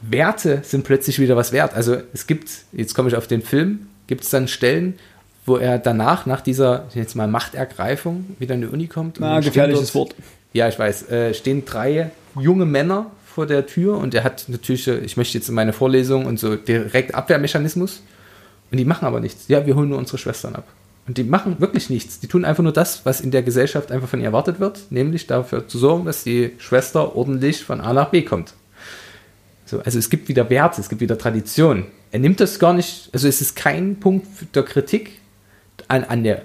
[0.02, 1.74] Werte sind plötzlich wieder was wert.
[1.74, 4.98] Also es gibt, jetzt komme ich auf den Film, gibt es dann Stellen,
[5.46, 9.18] wo er danach, nach dieser, jetzt mal Machtergreifung, wieder in die Uni kommt.
[9.20, 10.14] Na, stehen gefährliches dort- Wort.
[10.52, 11.10] ja, ich weiß.
[11.10, 15.36] Äh, stehen drei junge Männer vor der Tür und er hat natürlich, äh, ich möchte
[15.38, 18.02] jetzt in meine Vorlesung und so direkt Abwehrmechanismus.
[18.70, 19.48] Und die machen aber nichts.
[19.48, 20.64] Ja, wir holen nur unsere Schwestern ab.
[21.08, 22.20] Und die machen wirklich nichts.
[22.20, 25.26] Die tun einfach nur das, was in der Gesellschaft einfach von ihr erwartet wird, nämlich
[25.26, 28.54] dafür zu sorgen, dass die Schwester ordentlich von A nach B kommt.
[29.70, 31.86] So, also es gibt wieder Werte, es gibt wieder Tradition.
[32.10, 35.20] Er nimmt das gar nicht, also es ist kein Punkt der Kritik
[35.86, 36.42] an, an, der,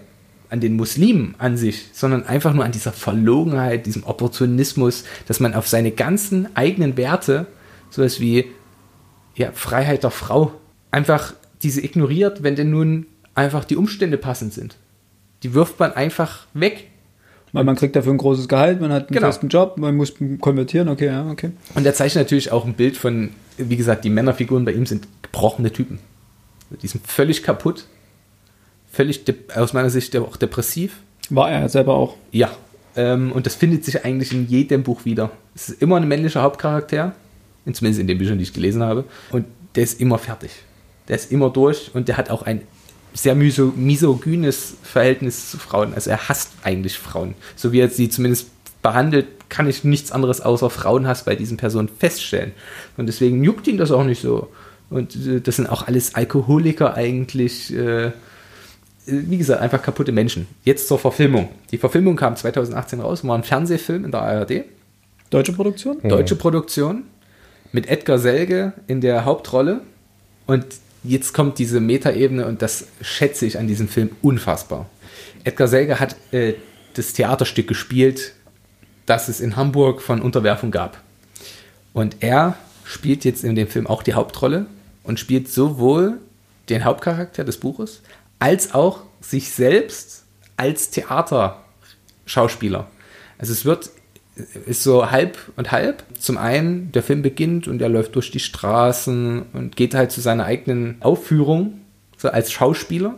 [0.51, 5.55] an den Muslimen an sich, sondern einfach nur an dieser Verlogenheit, diesem Opportunismus, dass man
[5.55, 7.47] auf seine ganzen eigenen Werte,
[7.89, 8.45] sowas wie
[9.33, 10.53] ja, Freiheit der Frau,
[10.91, 14.77] einfach diese ignoriert, wenn denn nun einfach die Umstände passend sind.
[15.41, 16.91] Die wirft man einfach weg.
[17.55, 19.27] Weil man kriegt dafür ein großes Gehalt, man hat einen Genau.
[19.27, 21.51] festen Job, man muss konvertieren, okay, ja, okay.
[21.73, 25.07] Und er zeichnet natürlich auch ein Bild von, wie gesagt, die Männerfiguren bei ihm sind
[25.21, 25.99] gebrochene Typen.
[26.81, 27.85] Die sind völlig kaputt.
[28.91, 29.23] Völlig,
[29.55, 30.97] aus meiner Sicht auch depressiv.
[31.29, 32.15] War er selber auch.
[32.31, 32.51] Ja.
[32.95, 35.31] Ähm, und das findet sich eigentlich in jedem Buch wieder.
[35.53, 37.13] Es ist immer ein männlicher Hauptcharakter,
[37.71, 39.03] zumindest in den Büchern, die ich gelesen habe.
[39.31, 39.45] Und
[39.75, 40.51] der ist immer fertig.
[41.07, 42.61] Der ist immer durch und der hat auch ein
[43.15, 45.93] sehr miso misogynes Verhältnis zu Frauen.
[45.93, 47.33] Also er hasst eigentlich Frauen.
[47.55, 48.49] So wie er sie zumindest
[48.81, 52.51] behandelt, kann ich nichts anderes außer Frauenhass bei diesen Personen feststellen.
[52.97, 54.49] Und deswegen juckt ihn das auch nicht so.
[54.89, 57.73] Und äh, das sind auch alles Alkoholiker eigentlich.
[57.73, 58.11] Äh,
[59.07, 60.47] wie gesagt, einfach kaputte Menschen.
[60.63, 61.49] Jetzt zur Verfilmung.
[61.71, 64.63] Die Verfilmung kam 2018 raus, war ein Fernsehfilm in der ARD.
[65.29, 65.97] Deutsche Produktion?
[66.03, 67.03] Deutsche Produktion.
[67.71, 69.81] Mit Edgar Selge in der Hauptrolle.
[70.47, 70.65] Und
[71.07, 74.89] jetzt kommt diese Metaebene und das schätze ich an diesem Film unfassbar.
[75.43, 76.53] Edgar Selge hat äh,
[76.93, 78.33] das Theaterstück gespielt,
[79.05, 81.01] das es in Hamburg von Unterwerfung gab.
[81.93, 84.65] Und er spielt jetzt in dem Film auch die Hauptrolle
[85.03, 86.19] und spielt sowohl
[86.69, 88.01] den Hauptcharakter des Buches
[88.39, 90.23] als auch sich selbst
[90.57, 92.87] als Theaterschauspieler.
[93.37, 93.91] Also es wird
[94.65, 96.03] ist so halb und halb.
[96.19, 100.21] Zum einen, der Film beginnt und er läuft durch die Straßen und geht halt zu
[100.21, 101.79] seiner eigenen Aufführung,
[102.17, 103.15] so als Schauspieler.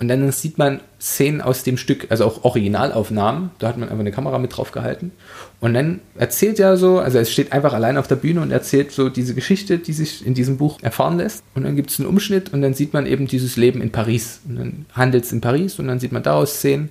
[0.00, 3.52] Und dann sieht man Szenen aus dem Stück, also auch Originalaufnahmen.
[3.58, 5.12] Da hat man einfach eine Kamera mit drauf gehalten.
[5.60, 8.90] Und dann erzählt er so, also es steht einfach allein auf der Bühne und erzählt
[8.90, 11.44] so diese Geschichte, die sich in diesem Buch erfahren lässt.
[11.54, 14.40] Und dann gibt es einen Umschnitt und dann sieht man eben dieses Leben in Paris.
[14.48, 16.90] Und dann handelt es in Paris und dann sieht man daraus Szenen.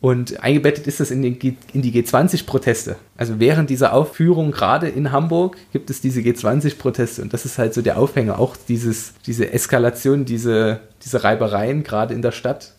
[0.00, 1.38] Und eingebettet ist das in, den
[1.72, 2.96] in die G20-Proteste.
[3.16, 7.22] Also während dieser Aufführung, gerade in Hamburg, gibt es diese G20-Proteste.
[7.22, 12.14] Und das ist halt so der Aufhänger, auch dieses, diese Eskalation, diese, diese Reibereien, gerade
[12.14, 12.72] in der Stadt,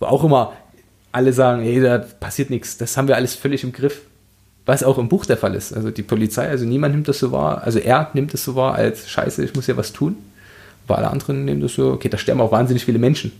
[0.00, 0.54] wo auch immer
[1.12, 4.02] alle sagen, hey, da passiert nichts, das haben wir alles völlig im Griff.
[4.66, 5.72] Was auch im Buch der Fall ist.
[5.72, 8.74] Also die Polizei, also niemand nimmt das so wahr, also er nimmt das so wahr
[8.74, 10.16] als Scheiße, ich muss ja was tun.
[10.86, 13.32] Aber alle anderen nehmen das so, okay, da sterben auch wahnsinnig viele Menschen.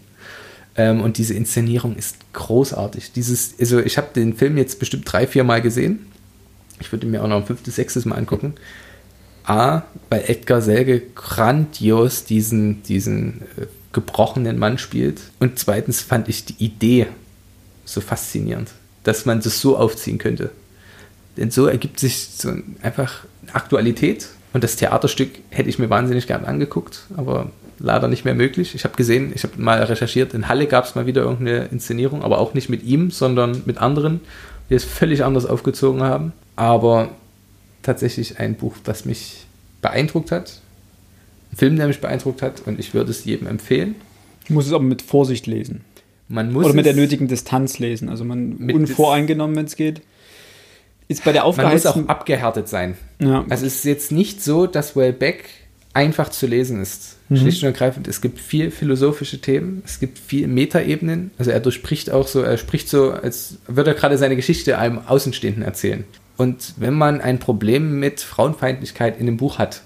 [0.77, 3.13] Ähm, und diese Inszenierung ist großartig.
[3.13, 6.07] Dieses, also ich habe den Film jetzt bestimmt drei, vier Mal gesehen.
[6.81, 8.55] Ich würde mir auch noch ein fünftes, sechstes Mal angucken.
[9.45, 15.21] A, weil Edgar Selge grandios diesen, diesen äh, gebrochenen Mann spielt.
[15.39, 17.07] Und zweitens fand ich die Idee
[17.85, 18.73] so faszinierend,
[19.05, 20.51] dass man das so aufziehen könnte.
[21.37, 22.53] Denn so ergibt sich so
[22.83, 24.29] einfach Aktualität.
[24.53, 28.75] Und das Theaterstück hätte ich mir wahnsinnig gern angeguckt, aber leider nicht mehr möglich.
[28.75, 32.23] Ich habe gesehen, ich habe mal recherchiert, in Halle gab es mal wieder irgendeine Inszenierung,
[32.23, 34.21] aber auch nicht mit ihm, sondern mit anderen,
[34.71, 36.33] die es völlig anders aufgezogen haben.
[36.57, 37.11] Aber
[37.83, 39.47] tatsächlich ein Buch, das mich
[39.83, 40.61] beeindruckt hat.
[41.53, 43.95] Ein Film, der mich beeindruckt hat und ich würde es jedem empfehlen.
[44.45, 45.85] Ich muss es aber mit Vorsicht lesen.
[46.29, 48.09] Man muss Oder mit der nötigen Distanz lesen.
[48.09, 50.03] Also man unvoreingenommen, wenn es geht.
[51.09, 51.89] Ist bei der Aufgeheizten...
[51.89, 52.97] Man muss auch abgehärtet sein.
[53.21, 53.45] Ja.
[53.49, 55.45] Also es ist jetzt nicht so, dass Wellbeck
[55.97, 57.17] einfach zu lesen ist.
[57.31, 57.37] Mhm.
[57.39, 61.31] Schlicht und ergreifend, es gibt viel philosophische Themen, es gibt viel Metaebenen.
[61.39, 64.99] Also er durchspricht auch so, er spricht so, als würde er gerade seine Geschichte einem
[65.07, 66.05] Außenstehenden erzählen.
[66.37, 69.83] Und wenn man ein Problem mit Frauenfeindlichkeit in dem Buch hat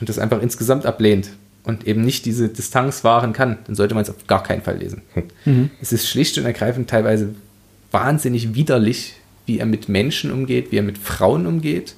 [0.00, 1.28] und das einfach insgesamt ablehnt
[1.64, 4.78] und eben nicht diese Distanz wahren kann, dann sollte man es auf gar keinen Fall
[4.78, 5.02] lesen.
[5.44, 5.70] Mhm.
[5.82, 7.34] Es ist schlicht und ergreifend teilweise
[7.90, 11.94] wahnsinnig widerlich, wie er mit Menschen umgeht, wie er mit Frauen umgeht,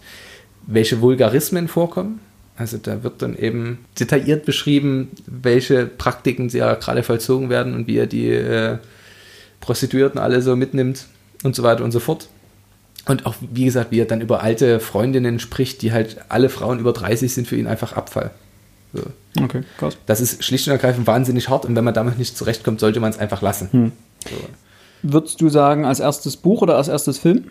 [0.66, 2.18] welche Vulgarismen vorkommen
[2.56, 7.96] also da wird dann eben detailliert beschrieben, welche Praktiken ja gerade vollzogen werden und wie
[7.96, 8.78] er die äh,
[9.60, 11.06] Prostituierten alle so mitnimmt
[11.42, 12.28] und so weiter und so fort.
[13.06, 16.78] Und auch, wie gesagt, wie er dann über alte Freundinnen spricht, die halt alle Frauen
[16.78, 18.30] über 30 sind für ihn einfach Abfall.
[18.92, 19.02] So.
[19.40, 19.96] Okay, krass.
[20.04, 23.10] Das ist schlicht und ergreifend wahnsinnig hart und wenn man damit nicht zurechtkommt, sollte man
[23.10, 23.68] es einfach lassen.
[23.72, 23.92] Hm.
[24.28, 24.36] So.
[25.02, 27.46] Würdest du sagen, als erstes Buch oder als erstes Film?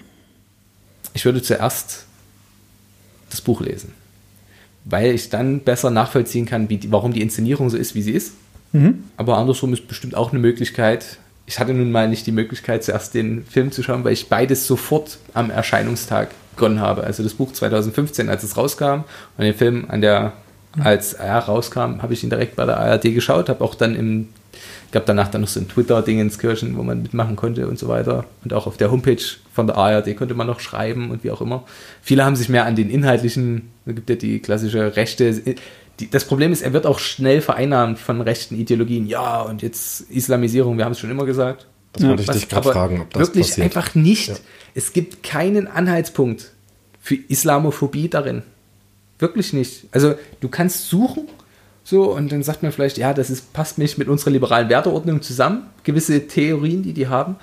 [1.14, 2.06] Ich würde zuerst
[3.30, 3.94] das Buch lesen
[4.86, 8.34] weil ich dann besser nachvollziehen kann, wie warum die Inszenierung so ist, wie sie ist.
[8.72, 9.04] Mhm.
[9.18, 11.18] Aber andersrum ist bestimmt auch eine Möglichkeit.
[11.46, 14.68] Ich hatte nun mal nicht die Möglichkeit, zuerst den Film zu schauen, weil ich beides
[14.68, 17.04] sofort am Erscheinungstag begonnen habe.
[17.04, 19.04] Also das Buch 2015, als es rauskam,
[19.38, 20.34] und den Film an der,
[20.80, 24.30] als er rauskam, habe ich ihn direkt bei der ARD geschaut, habe auch dann im
[24.92, 27.88] gab danach dann noch so ein Twitter-Ding ins Kirchen, wo man mitmachen konnte und so
[27.88, 28.26] weiter.
[28.44, 29.22] Und auch auf der Homepage
[29.54, 31.64] von der ARD konnte man noch schreiben und wie auch immer.
[32.02, 35.34] Viele haben sich mehr an den inhaltlichen, da gibt ja die klassische Rechte.
[36.00, 39.08] Die, das Problem ist, er wird auch schnell vereinnahmt von rechten Ideologien.
[39.08, 41.68] Ja, und jetzt Islamisierung, wir haben es schon immer gesagt.
[41.94, 43.66] Das wollte ich Was, dich gerade fragen, ob das wirklich passiert.
[43.66, 44.30] einfach nicht.
[44.30, 44.36] Ja.
[44.74, 46.52] Es gibt keinen Anhaltspunkt
[47.02, 48.44] für Islamophobie darin.
[49.20, 49.88] Wirklich nicht.
[49.92, 51.28] Also du kannst suchen
[51.84, 55.22] so, und dann sagt man vielleicht, ja, das ist, passt nicht mit unserer liberalen Werteordnung
[55.22, 57.36] zusammen, gewisse Theorien, die die haben.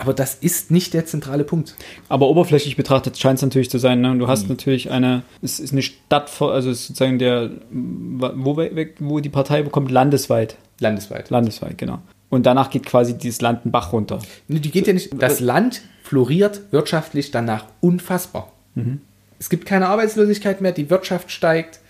[0.00, 1.74] Aber das ist nicht der zentrale Punkt.
[2.08, 4.00] Aber oberflächlich betrachtet scheint es natürlich zu sein.
[4.00, 4.16] Ne?
[4.16, 8.56] Du hast natürlich eine, es ist eine Stadt, also es ist sozusagen der, wo,
[9.00, 10.56] wo die Partei bekommt, landesweit.
[10.78, 11.30] Landesweit.
[11.30, 11.98] Landesweit, genau.
[12.30, 14.20] Und danach geht quasi dieses Land einen Bach runter.
[14.46, 15.10] Nee, Die geht ja nicht.
[15.20, 18.52] Das Land floriert wirtschaftlich danach unfassbar.
[18.76, 19.00] Mhm.
[19.40, 21.80] Es gibt keine Arbeitslosigkeit mehr, die Wirtschaft steigt.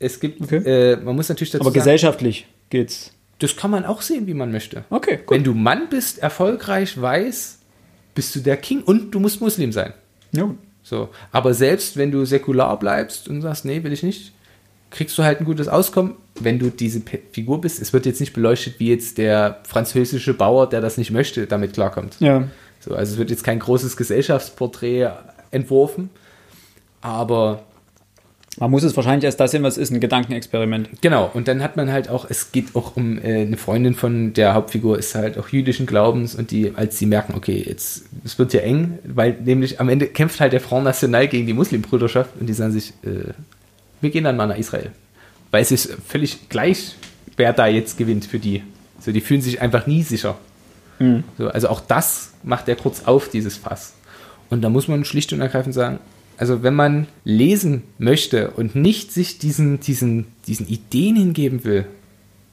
[0.00, 0.56] Es gibt, Okay.
[0.64, 3.12] äh, man muss natürlich dazu Aber sagen, gesellschaftlich geht's.
[3.38, 4.84] das kann man auch sehen, wie man möchte.
[4.90, 5.36] Okay, gut.
[5.36, 7.58] Wenn du Mann bist, erfolgreich, weiß,
[8.14, 9.92] bist du der King und du musst Muslim sein.
[10.32, 10.52] Ja.
[10.82, 11.10] So.
[11.30, 14.32] Aber selbst wenn du säkular bleibst und sagst, nee, will ich nicht,
[14.90, 17.80] kriegst du halt ein gutes Auskommen, wenn du diese Figur bist.
[17.80, 21.74] Es wird jetzt nicht beleuchtet, wie jetzt der französische Bauer, der das nicht möchte, damit
[21.74, 22.16] klarkommt.
[22.20, 22.48] ja.
[22.82, 25.10] So, also es wird jetzt kein großes Gesellschaftsporträt
[25.50, 26.08] entworfen,
[27.02, 27.64] aber
[28.58, 30.88] Man muss es wahrscheinlich erst das sehen, was ist, ein Gedankenexperiment.
[31.00, 34.32] genau, und dann hat man halt auch, es geht auch um äh, eine Freundin von
[34.32, 38.38] der Hauptfigur, ist halt auch jüdischen Glaubens und die, als sie merken, okay, jetzt, es
[38.38, 42.30] wird ja eng, weil nämlich am Ende kämpft halt der Front National gegen die Muslimbrüderschaft
[42.40, 43.32] und die sagen sich, äh,
[44.00, 44.90] wir gehen dann mal nach Israel.
[45.52, 46.96] Weil es ist völlig gleich,
[47.36, 48.62] wer da jetzt gewinnt für die.
[48.98, 50.36] So, die fühlen sich einfach nie sicher.
[51.38, 53.94] So, also auch das macht er kurz auf, dieses Fass.
[54.50, 55.98] Und da muss man schlicht und ergreifend sagen,
[56.40, 61.84] also wenn man lesen möchte und nicht sich diesen, diesen, diesen Ideen hingeben will,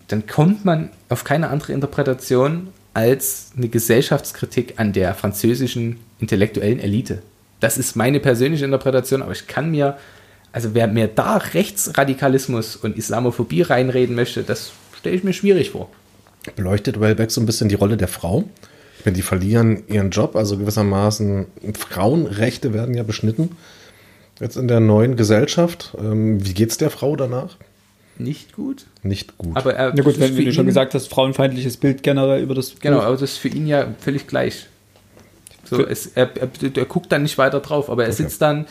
[0.09, 7.21] dann kommt man auf keine andere Interpretation als eine Gesellschaftskritik an der französischen intellektuellen Elite.
[7.61, 9.97] Das ist meine persönliche Interpretation, aber ich kann mir,
[10.51, 15.89] also wer mir da Rechtsradikalismus und Islamophobie reinreden möchte, das stelle ich mir schwierig vor.
[16.57, 18.43] beleuchtet Wellbeck so ein bisschen die Rolle der Frau.
[19.05, 23.55] Wenn die verlieren ihren Job, also gewissermaßen Frauenrechte werden ja beschnitten.
[24.39, 25.95] Jetzt in der neuen Gesellschaft.
[25.99, 27.57] Ähm, wie geht's der Frau danach?
[28.17, 28.85] Nicht gut.
[29.03, 29.55] Nicht gut.
[29.55, 32.79] Aber er, Na gut, wenn, wenn du schon gesagt hast, frauenfeindliches Bild generell über das
[32.79, 33.05] Genau, Buch.
[33.05, 34.67] aber das ist für ihn ja völlig gleich.
[35.63, 38.65] So, es, er, er, der guckt dann nicht weiter drauf, aber er sitzt dann,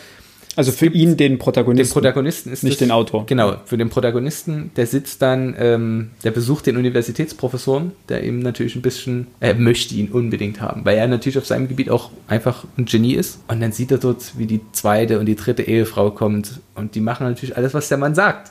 [0.56, 1.92] Also für ihn den Protagonisten.
[1.92, 3.26] Protagonisten ist Nicht das, den Autor.
[3.26, 8.74] Genau, für den Protagonisten, der sitzt dann, ähm, der besucht den Universitätsprofessoren, der ihm natürlich
[8.74, 12.64] ein bisschen, er möchte ihn unbedingt haben, weil er natürlich auf seinem Gebiet auch einfach
[12.78, 13.40] ein Genie ist.
[13.48, 17.00] Und dann sieht er dort, wie die zweite und die dritte Ehefrau kommt und die
[17.00, 18.50] machen natürlich alles, was der Mann sagt.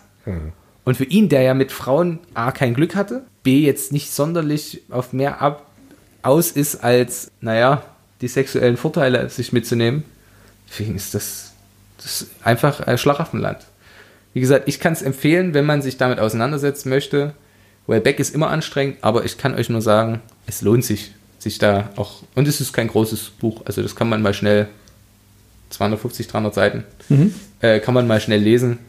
[0.84, 4.84] Und für ihn, der ja mit Frauen A kein Glück hatte, B jetzt nicht sonderlich
[4.92, 5.72] auf mehr ab
[6.22, 7.84] aus ist, als, naja,
[8.22, 10.04] die sexuellen Vorteile sich mitzunehmen,
[10.68, 11.55] für ihn ist das
[12.06, 13.60] ist einfach ein Schlaraffenland.
[14.34, 17.34] Wie gesagt, ich kann es empfehlen, wenn man sich damit auseinandersetzen möchte.
[17.88, 21.90] Wellbeck ist immer anstrengend, aber ich kann euch nur sagen, es lohnt sich, sich da
[21.96, 24.68] auch, und es ist kein großes Buch, also das kann man mal schnell,
[25.70, 26.84] 250, 300 Seiten,
[27.62, 28.80] äh, kann man mal schnell lesen.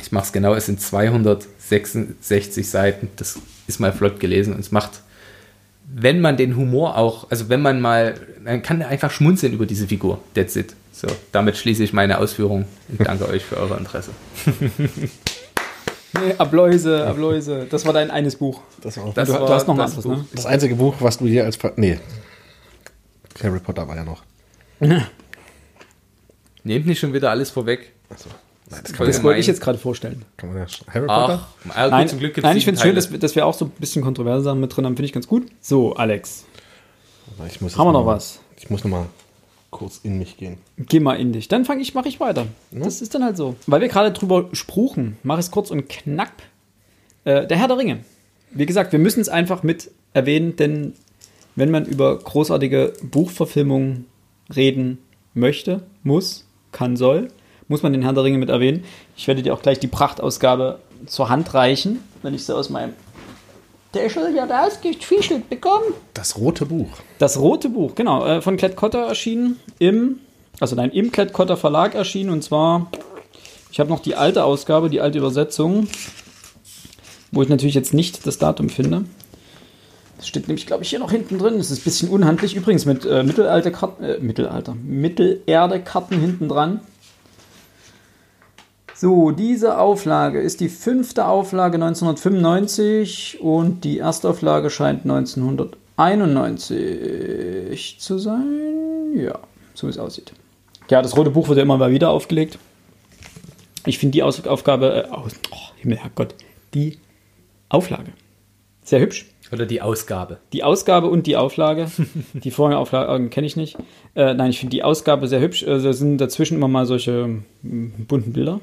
[0.00, 3.08] Ich mache es genau, es sind 266 Seiten.
[3.16, 5.02] Das ist mal flott gelesen und es macht,
[5.92, 8.14] wenn man den Humor auch, also wenn man mal,
[8.44, 10.20] man kann einfach schmunzeln über diese Figur.
[10.34, 10.74] That's it.
[11.00, 14.10] So, damit schließe ich meine Ausführungen und danke euch für euer Interesse.
[16.14, 17.66] Nee, Abläuse, Abläuse.
[17.70, 18.62] Das war dein eines Buch.
[18.80, 20.16] Das war auch Das du, war du hast noch das anderes, Buch.
[20.16, 20.24] ne?
[20.34, 21.56] das einzige Buch, was du hier als.
[21.56, 22.00] Ver nee.
[23.42, 24.22] Harry Potter war ja noch.
[26.64, 27.92] Nehmt nicht schon wieder alles vorweg.
[28.08, 28.30] Achso.
[28.70, 30.24] Nein, das kann Voll man, Das wollte ich jetzt gerade vorstellen.
[30.38, 30.68] kann man ja.
[30.68, 31.46] schon- Harry Potter?
[31.46, 33.44] Ach, gut, Nein, zum Glück gibt's nein ich finde es schön, dass, wir- dass wir
[33.46, 34.96] auch so ein bisschen kontroverse Sachen mit drin haben.
[34.96, 35.46] Finde ich ganz gut.
[35.60, 36.46] So, Alex,
[37.48, 38.40] Ich muss haben wir noch was?
[38.56, 39.06] Ich muss noch mal
[39.70, 40.58] kurz in mich gehen.
[40.76, 41.48] Geh mal in dich.
[41.48, 42.46] Dann fange ich, mache ich weiter.
[42.70, 43.56] Das ist dann halt so.
[43.66, 46.42] Weil wir gerade drüber spruchen, mache ich es kurz und knapp.
[47.24, 48.00] Äh, der Herr der Ringe.
[48.50, 50.94] Wie gesagt, wir müssen es einfach mit erwähnen, denn
[51.54, 54.06] wenn man über großartige Buchverfilmungen
[54.54, 54.98] reden
[55.34, 57.28] möchte, muss, kann, soll,
[57.68, 58.84] muss man den Herr der Ringe mit erwähnen.
[59.16, 62.94] Ich werde dir auch gleich die Prachtausgabe zur Hand reichen, wenn ich sie aus meinem
[63.92, 65.86] Täschel ja rausgefischelt bekomme.
[66.14, 66.88] Das rote Buch.
[67.18, 70.20] Das rote Buch, genau, äh, von Klett-Cotta erschienen im,
[70.60, 72.90] also nein, im Klett-Cotta Verlag erschienen und zwar,
[73.70, 75.88] ich habe noch die alte Ausgabe, die alte Übersetzung,
[77.32, 79.04] wo ich natürlich jetzt nicht das Datum finde.
[80.18, 81.58] Das steht nämlich, glaube ich, hier noch hinten drin.
[81.58, 82.56] Das ist ein bisschen unhandlich.
[82.56, 86.80] Übrigens mit äh, Mittelalter Karten, äh, Mittelalter, Mittelerde-Karten hinten dran.
[89.00, 99.12] So, diese Auflage ist die fünfte Auflage 1995 und die Erstauflage scheint 1991 zu sein.
[99.14, 99.38] Ja,
[99.74, 100.32] so wie es aussieht.
[100.90, 102.58] Ja, das rote Buch wird ja immer mal wieder aufgelegt.
[103.86, 106.34] Ich finde die Aus Aufgabe, äh, aus, oh, Himmel, Herrgott,
[106.74, 106.98] die
[107.68, 108.10] Auflage
[108.82, 109.26] sehr hübsch.
[109.52, 110.38] Oder die Ausgabe.
[110.52, 111.90] Die Ausgabe und die Auflage.
[112.34, 113.78] Die vorherige Auflage kenne ich nicht.
[114.14, 115.62] Äh, nein, ich finde die Ausgabe sehr hübsch.
[115.62, 118.60] Äh, da sind dazwischen immer mal solche mm, bunten Bilder,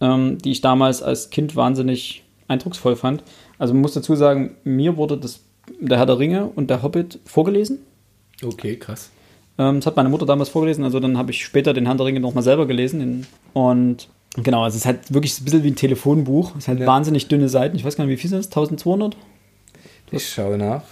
[0.00, 3.22] ähm, die ich damals als Kind wahnsinnig eindrucksvoll fand.
[3.58, 5.40] Also man muss dazu sagen, mir wurde das
[5.80, 7.78] der Herr der Ringe und der Hobbit vorgelesen.
[8.42, 9.10] Okay, krass.
[9.58, 12.06] Ähm, das hat meine Mutter damals vorgelesen, also dann habe ich später den Herrn der
[12.06, 13.26] Ringe nochmal selber gelesen.
[13.52, 16.52] Und genau, also es ist halt wirklich ein bisschen wie ein Telefonbuch.
[16.56, 16.86] Es halt Ja.
[16.86, 17.76] wahnsinnig dünne Seiten.
[17.76, 18.46] Ich weiß gar nicht, wie viel sind es?
[18.46, 19.16] 1200?
[20.10, 20.82] Ich schaue nach.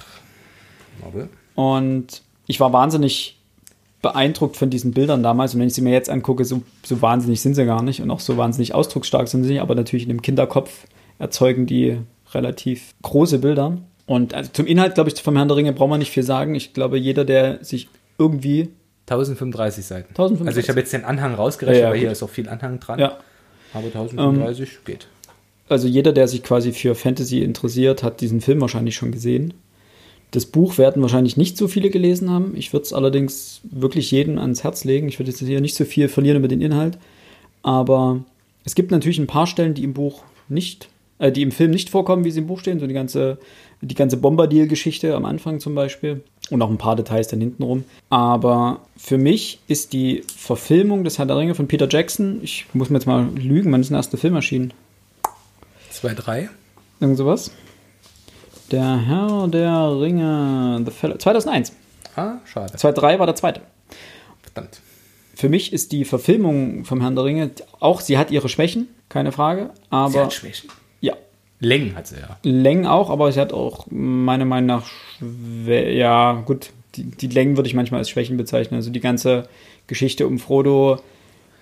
[1.02, 1.28] Warte.
[1.54, 3.37] Und ich war wahnsinnig
[4.02, 5.54] beeindruckt von diesen Bildern damals.
[5.54, 8.10] Und wenn ich sie mir jetzt angucke, so, so wahnsinnig sind sie gar nicht und
[8.10, 9.62] auch so wahnsinnig ausdrucksstark sind sie nicht.
[9.62, 10.86] Aber natürlich in dem Kinderkopf
[11.18, 11.98] erzeugen die
[12.32, 13.78] relativ große Bilder.
[14.06, 16.54] Und also zum Inhalt, glaube ich, vom Herrn der Ringe braucht man nicht viel sagen.
[16.54, 17.88] Ich glaube, jeder, der sich
[18.18, 18.70] irgendwie
[19.06, 20.08] 1035 Seiten.
[20.10, 20.46] 1035.
[20.48, 22.78] Also ich habe jetzt den Anhang rausgerechnet, Ja, ja, aber hier ist auch viel Anhang
[22.80, 22.98] dran.
[22.98, 23.18] ja,
[23.74, 25.08] Aber 1035 geht.
[25.68, 29.54] also jeder, der sich quasi für Fantasy interessiert, hat diesen Film wahrscheinlich schon gesehen.
[30.30, 32.54] Das Buch werden wahrscheinlich nicht so viele gelesen haben.
[32.54, 35.08] Ich würde es allerdings wirklich jedem ans Herz legen.
[35.08, 36.98] Ich würde jetzt hier nicht so viel verlieren über den Inhalt.
[37.62, 38.24] Aber
[38.64, 41.88] es gibt natürlich ein paar Stellen, die im Buch nicht, äh, die im Film nicht
[41.88, 42.78] vorkommen, wie sie im Buch stehen.
[42.78, 43.38] So die ganze,
[43.80, 46.22] die ganze Bombardier-Geschichte am Anfang zum Beispiel.
[46.50, 47.84] Und auch ein paar Details dann hinten rum.
[48.10, 52.88] Aber für mich ist die Verfilmung des Herr der Ringe von Peter Jackson, ich muss
[52.88, 54.72] mir jetzt mal lügen, wann ist der erste Film erschienen?
[55.90, 56.48] 2, 3.
[57.00, 57.50] Irgend sowas.
[58.70, 61.72] Der Herr der Ringe, The Fellow, 2001.
[62.16, 62.72] Ah, schade.
[62.76, 63.60] 2003 war der zweite.
[64.42, 64.80] Verdammt.
[65.34, 67.50] Für mich ist die Verfilmung vom Herrn der Ringe
[67.80, 70.68] auch, sie hat ihre Schwächen, keine Frage, Sie aber hat Schwächen.
[71.00, 71.14] ja,
[71.60, 72.36] Längen hat sie ja.
[72.42, 74.86] Längen auch, aber sie hat auch meiner Meinung nach,
[75.20, 78.76] schwä- ja gut, die, die Längen würde ich manchmal als Schwächen bezeichnen.
[78.76, 79.48] Also die ganze
[79.86, 80.98] Geschichte um Frodo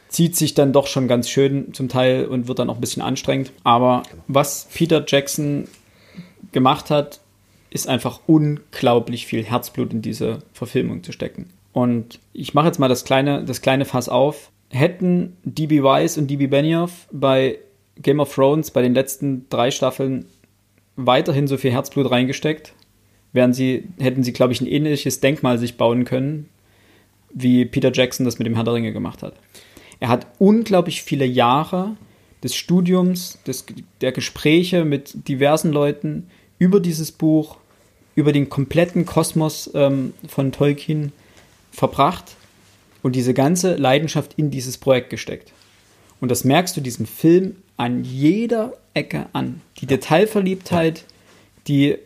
[0.09, 3.03] zieht sich dann doch schon ganz schön zum Teil und wird dann auch ein bisschen
[3.03, 3.53] anstrengend.
[3.63, 5.69] Aber was Peter Jackson
[6.57, 7.21] gemacht hat,
[7.69, 11.51] ist einfach unglaublich viel Herzblut in diese Verfilmung zu stecken.
[11.75, 14.51] Und ich mache jetzt mal das kleine, das kleine Fass auf.
[14.71, 15.83] Hätten D.B.
[15.83, 16.47] Weiss und D.B.
[16.47, 17.59] Benioff bei
[18.01, 20.25] Game of Thrones bei den letzten drei Staffeln
[20.97, 22.73] weiterhin so viel Herzblut reingesteckt,
[23.35, 26.49] wären sie, hätten sie, glaube ich, ein ähnliches Denkmal sich bauen können,
[27.35, 29.35] wie Peter Jackson das mit dem Herr der Ringe gemacht hat.
[30.01, 31.99] Er hat unglaublich viele Jahre
[32.43, 33.67] des Studiums, des,
[34.01, 36.29] der Gespräche mit diversen Leuten
[36.59, 37.57] über dieses Buch,
[38.15, 41.13] über den kompletten Kosmos ähm, von Tolkien
[41.71, 42.37] verbracht
[43.03, 45.53] und diese ganze Leidenschaft in dieses Projekt gesteckt.
[46.21, 49.61] Und das merkst du diesem Film an jeder Ecke an.
[49.81, 51.05] Die Detailverliebtheit,
[51.69, 51.97] die,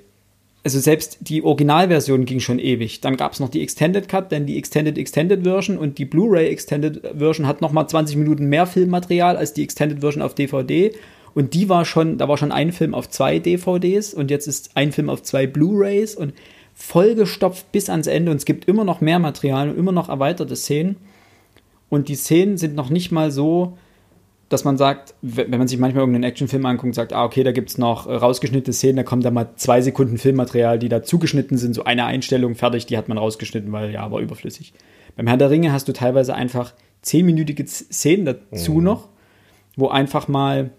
[0.64, 3.00] also selbst die Originalversion ging schon ewig.
[3.00, 6.48] Dann gab es noch die Extended Cut, dann die Extended Extended Version und die Blu-ray
[6.48, 10.92] Extended Version hat nochmal 20 Minuten mehr Filmmaterial als die Extended Version auf DVD.
[11.34, 14.76] Und die war schon, da war schon ein Film auf zwei DVDs und jetzt ist
[14.76, 16.34] ein Film auf zwei Blu-rays und
[16.74, 20.56] vollgestopft bis ans Ende und es gibt immer noch mehr Material und immer noch erweiterte
[20.56, 20.96] Szenen.
[21.88, 23.76] Und die Szenen sind noch nicht mal so,
[24.50, 27.70] dass man sagt, wenn man sich manchmal irgendeinen Actionfilm anguckt, sagt, ah, okay, da gibt
[27.70, 31.56] es noch äh, rausgeschnittene Szenen, da kommt da mal zwei Sekunden Filmmaterial, die da zugeschnitten
[31.56, 34.72] sind, so eine Einstellung, fertig, die hat man rausgeschnitten, weil ja, war überflüssig.
[35.16, 39.08] Beim Herr der Ringe hast du teilweise einfach zehnminütige Szenen dazu noch,
[39.76, 40.70] wo einfach mal,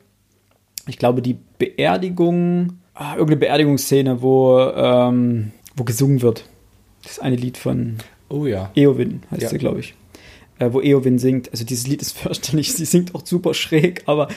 [0.88, 6.46] ich glaube, die Beerdigung, ah, irgendeine Beerdigungsszene, wo, ähm, wo gesungen wird.
[7.04, 7.98] Das eine Lied von
[8.30, 8.72] Oh ja.
[8.76, 9.50] Eowyn heißt Ja.
[9.50, 9.94] sie, glaube ich.
[10.60, 11.50] Äh, wo Eowyn singt.
[11.52, 12.74] Also dieses Lied ist fürchterlich.
[12.74, 14.28] Sie singt auch super schräg, aber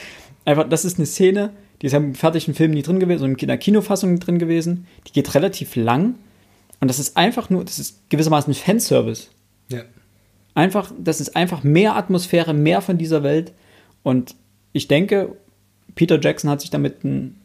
[0.43, 3.41] einfach, das ist eine Szene, die ist ja im fertigen Film nie drin gewesen und
[3.41, 4.87] in der Kinofassung drin gewesen.
[5.07, 6.15] Die geht relativ lang
[6.79, 9.29] und das ist einfach nur, das ist gewissermaßen Fanservice.
[9.69, 9.81] ja.
[10.57, 13.51] Einfach, das ist einfach mehr Atmosphäre, mehr von dieser Welt
[14.03, 14.35] und
[14.71, 15.35] ich denke,
[15.95, 17.35] Peter Jackson hat sich damit ein,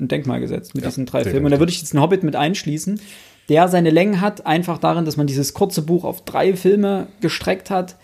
[0.00, 1.24] ein Denkmal gesetzt mit Ja, diesen drei.
[1.24, 1.44] Filmen.
[1.46, 3.00] Und da würde ich jetzt einen Hobbit mit einschließen,
[3.48, 7.70] der seine Längen hat, einfach darin, dass man dieses kurze Buch auf drei Filme gestreckt
[7.70, 7.96] hat.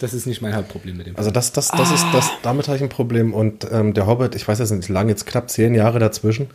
[0.00, 1.16] Das ist nicht mein Hauptproblem mit dem.
[1.16, 3.32] Also das, das, das ist das, damit habe ich ein Problem.
[3.32, 6.48] Und ähm, der Hobbit, ich weiß jetzt nicht lang, jetzt knapp zehn Jahre dazwischen,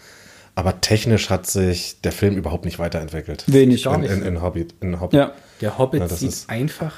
[0.56, 3.46] aber technisch hat sich der Film überhaupt nicht weiterentwickelt.
[3.48, 3.84] Wenig.
[3.86, 4.12] Gar In, nicht.
[4.12, 4.76] in, in Hobbit.
[4.82, 5.18] In Hobbit.
[5.18, 5.32] Ja.
[5.62, 6.94] Der Hobbit Ja, das sieht ist- einfach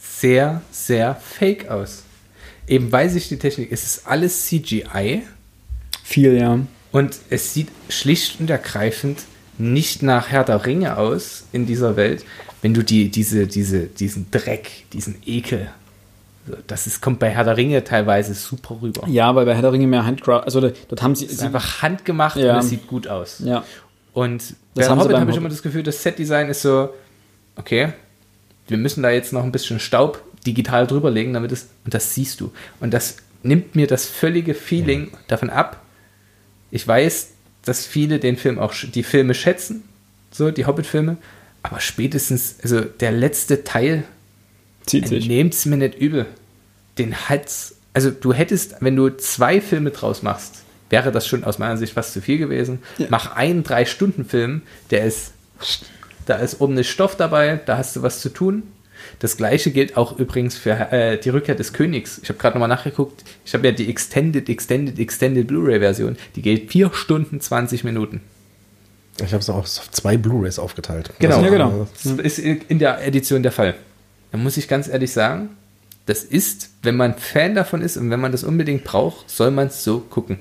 [0.00, 2.02] sehr, sehr fake aus.
[2.68, 5.22] Eben weil sich die Technik, es ist alles CGI
[6.02, 6.58] Viel, ja.
[6.92, 9.20] und es sieht schlicht und ergreifend
[9.58, 12.24] nicht nach Herr der Ringe aus in dieser Welt,
[12.62, 15.68] wenn du die, diese, diese, diesen Dreck, diesen Ekel,
[16.66, 19.06] das ist, kommt bei Herr der Ringe teilweise super rüber.
[19.08, 21.82] Ja, weil bei Herr der Ringe mehr Handcraft, also dort haben sie, Es ist einfach
[21.82, 22.54] handgemacht Ja.
[22.54, 23.40] und es sieht gut aus.
[23.44, 23.64] ja,
[24.12, 24.42] Und
[24.74, 26.90] Das bei haben Hobbit habe ich immer das Gefühl, das Setdesign ist so,
[27.56, 27.92] okay,
[28.68, 32.14] wir müssen da jetzt noch ein bisschen Staub digital drüber legen, damit es, und das
[32.14, 32.52] siehst du.
[32.80, 35.82] Und das nimmt mir das völlige Feeling davon ab.
[36.70, 37.30] Ich weiß,
[37.64, 39.82] dass viele den Film auch, die Filme schätzen,
[40.30, 41.16] so die Hobbit-Filme,
[41.62, 44.04] aber spätestens, also der letzte Teil,
[44.92, 46.26] nehmt es mir nicht übel.
[46.98, 51.58] Den Hals, also du hättest, wenn du zwei Filme draus machst, wäre das schon aus
[51.58, 52.78] meiner Sicht fast zu viel gewesen.
[52.98, 53.06] Ja.
[53.10, 55.32] Mach einen Drei-Stunden-Film, der ist
[56.26, 58.64] da ist ordentlich Stoff dabei, da hast du was zu tun.
[59.18, 62.20] Das gleiche gilt auch übrigens für äh, die Rückkehr des Königs.
[62.22, 63.24] Ich habe gerade nochmal nachgeguckt.
[63.44, 66.16] Ich habe ja die Extended, Extended, Extended Blu-ray-Version.
[66.36, 68.20] Die geht 4 Stunden 20 Minuten.
[69.18, 71.10] Ich habe es auch auf zwei Blu-rays aufgeteilt.
[71.18, 71.86] Genau, Ja, genau.
[72.04, 73.74] Das ist in der Edition der Fall.
[74.32, 75.50] Da muss ich ganz ehrlich sagen,
[76.04, 79.68] das ist, wenn man Fan davon ist und wenn man das unbedingt braucht, soll man
[79.68, 80.38] es so gucken.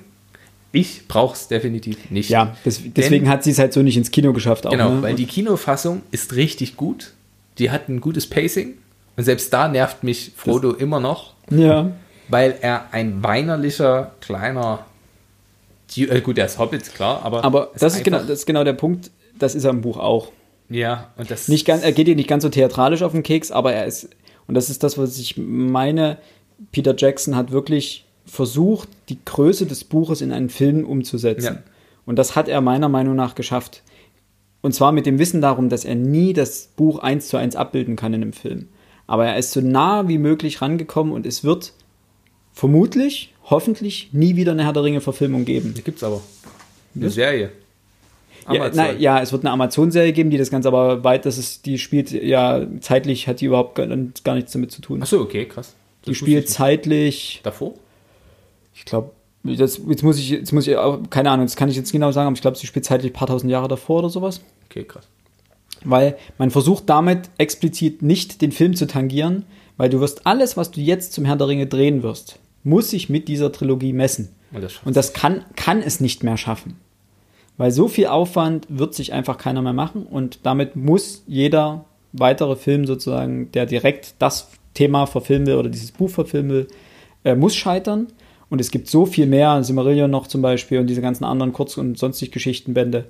[0.71, 2.29] Ich brauche es definitiv nicht.
[2.29, 4.67] Ja, des, deswegen Denn- hat sie es halt so nicht ins Kino geschafft.
[4.67, 5.01] Auch, Genau, ne?
[5.01, 7.13] weil die Kinofassung ist richtig gut.
[7.57, 8.77] Die hat ein gutes Pacing.
[9.17, 11.91] Und selbst da nervt mich Frodo immer noch, Ja,
[12.27, 14.85] weil er ein weinerlicher, kleiner.
[15.95, 17.43] Äh, gut, er ist Hobbit, klar, aber.
[17.43, 19.11] aber das ist, genau, das ist genau der Punkt.
[19.37, 20.31] Das ist er im Buch auch.
[20.69, 21.47] Ja, und das.
[21.47, 24.09] Nicht ganz, er geht ihr nicht ganz so theatralisch auf den Keks, aber er ist,
[24.47, 26.17] und das ist das, was ich meine,
[26.71, 31.55] Peter Jackson hat wirklich versucht, die Größe des Buches in einen Film umzusetzen.
[31.55, 31.63] Ja.
[32.05, 33.81] Und das hat er meiner Meinung nach geschafft.
[34.65, 37.95] Und zwar mit dem Wissen darum, dass er nie das Buch eins zu eins abbilden
[37.95, 38.67] kann in einem Film.
[39.05, 41.73] Aber er ist so nah wie möglich rangekommen und es wird
[42.51, 45.75] vermutlich, hoffentlich nie wieder eine Herr der Ringe-Verfilmung geben.
[45.77, 46.19] Die gibt's aber.
[46.95, 47.51] Eine Serie.
[48.51, 51.67] Ja, na, ja, es wird eine Amazon-Serie geben, die das Ganze aber weit, das ist,
[51.67, 55.03] die spielt ja zeitlich, hat die überhaupt gar, gar nichts damit zu tun.
[55.03, 55.75] Achso, okay, krass.
[56.01, 57.75] Das die spielt zeitlich, davor.
[58.73, 59.11] ich glaube,
[59.45, 62.11] das, jetzt muss ich, jetzt muss ich, auch, keine Ahnung, das kann ich jetzt genau
[62.11, 64.41] sagen, aber ich glaube, sie spielt zeitlich ein paar tausend Jahre davor oder sowas.
[64.69, 65.07] Okay, krass.
[65.83, 69.43] Weil man versucht damit explizit nicht den Film zu tangieren,
[69.77, 73.09] weil du wirst alles, was du jetzt zum Herrn der Ringe drehen wirst, muss sich
[73.09, 74.29] mit dieser Trilogie messen.
[74.51, 76.77] Und das Und das kann, kann es nicht mehr schaffen.
[77.57, 82.55] Weil so viel Aufwand wird sich einfach keiner mehr machen und damit muss jeder weitere
[82.55, 86.67] Film sozusagen, der direkt das Thema verfilmen will oder dieses Buch verfilmen will,
[87.23, 88.07] äh, muss scheitern.
[88.55, 91.75] Und es gibt so viel mehr, Silmarillion noch zum Beispiel und diese ganzen anderen Kurz-
[91.75, 93.03] und sonstig Geschichtenbände,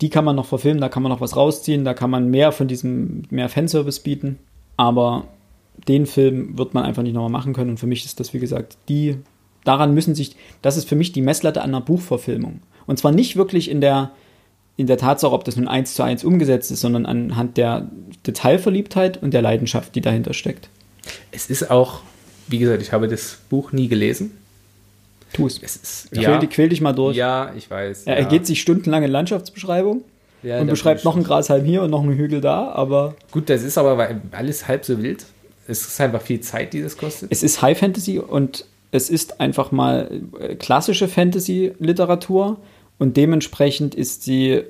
[0.00, 2.50] die kann man noch verfilmen, da kann man noch was rausziehen, da kann man mehr
[2.50, 4.38] von diesem, mehr Fanservice bieten.
[4.78, 5.24] Aber
[5.86, 7.72] den Film wird man einfach nicht nochmal machen können.
[7.72, 9.18] Und für mich ist das, wie gesagt, die,
[9.64, 12.60] daran müssen sich, das ist für mich die Messlatte einer Buchverfilmung.
[12.86, 14.12] Und zwar nicht wirklich in der,
[14.78, 17.90] in der Tatsache, ob das nun eins zu eins umgesetzt ist, sondern anhand der
[18.26, 20.70] Detailverliebtheit und der Leidenschaft, die dahinter steckt.
[21.32, 22.00] Es ist auch,
[22.48, 24.32] wie gesagt, ich habe das Buch nie gelesen.
[25.32, 25.58] Tu es.
[25.62, 27.16] Es ist, Quäl, dich- quäl dich mal durch.
[27.16, 28.02] ja, ich weiß.
[28.04, 28.20] Er ja.
[28.20, 30.02] ergeht sich stundenlang in Landschaftsbeschreibung
[30.42, 33.62] Ja, und beschreibt noch einen Grashalm hier und noch einen Hügel da, aber Gut, das
[33.62, 35.24] ist aber alles halb so wild.
[35.66, 37.30] Es ist einfach viel Zeit, die das kostet.
[37.32, 42.58] es ist High Fantasy und es ist einfach mal äh, klassische Fantasy-Literatur
[42.98, 44.62] und dementsprechend ist sie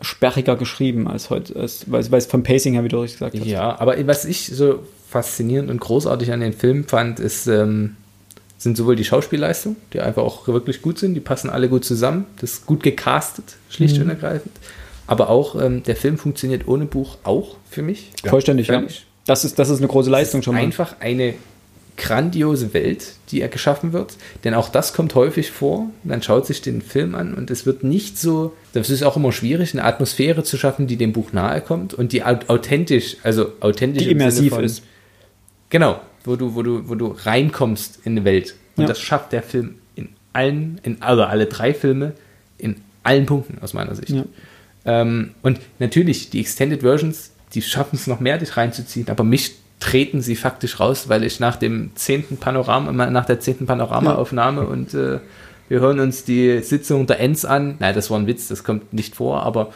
[0.00, 3.38] sperriger geschrieben als heute, als, weil, weil es vom Pacing her, wie du richtig gesagt
[3.38, 3.46] hast.
[3.46, 7.96] Ja, aber was ich so faszinierend und großartig an den Film fand, ist, ähm,
[8.58, 12.26] sind sowohl die Schauspielleistungen, die einfach auch wirklich gut sind, die passen alle gut zusammen,
[12.40, 14.52] das ist gut gecastet, schlicht und ergreifend.
[15.06, 18.10] Aber auch ähm, der Film funktioniert ohne Buch auch für mich.
[18.24, 18.78] Vollständig, ja.
[18.78, 19.06] völlig.
[19.26, 20.62] Das ist, das ist eine große Leistung schon mal.
[20.62, 21.34] Einfach eine
[21.96, 24.16] grandiose Welt, die er geschaffen wird.
[24.42, 25.90] Denn auch das kommt häufig vor.
[26.02, 29.32] Man schaut sich den Film an und es wird nicht so, das ist auch immer
[29.32, 33.52] schwierig, eine Atmosphäre zu schaffen, die dem Buch nahe kommt und die au- authentisch, also
[33.60, 34.82] authentisch Die immersiv von- ist.
[35.70, 38.54] Genau, wo du, wo du, wo du reinkommst in eine Welt.
[38.76, 38.88] Und Ja.
[38.88, 42.12] das schafft der Film in allen, in also alle drei Filme,
[42.58, 44.10] in allen Punkten aus meiner Sicht.
[44.10, 44.24] Ja.
[44.84, 49.54] Ähm, und natürlich, die Extended Versions, die schaffen es noch mehr, dich reinzuziehen, aber mich
[49.84, 54.94] treten sie faktisch raus, weil ich nach dem zehnten Panorama, nach der zehnten Panoramaaufnahme und
[54.94, 55.18] äh,
[55.68, 57.76] wir hören uns die Sitzung der Ends an.
[57.80, 59.74] Nein, das war ein Witz, das kommt nicht vor, aber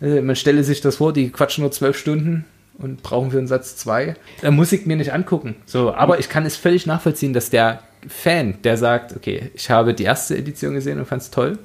[0.00, 2.44] äh, man stelle sich das vor, die quatschen nur zwölf Stunden
[2.78, 4.14] und brauchen für einen Satz zwei.
[4.42, 5.56] Da muss ich mir nicht angucken.
[5.66, 9.92] So, aber ich kann es völlig nachvollziehen, dass der Fan, der sagt, okay, ich habe
[9.92, 11.58] die erste Edition gesehen und fand es toll.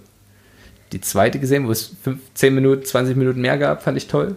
[0.94, 1.96] Die zweite gesehen, wo es
[2.34, 4.36] 10 Minuten, 20 Minuten mehr gab, fand ich toll.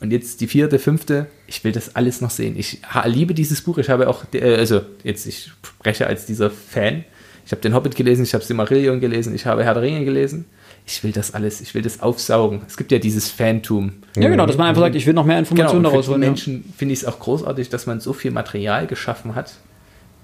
[0.00, 2.54] Und jetzt die vierte, fünfte, ich will das alles noch sehen.
[2.58, 3.76] Ich liebe dieses Buch.
[3.78, 7.04] Ich habe auch, äh, also jetzt, ich spreche als dieser Fan.
[7.44, 10.46] Ich habe den Hobbit gelesen, ich habe Silmarillion gelesen, ich habe Herr der Ringe gelesen.
[10.86, 12.62] Ich will das alles, ich will das aufsaugen.
[12.66, 13.92] Es gibt ja dieses Fantum.
[14.16, 16.22] Ja, genau, dass man einfach sagt, ich will noch mehr Informationen Genau, daraus holen.
[16.22, 16.28] ja.
[16.28, 19.52] Menschen finde ich es auch großartig, dass man so viel Material geschaffen hat.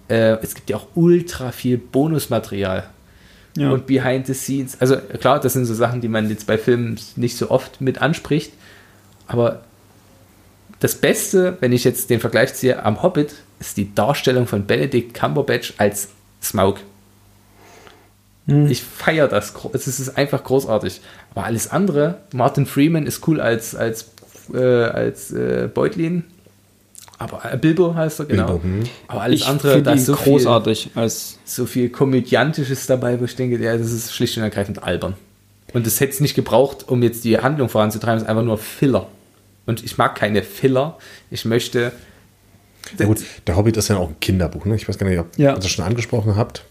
[0.09, 2.89] Äh, es gibt ja auch ultra viel Bonusmaterial
[3.57, 3.71] Ja.
[3.73, 4.81] und Behind the Scenes.
[4.81, 8.01] Also klar, das sind so Sachen, die man jetzt bei Filmen nicht so oft mit
[8.01, 8.53] anspricht.
[9.27, 9.63] Aber
[10.81, 15.15] das Beste, wenn ich jetzt den Vergleich ziehe, am Hobbit ist die Darstellung von Benedict
[15.15, 16.09] Cumberbatch als
[16.43, 16.77] Smaug.
[18.47, 18.71] Hm.
[18.71, 19.55] Ich feiere das.
[19.73, 21.01] Es ist einfach großartig.
[21.35, 24.11] Aber alles andere, Martin Freeman ist cool als, als,
[24.53, 26.25] äh, als äh, Beutlin.
[27.19, 28.59] Aber äh, Bilbo heißt er, genau.
[28.59, 28.83] Bilbo, hm.
[29.09, 33.25] Aber alles ich andere, da ist so viel, großartig als so viel Komödiantisches dabei, wo
[33.25, 35.15] ich denke, ja, das ist schlicht und ergreifend albern.
[35.73, 38.59] Und es hätte es nicht gebraucht, um jetzt die Handlung voranzutreiben, es ist einfach nur
[38.59, 39.09] Filler.
[39.67, 40.99] Und ich mag keine Filler.
[41.31, 41.93] Ich möchte.
[42.99, 44.77] Ja gut, der Hobbit ist ja auch ein Kinderbuch, ne?
[44.77, 45.51] Ich weiß gar nicht, ob Ja.
[45.53, 46.65] ihr das schon angesprochen habt.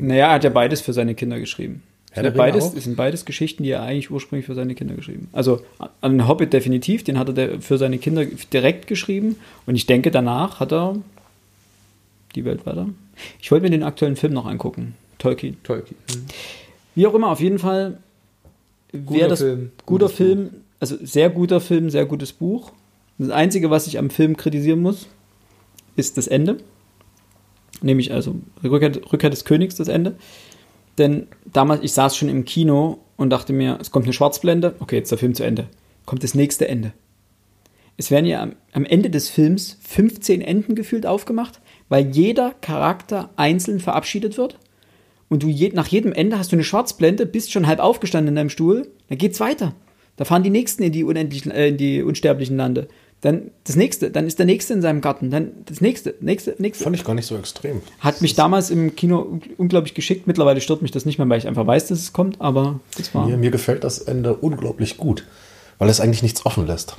[0.00, 1.82] Naja, er hat ja beides für seine Kinder geschrieben.
[2.12, 2.74] Herr Ringe beides, auch?
[2.74, 5.62] das sind beides Geschichten, die er eigentlich ursprünglich für seine Kinder geschrieben Also
[6.02, 9.36] an Hobbit definitiv, den hat er für seine Kinder direkt geschrieben.
[9.66, 10.96] Und ich denke, danach hat er
[12.34, 12.88] die Welt weiter.
[13.40, 14.94] Ich wollte mir den aktuellen Film noch angucken.
[15.18, 15.56] Tolkien.
[15.62, 15.96] Tolkien.
[16.94, 17.98] Wie auch immer, auf jeden Fall.
[18.92, 20.50] Guter Wer das, Film, Guter gutes Film,
[20.82, 22.72] also sehr guter Film, sehr gutes Buch.
[23.16, 25.06] Das Einzige, was ich am Film kritisieren muss,
[25.94, 26.56] ist das Ende.
[27.82, 30.16] Nämlich also Rückkehr, Rückkehr des Königs, das Ende.
[30.98, 34.96] Denn damals, ich saß schon im Kino und dachte mir, es kommt eine Schwarzblende, okay,
[34.96, 35.68] jetzt ist der Film zu Ende.
[36.04, 36.92] Kommt das nächste Ende.
[37.96, 41.60] Es werden ja am, Ende des Films 15 Enden gefühlt aufgemacht,
[41.90, 44.58] weil jeder Charakter einzeln verabschiedet wird.
[45.28, 48.34] Und du je, nach jedem Ende hast du eine Schwarzblende, bist schon halb aufgestanden in
[48.34, 49.76] deinem Stuhl, dann geht's weiter.
[50.16, 52.88] Da fahren die nächsten in die unendlichen, äh, in die unsterblichen Lande.
[53.22, 56.82] Dann das nächste, dann ist der nächste in seinem Garten, dann das nächste, nächste, nächste.
[56.82, 57.80] Fand ich gar nicht so extrem.
[58.00, 60.26] Hat mich damals im Kino un- unglaublich geschickt.
[60.26, 63.14] Mittlerweile stört mich das nicht mehr, weil ich einfach weiß, dass es kommt, aber das
[63.14, 63.26] war.
[63.28, 65.24] Mir, mir gefällt das Ende unglaublich gut,
[65.78, 66.96] weil es eigentlich nichts offen lässt.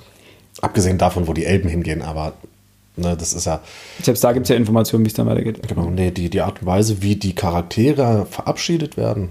[0.61, 2.34] Abgesehen davon, wo die Elben hingehen, aber
[2.95, 3.61] ne, das ist ja
[4.01, 5.68] Selbst da gibt es ja Informationen, wie es dann weitergeht.
[5.68, 9.30] genau, nee, die, die Art und Weise, wie die Charaktere verabschiedet werden,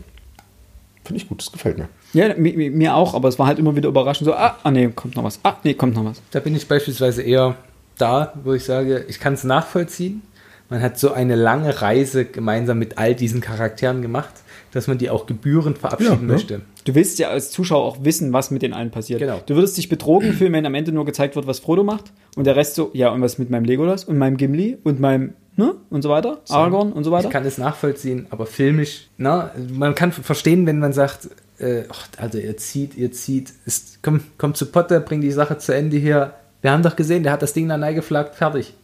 [1.05, 1.89] finde ich gut, das gefällt mir.
[2.13, 4.27] Ja, mi- mi- mir auch, aber es war halt immer wieder überraschend.
[4.27, 5.41] So, ah, ah nee, kommt noch was.
[5.43, 6.21] Ah, nee, kommt noch was.
[6.31, 7.57] Da bin ich beispielsweise eher
[7.99, 10.23] da, wo ich sage, ich kann es nachvollziehen.
[10.69, 14.33] Man hat so eine lange Reise gemeinsam mit all diesen Charakteren gemacht,
[14.73, 16.61] dass man die auch gebührend verabschieden Ja, möchte.
[16.85, 19.21] Du willst ja als Zuschauer auch wissen, was mit den allen passiert.
[19.21, 19.41] Genau.
[19.45, 22.07] Du würdest dich betrogen fühlen, wenn am Ende nur gezeigt wird, was Frodo macht
[22.37, 25.35] und der Rest so, ja, und was mit meinem Legolas und meinem Gimli und meinem,
[25.57, 27.27] ne, und so weiter, Aragorn und so weiter.
[27.27, 31.29] Ich kann es nachvollziehen, aber filmisch, na, man kann verstehen, wenn man sagt,
[31.63, 31.85] äh,
[32.17, 35.97] also ihr zieht, ihr zieht, ist, komm, komm zu Potter, bring die Sache zu Ende
[35.97, 36.35] hier.
[36.61, 38.75] Wir haben doch gesehen, der hat das Ding dann eingeflaggt, fertig.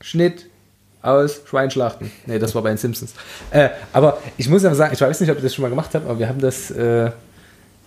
[0.00, 0.46] Schnitt,
[1.02, 2.10] aus, Schwein schlachten.
[2.26, 3.14] Nee, das war bei den Simpsons.
[3.50, 5.94] Äh, aber ich muss aber sagen, ich weiß nicht, ob ich das schon mal gemacht
[5.94, 7.10] habe, aber wir haben das äh,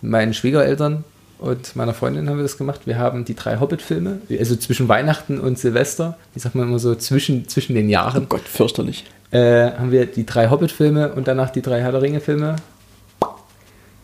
[0.00, 1.04] mit meinen Schwiegereltern
[1.38, 2.82] und meiner Freundin haben wir das gemacht.
[2.84, 6.94] Wir haben die drei Hobbit-Filme, also zwischen Weihnachten und Silvester, wie sagt man immer so,
[6.94, 9.04] zwischen, zwischen den Jahren Oh Gott, fürchterlich.
[9.30, 12.56] äh, haben wir die drei Hobbit-Filme und danach die drei Herr der Ringe-Filme.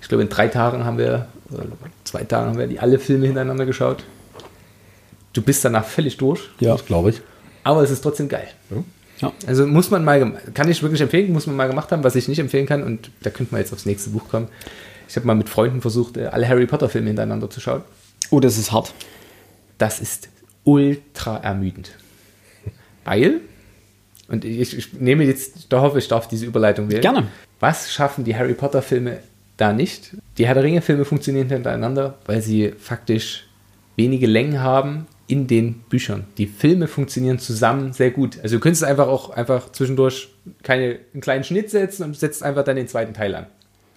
[0.09, 1.67] Ich glaube, in drei Tagen haben wir, oder
[2.05, 4.05] zwei Tagen haben wir die alle Filme hintereinander geschaut.
[5.35, 6.73] Du bist danach völlig durch, Ja.
[6.73, 7.21] Das glaube ich.
[7.63, 8.49] aber es ist trotzdem geil.
[9.21, 9.33] Ja.
[9.47, 12.27] Also muss man mal, kann ich wirklich empfehlen, muss man mal gemacht haben, was ich
[12.27, 14.49] nicht empfehlen kann und da könnte man jetzt aufs nächste Buch kommen.
[15.11, 17.83] Ich habe mal mit Freunden versucht, äh, alle Harry Potter-Filme hintereinander zu schauen.
[18.31, 18.95] Oh, das ist hart.
[19.77, 20.31] Das ist
[20.65, 21.91] ultra ermüdend.
[23.05, 23.43] Weil,
[24.29, 27.03] und ich, ich nehme jetzt, da hoffe ich, darf diese Überleitung wählen.
[27.03, 27.27] Gerne.
[27.61, 29.19] Was schaffen die Harry Potter-Filme
[29.59, 30.17] da nicht?
[30.39, 33.47] Die Herr der Ringe-Filme funktionieren hintereinander, weil sie faktisch
[33.97, 36.25] wenige Längen haben in den Büchern.
[36.39, 38.39] Die Filme funktionieren zusammen sehr gut.
[38.43, 40.29] Also du könntest einfach auch einfach zwischendurch
[40.63, 43.47] keine, einen kleinen Schnitt setzen und setzt einfach dann den zweiten Teil an.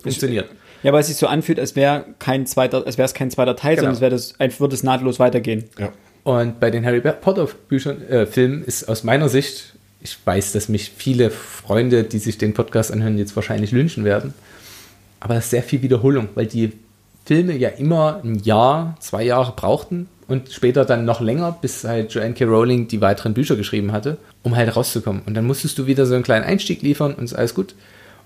[0.02, 0.50] Funktioniert.
[0.84, 3.56] Ja, weil es sich so anfühlt, als wäre kein zweiter, als wäre es kein zweiter
[3.56, 3.82] Teil, Genau.
[3.84, 5.66] sondern es wäre das, einfach würde es nahtlos weitergehen.
[5.78, 5.94] Ja.
[6.24, 10.70] Und bei den Harry Potter Büchern, äh, Filmen ist aus meiner Sicht, ich weiß, dass
[10.70, 14.34] mich viele Freunde, die sich den Podcast anhören, jetzt wahrscheinlich lynchen werden,
[15.22, 16.74] aber sehr viel Wiederholung, weil die
[17.24, 22.14] Filme ja immer ein Jahr, zwei Jahre brauchten und später dann noch länger, bis halt
[22.14, 22.46] Joanne K.
[22.46, 25.22] Rowling die weiteren Bücher geschrieben hatte, um halt rauszukommen.
[25.26, 27.76] Und dann musstest du wieder so einen kleinen Einstieg liefern und ist alles gut.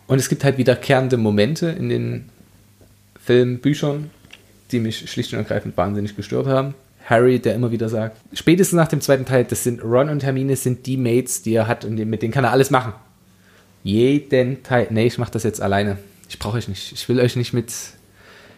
[0.07, 2.29] Und es gibt halt wiederkehrende Momente in den
[3.21, 4.09] Filmen, Büchern,
[4.71, 6.75] die mich schlicht und ergreifend wahnsinnig gestört haben.
[7.05, 10.55] Harry, der immer wieder sagt, spätestens nach dem zweiten Teil, das sind Ron und Hermine
[10.55, 12.93] sind die Mates, die er hat und mit denen kann er alles machen.
[13.83, 15.97] Jeden Teil, nee, ich mach das jetzt alleine.
[16.29, 16.91] Ich brauche euch nicht.
[16.91, 17.71] Ich will euch nicht mit,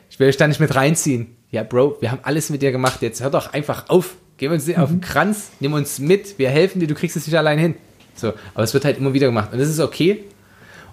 [0.09, 1.35] ich will euch da nicht mit reinziehen.
[1.51, 3.01] Ja, Bro, wir haben alles mit dir gemacht.
[3.01, 4.15] Jetzt hör doch einfach auf.
[4.37, 7.35] Geh uns auf den Kranz, nimm uns mit, wir helfen dir, du kriegst es nicht
[7.35, 7.75] allein hin.
[8.15, 10.23] So, aber es wird halt immer wieder gemacht und das ist okay.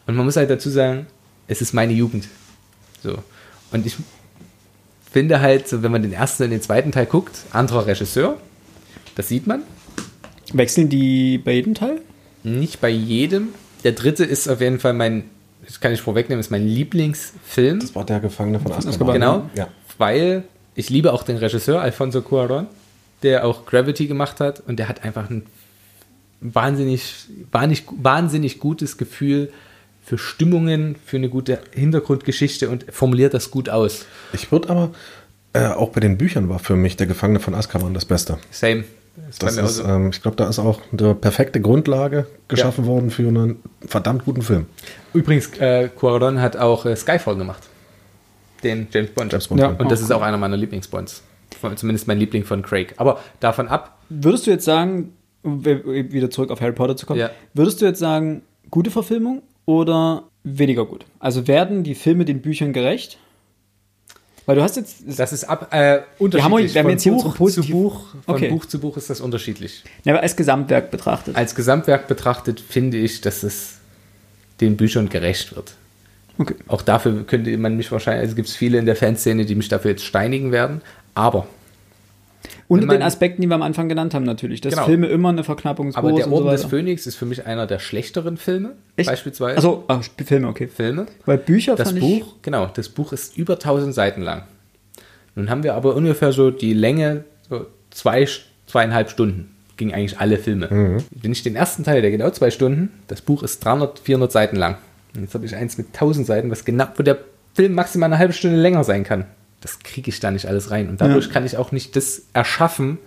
[0.06, 1.06] Und man muss halt dazu sagen,
[1.46, 2.28] es ist meine Jugend.
[3.02, 3.18] So.
[3.70, 3.96] Und ich
[5.10, 8.38] finde halt, so, wenn man den ersten und den zweiten Teil guckt, anderer Regisseur,
[9.14, 9.62] das sieht man.
[10.52, 12.00] Wechseln die bei jedem Teil?
[12.42, 13.48] Nicht bei jedem.
[13.84, 15.24] Der dritte ist auf jeden Fall mein,
[15.74, 17.80] das kann ich vorwegnehmen, ist mein Lieblingsfilm.
[17.80, 19.12] Das war der Gefangene von Azkaban.
[19.14, 19.66] Genau, Ja.
[19.98, 20.44] weil
[20.76, 22.66] ich liebe auch den Regisseur Alfonso Cuarón,
[23.24, 25.46] der auch Gravity gemacht hat und der hat einfach ein
[26.40, 29.52] wahnsinnig, wahnsinnig, wahnsinnig gutes Gefühl
[30.04, 34.06] für Stimmungen, für eine gute Hintergrundgeschichte und formuliert das gut aus.
[34.32, 34.90] Ich würde aber,
[35.54, 38.38] äh, auch bei den Büchern war für mich der Gefangene von Azkaban das Beste.
[38.52, 38.84] Same.
[39.38, 43.62] Das ist, ähm, ich glaube, da ist auch eine perfekte Grundlage geschaffen worden für einen
[43.86, 44.66] verdammt guten Film.
[45.12, 47.62] Übrigens, äh, Cuarón hat auch äh, Skyfall gemacht.
[48.64, 49.30] den James Bond.
[49.32, 49.70] James Bond, Ja.
[49.70, 49.76] ja.
[49.78, 51.22] Und das ist auch einer meiner Lieblingsbonds.
[51.76, 52.94] Zumindest mein Liebling von Craig.
[52.96, 55.12] Aber davon ab, Würdest du jetzt sagen,
[55.42, 57.30] um wieder zurück auf Harry Potter zu kommen, Ja.
[57.54, 61.06] würdest du jetzt sagen, gute Verfilmung oder weniger gut?
[61.20, 63.18] Also werden die Filme den Büchern gerecht?
[64.46, 64.96] Weil du hast jetzt.
[65.06, 66.44] das ist ab, äh, unterschiedlich.
[66.44, 68.48] haben wir- wir haben von jetzt hier Buch zu Buch, von Okay.
[68.48, 69.84] Buch zu Buch ist das unterschiedlich.
[70.04, 71.34] Ja, aber als Gesamtwerk betrachtet.
[71.36, 73.78] Als Gesamtwerk betrachtet finde ich, dass es
[74.60, 75.74] den Büchern gerecht wird.
[76.38, 76.54] Okay.
[76.68, 79.68] Auch dafür könnte man mich wahrscheinlich, also gibt es viele in der Fanszene, die mich
[79.68, 80.82] dafür jetzt steinigen werden.
[81.14, 81.46] Aber
[82.68, 84.60] Unter wenn man- den Aspekten, die wir am Anfang genannt haben, natürlich.
[84.60, 84.86] Dass Genau.
[84.86, 86.64] Filme immer eine Verknappung Aber der und Orden so des.
[86.64, 89.08] Phönix ist für mich einer der schlechteren Filme, Echt?
[89.10, 89.56] beispielsweise.
[89.56, 90.66] Also ah, Filme, okay.
[90.68, 91.06] Filme.
[91.26, 92.42] Weil Bücher Das fand Buch, ich.
[92.42, 94.44] genau, das Buch ist über 1000 Seiten lang.
[95.34, 98.26] Nun haben wir aber ungefähr so die Länge, so zwei,
[98.66, 99.50] zweieinhalb Stunden.
[99.76, 101.00] Ging eigentlich alle Filme.
[101.10, 104.56] Wenn ich den ersten Teil, der genau zwei Stunden, das Buch ist 300, 400 Seiten
[104.56, 104.76] lang.
[105.16, 107.18] Und jetzt habe ich eins mit 1000 Seiten, was genau, wo der
[107.54, 109.26] Film maximal eine halbe Stunde länger sein kann.
[109.64, 110.90] Das kriege ich da nicht alles rein.
[110.90, 111.32] Und dadurch Ja.
[111.32, 112.98] kann ich auch nicht das erschaffen,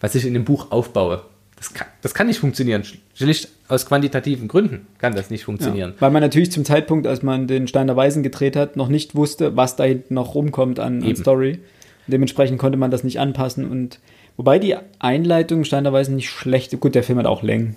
[0.00, 1.20] was ich in dem Buch aufbaue.
[1.56, 2.84] Das kann, das kann nicht funktionieren.
[3.14, 5.90] Schlicht aus quantitativen Gründen kann das nicht funktionieren.
[5.96, 8.88] Ja, weil man natürlich zum Zeitpunkt, als man den Stein der Weisen gedreht hat, noch
[8.88, 11.16] nicht wusste, was da hinten noch rumkommt an, an.
[11.16, 11.58] Story.
[12.06, 13.64] Dementsprechend konnte man das nicht anpassen.
[13.70, 13.98] Und
[14.38, 16.78] wobei die Einleitung Stein der Weisen nicht schlecht.
[16.80, 17.76] Gut, der Film hat auch Längen.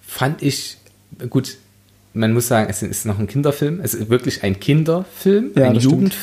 [0.00, 0.76] fand ich,
[1.30, 1.56] gut,
[2.14, 3.80] man muss sagen, es ist noch ein Kinderfilm.
[3.82, 6.14] Es ist wirklich ein Kinderfilm, Ja, ein das stimmt.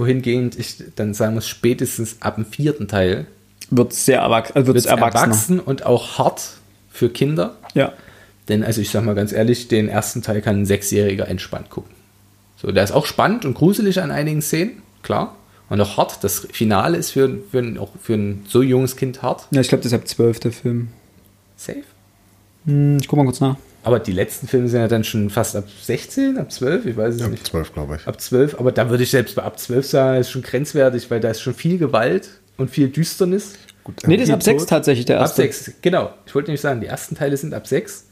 [0.00, 3.26] Wohingehend ich dann sagen muss, spätestens ab dem vierten Teil
[3.70, 4.56] Wird sehr erwachsen.
[4.56, 5.24] Also wird wird es erwachsener.
[5.24, 6.42] erwachsen und auch hart
[6.90, 7.56] für Kinder.
[7.74, 7.92] Ja.
[8.48, 11.90] Denn, also ich sag mal ganz ehrlich, den ersten Teil kann ein Sechsjähriger entspannt gucken.
[12.56, 15.36] So, der ist auch spannend und gruselig an einigen Szenen, klar.
[15.68, 16.24] Und auch hart.
[16.24, 19.46] Das Finale ist für, für, ein, auch für ein so junges Kind hart.
[19.50, 20.88] Ja, ich glaube, das ist ab 12 der Film.
[21.56, 21.82] Safe.
[22.64, 23.56] Hm, ich guck mal kurz nach.
[23.82, 27.14] Aber die letzten Filme sind ja dann schon fast ab 16, ab 12, ich weiß
[27.14, 27.46] es Ja, nicht.
[27.46, 28.06] zwölf, glaube ich.
[28.06, 31.20] Ab 12, aber da würde ich selbst bei ab 12 sagen, ist schon grenzwertig, weil
[31.20, 32.28] da ist schon viel Gewalt
[32.58, 33.54] und viel Düsternis.
[33.82, 34.68] Gut, Nee, das ist ab 6 Tod.
[34.68, 35.42] tatsächlich der Ab erste.
[35.42, 36.10] 6, genau.
[36.26, 38.06] Ich wollte nämlich sagen, die ersten Teile sind ab 6.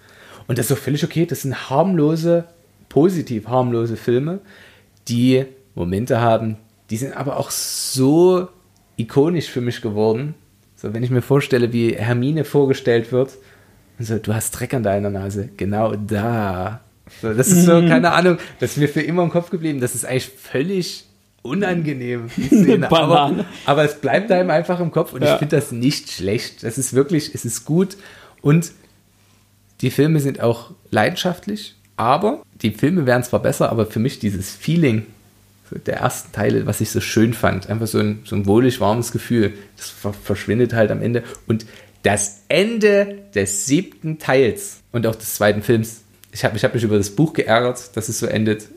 [0.46, 1.26] Und das ist auch völlig okay.
[1.26, 2.44] Das sind harmlose,
[2.88, 4.40] positiv harmlose Filme,
[5.08, 5.44] die
[5.74, 6.56] Momente haben,
[6.88, 8.48] die sind aber auch so
[8.96, 10.34] ikonisch für mich geworden.
[10.76, 13.32] So, wenn ich mir vorstelle, wie Hermine vorgestellt wird,
[13.99, 16.80] so, du hast Dreck an deiner Nase, genau da.
[17.22, 19.80] So, das ist so, keine Ahnung, das ist mir für immer im Kopf geblieben.
[19.80, 21.05] Das ist eigentlich völlig
[21.42, 22.90] unangenehm, die Szene.
[22.90, 25.32] aber, aber es bleibt einem einfach im Kopf und Ja.
[25.34, 26.62] ich finde das nicht schlecht.
[26.64, 27.96] Das ist wirklich, es ist gut
[28.42, 28.72] und
[29.80, 34.51] die Filme sind auch leidenschaftlich, aber die Filme wären zwar besser, aber für mich dieses
[34.55, 35.07] Feeling
[35.86, 39.12] der ersten Teile, was ich so schön fand, einfach so ein, so ein wohlig warmes
[39.12, 41.22] Gefühl, das ver verschwindet halt am Ende.
[41.46, 41.66] Und
[42.03, 46.82] das Ende des siebten Teils und auch des zweiten Films, ich habe ich hab mich
[46.82, 48.68] über das Buch geärgert, dass es so endet.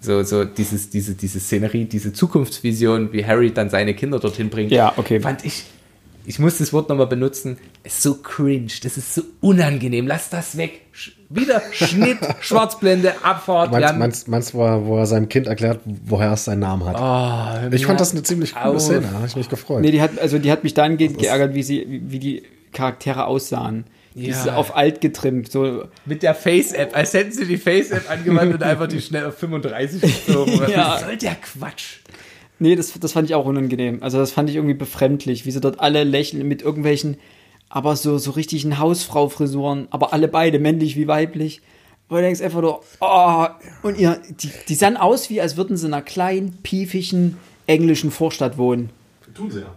[0.00, 4.70] So, so dieses, diese, diese Szenerie, diese Zukunftsvision, wie Harry dann seine Kinder dorthin bringt.
[4.70, 5.20] Ja, okay.
[5.20, 5.64] Fand ich,
[6.26, 10.56] ich muss das Wort nochmal benutzen, ist so cringe, das ist so unangenehm, lass das
[10.56, 10.82] weg.
[10.92, 13.72] Sch wieder Schnitt, Schwarzblende, Abfahrt.
[13.72, 16.96] Meinst, meinst, meinst wo, er, wo er seinem Kind erklärt, woher es seinen Namen hat?
[16.98, 18.82] Oh, ich fand das eine ziemlich coole auf.
[18.82, 19.80] Szene, da habe ich mich gefreut.
[19.80, 22.42] Nee, die hat, also die hat mich dahingehend geärgert, wie sie, wie, wie die
[22.72, 23.84] Charaktere aussahen.
[24.14, 24.30] Die Ja.
[24.30, 25.50] ist auf alt getrimmt.
[25.52, 29.36] So, Mit der Face-App, als hätten sie die Face-App angewandt und einfach die schnell auf
[29.36, 30.52] 35 gezogen.
[30.70, 30.92] Ja.
[30.94, 31.98] Was soll der Quatsch?
[32.58, 34.02] nee, das, das fand ich auch unangenehm.
[34.02, 37.18] Also das fand ich irgendwie befremdlich, wie sie dort alle lächeln mit irgendwelchen,
[37.68, 41.60] aber so, so richtigen Hausfrau-Frisuren, aber alle beide, männlich wie weiblich.
[42.08, 43.46] Wo du denkst einfach nur, oh,
[43.82, 47.36] und ihr, die, die sahen aus, wie als würden sie in einer kleinen, piefigen
[47.66, 48.90] englischen Vorstadt wohnen.
[49.34, 49.74] Tun sie ja.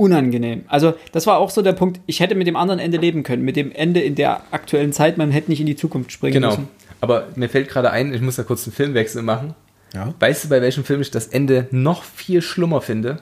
[0.00, 0.64] Unangenehm.
[0.68, 3.44] Also das war auch so der Punkt, ich hätte mit dem anderen Ende leben können,
[3.44, 6.48] mit dem Ende in der aktuellen Zeit, man hätte nicht in die Zukunft springen Genau.
[6.48, 6.68] müssen.
[7.00, 9.54] Aber mir fällt gerade ein, ich muss da kurz einen Filmwechsel machen.
[9.94, 10.14] Ja.
[10.20, 13.20] Weißt du, bei welchem Film ich das Ende noch viel schlimmer finde?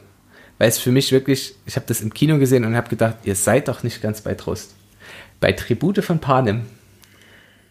[0.59, 3.35] Weil es für mich wirklich, ich habe das im Kino gesehen und habe gedacht, ihr
[3.35, 4.75] seid doch nicht ganz bei Trost.
[5.41, 6.63] Bei Tribute von Panem,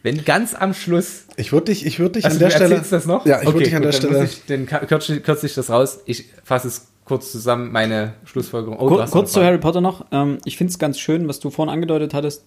[0.04, 2.82] wenn ganz am Schluss Ich würde dich, ich würde dich Also an der Stelle.
[2.90, 3.26] das noch?
[3.26, 4.24] Ja, ich würde dich an gut, der Stelle.
[4.24, 6.00] Ich, dann kürze ich, kürze ich das raus.
[6.06, 8.78] Ich fasse es kurz zusammen, meine Schlussfolgerung.
[8.78, 10.06] Oh, Kur kurz zu Harry Potter noch.
[10.12, 12.44] Ähm, ich finde es ganz schön, was du vorhin angedeutet hattest.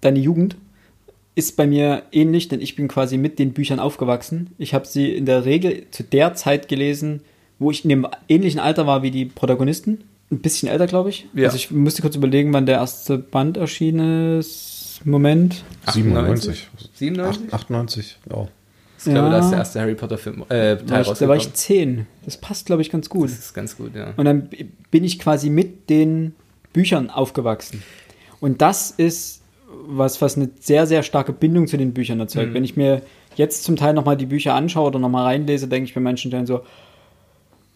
[0.00, 0.56] Deine Jugend
[1.36, 4.50] ist bei mir ähnlich, denn ich bin quasi mit den Büchern aufgewachsen.
[4.58, 7.22] Ich habe sie in der Regel zu der Zeit gelesen,
[7.58, 10.02] wo ich in dem ähnlichen Alter war wie die Protagonisten.
[10.32, 11.28] Ein bisschen älter, glaube ich.
[11.34, 11.46] Ja.
[11.46, 15.00] Also ich musste kurz überlegen, wann der erste Band erschienen ist.
[15.04, 15.64] Moment.
[15.92, 16.68] 97.
[16.94, 17.54] 97?
[17.54, 18.48] 98, ja.
[19.02, 19.30] Ich glaube, Ja.
[19.30, 21.52] da ist der erste Harry Potter Film, äh, Teil Da war, ich, da war ich
[21.54, 22.06] zehn.
[22.24, 23.30] Das passt, glaube ich, ganz gut.
[23.30, 24.12] Das ist ganz gut, ja.
[24.16, 24.48] Und dann
[24.90, 26.34] bin ich quasi mit den
[26.72, 27.82] Büchern aufgewachsen.
[28.40, 29.40] Und das ist
[29.86, 32.52] was, was eine sehr, sehr starke Bindung zu den Büchern erzeugt.
[32.54, 33.02] Wenn ich mir
[33.36, 36.46] jetzt zum Teil nochmal die Bücher anschaue oder nochmal reinlese, denke ich bei manchen Stellen
[36.46, 36.60] so,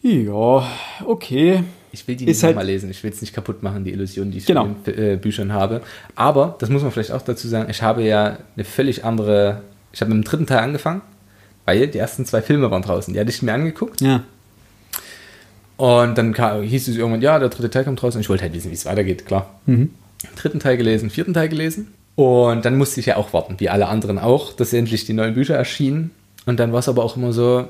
[0.03, 0.67] ja,
[1.07, 1.63] okay.
[1.93, 2.91] Ich will die nicht halt- nochmal lesen.
[2.91, 4.65] Ich will es nicht kaputt machen, die Illusion, die ich Genau.
[4.65, 5.81] von den äh, Büchern habe.
[6.17, 9.63] Aber, das muss man vielleicht auch dazu sagen, ich habe ja eine völlig andere.
[9.93, 11.03] Ich habe mit dem dritten Teil angefangen,
[11.65, 13.13] weil die ersten zwei Filme waren draußen.
[13.15, 14.01] Die hatte ich mir angeguckt.
[14.01, 14.25] Ja.
[15.77, 18.15] Und dann kam, hieß es irgendwann, ja, der dritte Teil kommt raus.
[18.15, 19.59] Und ich wollte halt wissen, wie es weitergeht, klar.
[20.37, 21.93] Dritten Teil gelesen, vierten Teil gelesen.
[22.17, 25.35] Und dann musste ich ja auch warten, wie alle anderen auch, dass endlich die neuen
[25.35, 26.13] Bücher erschienen.
[26.47, 27.69] Und dann war es aber auch immer so,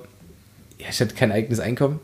[0.79, 2.01] ja, ich hatte kein eigenes Einkommen.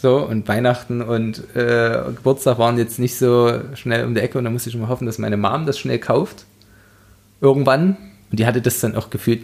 [0.00, 4.44] So, und Weihnachten und äh, Geburtstag waren jetzt nicht so schnell um die Ecke und
[4.44, 6.46] dann musste ich immer hoffen, dass meine Mom das schnell kauft.
[7.40, 7.96] Irgendwann.
[8.30, 9.42] Und die hatte das dann auch gefühlt,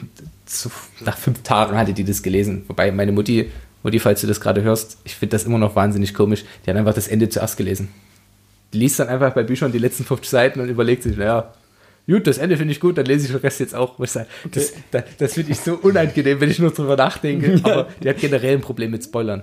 [0.50, 0.70] so,
[1.04, 2.64] nach fünf Tagen hatte die das gelesen.
[2.68, 3.50] Wobei meine Mutti,
[3.82, 6.76] Mutti, falls du das gerade hörst, ich finde das immer noch wahnsinnig komisch, die hat
[6.76, 7.88] einfach das Ende zuerst gelesen.
[8.72, 11.52] Die liest dann einfach bei Büchern die letzten 50 Seiten und überlegt sich, naja,
[12.06, 13.94] gut, das Ende finde ich gut, dann lese ich den Rest jetzt auch.
[14.06, 17.60] Sage, Das, das, das finde ich so unangenehm, wenn ich nur drüber nachdenke.
[17.64, 19.42] Aber die hat generell ein Problem mit Spoilern.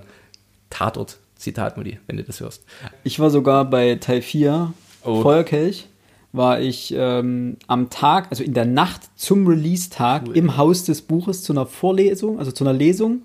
[0.70, 2.64] Tatort, Zitat, Mutti, wenn du das hörst.
[3.04, 4.72] Ich war sogar bei Teil 4,
[5.04, 5.22] Oh.
[5.22, 5.88] Feuerkelch,
[6.38, 10.36] war ich ähm, am Tag, also in der Nacht zum Release-Tag Cool.
[10.38, 13.20] im Haus des Buches zu einer Vorlesung, also zu einer Lesung.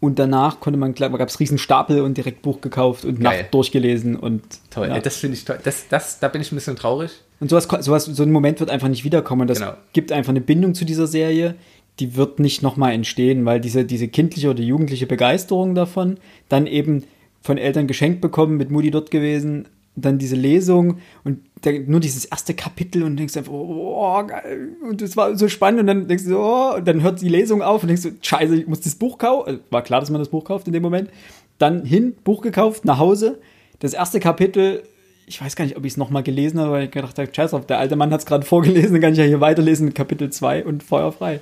[0.00, 3.42] Und danach konnte man, gab es riesen Stapel und direkt Buch gekauft und Geil.
[3.42, 5.00] Nacht durchgelesen und Toll, Ja.
[5.00, 5.58] das finde ich toll.
[5.62, 7.10] Das, das, da bin ich ein bisschen traurig.
[7.40, 9.46] Und sowas, sowas, so ein Moment wird einfach nicht wiederkommen.
[9.48, 9.72] Das Genau.
[9.92, 11.56] gibt einfach eine Bindung zu dieser Serie,
[11.98, 17.02] die wird nicht nochmal entstehen, weil diese, diese kindliche oder jugendliche Begeisterung davon, dann eben
[17.42, 19.66] von Eltern geschenkt bekommen, mit Mutti dort gewesen,
[19.96, 25.02] dann diese Lesung und da, nur dieses erste Kapitel und denkst einfach, oh, geil, und
[25.02, 27.82] das war so spannend und dann denkst du, oh, und dann hört die Lesung auf
[27.82, 29.48] und denkst du, scheiße, ich muss das Buch kaufen.
[29.48, 31.10] Also, War klar, dass man das Buch kauft in dem Moment.
[31.58, 33.40] Dann hin, Buch gekauft, nach Hause.
[33.80, 34.82] Das erste Kapitel,
[35.26, 37.54] ich weiß gar nicht, ob ich es nochmal gelesen habe, weil ich gedacht habe, scheiß
[37.54, 39.94] auf, der alte Mann hat es gerade vorgelesen, dann kann ich ja hier weiterlesen mit
[39.94, 41.40] Kapitel 2 und feuerfrei.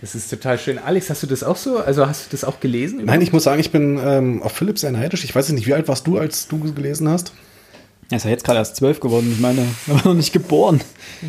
[0.00, 0.78] Das ist total schön.
[0.78, 1.78] Alex, hast du das auch so?
[1.78, 3.02] Also hast du das auch gelesen?
[3.04, 5.24] Nein, ich muss sagen, ich bin ähm, auf Philipp sehr neidisch.
[5.24, 7.32] Ich weiß nicht, wie alt warst du, als du gelesen hast?
[8.10, 10.80] Er ist ja jetzt gerade erst zwölf geworden, ich meine, er war noch nicht geboren.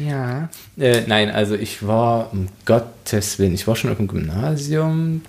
[0.07, 0.49] Ja.
[0.77, 5.21] Äh, nein, also ich war, um Gottes Willen, ich war schon auf dem Gymnasium,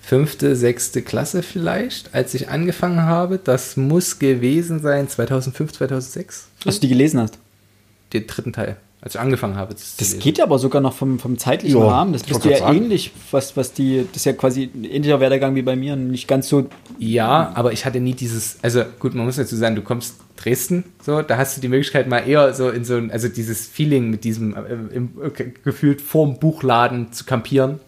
[0.00, 3.38] fünfte, sechste Klasse vielleicht, als ich angefangen habe.
[3.42, 6.48] Das muss gewesen sein 2005, 2006.
[6.64, 7.38] Dass du die gelesen hast.
[8.14, 9.74] Den dritten Teil, als ich angefangen habe.
[9.74, 12.14] Das, Das geht ja aber sogar noch vom, vom zeitlichen Ja, Rahmen.
[12.14, 12.78] Das bist du ja sagen.
[12.78, 15.94] ähnlich, was, was die, das ist ja quasi ein ähnlicher Werdegang wie bei mir.
[15.96, 16.66] Nicht ganz so,
[16.98, 20.84] Ja, aber ich hatte nie dieses, also gut, man muss dazu sagen, du kommst Dresden,
[21.02, 24.08] so, da hast du die Möglichkeit mal eher so in so ein, also dieses Feeling
[24.10, 25.30] mit diesem, äh, im, äh,
[25.64, 27.80] gefühlt vorm Buchladen zu kampieren.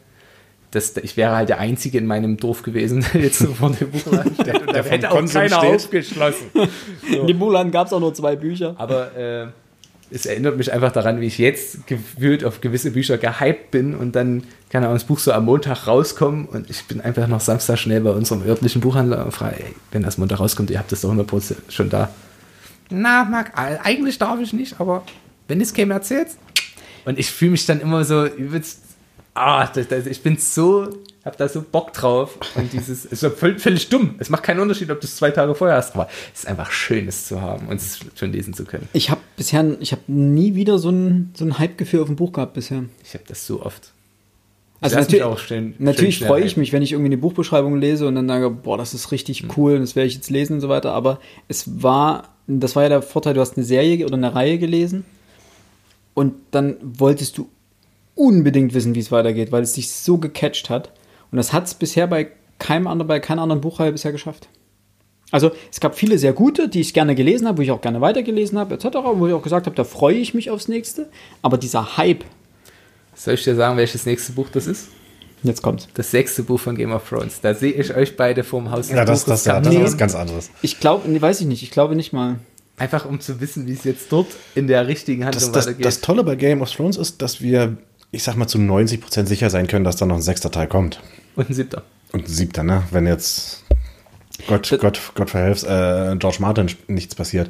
[0.72, 3.90] Das, ich wäre halt der Einzige in meinem Dorf gewesen, der jetzt so vor dem
[3.90, 4.60] Buchladen steht.
[4.60, 5.74] Und da hätte auch Konsum keiner steht.
[5.74, 6.46] aufgeschlossen.
[7.08, 8.74] in dem Buchland gab es auch nur zwei Bücher.
[8.78, 9.46] Aber äh,
[10.10, 14.16] es erinnert mich einfach daran, wie ich jetzt gefühlt auf gewisse Bücher gehypt bin und
[14.16, 18.00] dann kann das Buch so am Montag rauskommen und ich bin einfach noch Samstag schnell
[18.00, 21.12] bei unserem örtlichen Buchhändler und frage, ey, wenn das Montag rauskommt, ihr habt das doch
[21.12, 22.10] 100% schon da.
[22.90, 25.04] Na, Marc, eigentlich darf ich nicht, aber
[25.48, 26.36] wenn es käme, erzählt's.
[27.04, 28.80] Und ich fühle mich dann immer so übelst,
[29.34, 30.88] ah, das, das, ich bin so,
[31.24, 34.16] hab da so Bock drauf und dieses, ist so völlig, völlig dumm.
[34.18, 36.70] Es macht keinen Unterschied, ob du es zwei Tage vorher hast, aber es ist einfach
[36.70, 38.88] schön, es zu haben und es schon lesen zu können.
[38.92, 42.32] Ich habe bisher, ich habe nie wieder so ein, so ein Hype-Gefühl auf ein Buch
[42.32, 42.84] gehabt bisher.
[43.04, 43.92] Ich habe das so oft.
[44.82, 48.06] Also natürlich, auch schön- natürlich schön freue ich mich, wenn ich irgendwie eine Buchbeschreibung lese
[48.08, 49.50] und dann sage, boah, das ist richtig Mhm.
[49.56, 50.92] cool, das werde ich jetzt lesen und so weiter.
[50.92, 52.28] Aber es war,
[52.58, 55.04] das war ja der Vorteil, du hast eine Serie oder eine Reihe gelesen
[56.14, 57.48] und dann wolltest du
[58.16, 60.90] unbedingt wissen, wie es weitergeht, weil es dich so gecatcht hat.
[61.30, 62.28] Und das hat es bisher bei
[62.58, 64.48] keinem anderen, bei keiner anderen Buchreihe bisher geschafft.
[65.30, 68.00] Also es gab viele sehr gute, die ich gerne gelesen habe, wo ich auch gerne
[68.00, 71.08] weitergelesen habe, etc., wo ich auch gesagt habe, da freue ich mich aufs nächste.
[71.40, 72.24] Aber dieser Hype,
[73.14, 74.88] Soll ich dir sagen, welches nächste Buch das ist?
[75.42, 75.88] Jetzt kommt's.
[75.94, 77.40] Das sechste Buch von Game of Thrones.
[77.40, 78.90] Da sehe ich euch beide vorm Haus.
[78.90, 80.50] Ja, das, das, ja, das ist was ganz anderes.
[80.62, 82.36] Ich glaube, nee, weiß ich nicht, ich glaube nicht mal.
[82.76, 85.84] Einfach um zu wissen, wie es jetzt dort in der richtigen Handlung Das, das, weitergeht.
[85.84, 87.76] das Tolle bei Game of Thrones ist, dass wir,
[88.10, 91.00] ich sag mal, zu 90% sicher sein können, dass da noch ein sechster Teil kommt.
[91.36, 91.82] Und ein siebter.
[92.12, 92.82] Und ein siebter, ne?
[92.90, 93.64] Wenn jetzt
[94.46, 97.48] Gott, Gott, Gott verhelf's, äh, George Martin nichts passiert.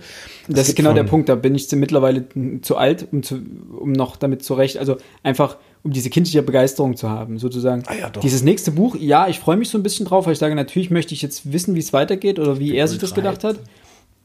[0.49, 2.25] Es Das ist genau von- der Punkt, da bin ich mittlerweile
[2.63, 3.41] zu alt, um, zu,
[3.79, 7.83] um noch damit zurecht, also einfach um diese kindliche Begeisterung zu haben, sozusagen.
[7.87, 8.21] Ah ja, doch.
[8.21, 10.91] Dieses nächste Buch, ja, ich freue mich so ein bisschen drauf, weil ich sage, natürlich
[10.91, 13.59] möchte ich jetzt wissen, wie es weitergeht oder wie er sich das gedacht hat.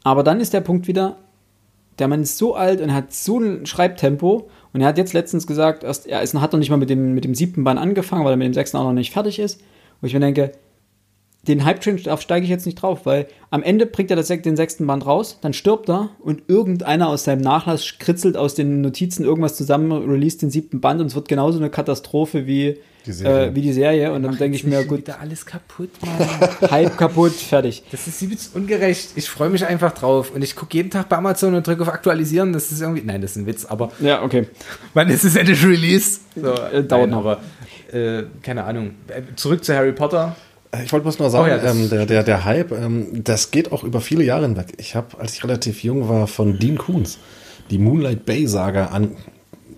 [0.03, 1.18] Aber dann ist der Punkt wieder,
[1.98, 5.48] der Mann ist so alt und hat so ein Schreibtempo und er hat jetzt letztens
[5.48, 8.26] gesagt, erst, er ist, hat noch nicht mal mit dem, mit dem siebten Band angefangen,
[8.26, 9.61] weil er mit dem sechsten auch noch nicht fertig ist.
[10.02, 10.52] Und ich mir denke,
[11.47, 14.85] den Hype-Train steige ich jetzt nicht drauf, weil am Ende bringt er das, den sechsten
[14.88, 19.55] Band raus, dann stirbt er und irgendeiner aus seinem Nachlass kritzelt aus den Notizen irgendwas
[19.55, 23.47] zusammen, release den siebten Band und es wird genauso eine Katastrophe wie Die Serie.
[23.47, 24.11] Äh, wie die Serie.
[24.11, 26.49] Und dann denke ich mir, gut, Wieder alles kaputt, Mann.
[26.72, 27.84] Hype kaputt, fertig.
[27.91, 29.09] Das ist übelst ungerecht.
[29.15, 30.31] Ich freue mich einfach drauf.
[30.34, 32.51] Und ich gucke jeden Tag bei Amazon und drücke auf Aktualisieren.
[32.53, 33.03] Das ist irgendwie.
[33.03, 34.47] Nein, das ist ein Witz, aber Ja, okay.
[34.95, 36.22] wann ist es endlich released?
[36.35, 37.19] So, Äh, dauert noch.
[37.19, 37.41] aber
[37.93, 38.95] äh, keine Ahnung.
[39.07, 40.35] Äh, Zurück zu Harry Potter.
[40.84, 43.72] Ich wollte bloß mal sagen, Oh ja, ähm, der, der, der Hype, ähm, das geht
[43.72, 44.73] auch über viele Jahre hinweg.
[44.77, 47.19] Ich habe, als ich relativ jung war, von Dean Koons
[47.69, 49.15] die Moonlight Bay Saga an,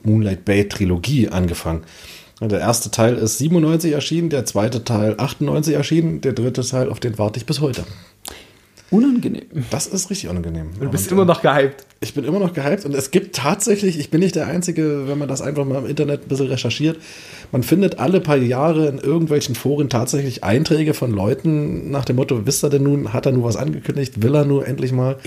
[0.03, 1.84] Moonlight Bay Trilogie angefangen.
[2.40, 6.99] Der erste Teil ist 97 erschienen, der zweite Teil 98 erschienen, der dritte Teil, auf
[6.99, 7.84] den warte ich bis heute.
[8.89, 9.43] Unangenehm.
[9.69, 10.69] Das ist richtig unangenehm.
[10.80, 11.85] Du bist Und, immer äh, noch gehypt.
[11.99, 15.18] Ich bin immer noch gehypt und es gibt tatsächlich, ich bin nicht der Einzige, wenn
[15.18, 16.97] man das einfach mal im Internet ein bisschen recherchiert,
[17.51, 22.45] man findet alle paar Jahre in irgendwelchen Foren tatsächlich Einträge von Leuten nach dem Motto,
[22.45, 25.18] wisst ihr denn nun, hat er nur was angekündigt, will er nur endlich mal?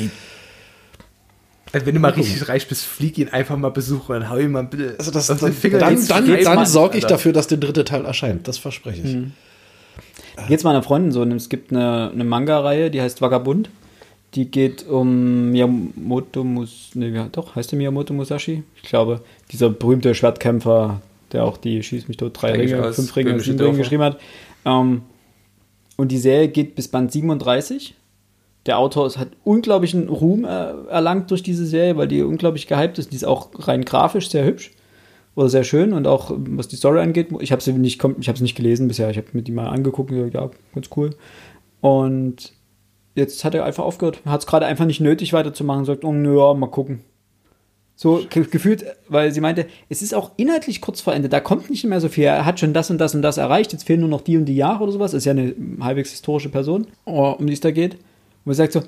[1.72, 4.52] Also wenn du mal richtig reich bist, flieg ihn einfach mal besuchen und hau ihm
[4.52, 5.78] mal ein bisschen Also das, auf den dann, Finger.
[5.78, 8.48] dann, Jetzt dann, dann sorge ich dafür, dass der dritte Teil erscheint.
[8.48, 9.16] Das verspreche ich.
[10.48, 11.24] Geht's meiner Freundin so.
[11.24, 13.70] Es gibt eine, eine Manga-Reihe, die heißt Vagabund.
[14.34, 18.62] Die geht um Miyamoto Mus nee, ja, doch, heißt der Miyamoto Musashi?
[18.76, 21.00] Ich glaube, dieser berühmte Schwertkämpfer,
[21.32, 24.20] der auch die Schieß mich tot, drei Eigentlich Ringe, fünf Ringe, sieben Ringe geschrieben hat.
[24.64, 25.02] Ähm,
[25.96, 27.96] und die Serie geht bis Band 37.
[28.66, 30.48] Der Autor hat unglaublichen Ruhm äh,
[30.88, 33.10] erlangt durch diese Serie, weil die unglaublich gehypt ist.
[33.10, 34.70] Die ist auch rein grafisch sehr hübsch
[35.35, 38.36] oder sehr schön und auch was die Story angeht, ich habe sie nicht, ich habe
[38.36, 39.11] es nicht gelesen bisher.
[39.11, 41.11] Ich habe mir die mal angeguckt und gesagt, ja, ganz cool.
[41.81, 42.52] Und
[43.15, 44.20] jetzt hat er einfach aufgehört.
[44.24, 45.85] Hat es gerade einfach nicht nötig weiterzumachen.
[45.85, 47.01] Sagt, oh, nö, ja, mal gucken.
[47.94, 51.28] So ge gefühlt, weil sie meinte, es ist auch inhaltlich kurz vor Ende.
[51.28, 52.24] Da kommt nicht mehr so viel.
[52.24, 53.73] Er hat schon das und das und das erreicht.
[53.73, 55.12] Jetzt fehlen nur noch die und die Jahre oder sowas.
[55.12, 57.94] Ist ja eine halbwegs historische Person, oh, um die es da geht.
[58.44, 58.82] Und er sagt so,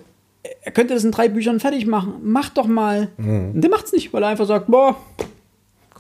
[0.63, 2.15] er könnte das in drei Büchern fertig machen.
[2.23, 3.11] Mach doch mal.
[3.55, 4.97] Und der macht's nicht, weil er einfach sagt, boah,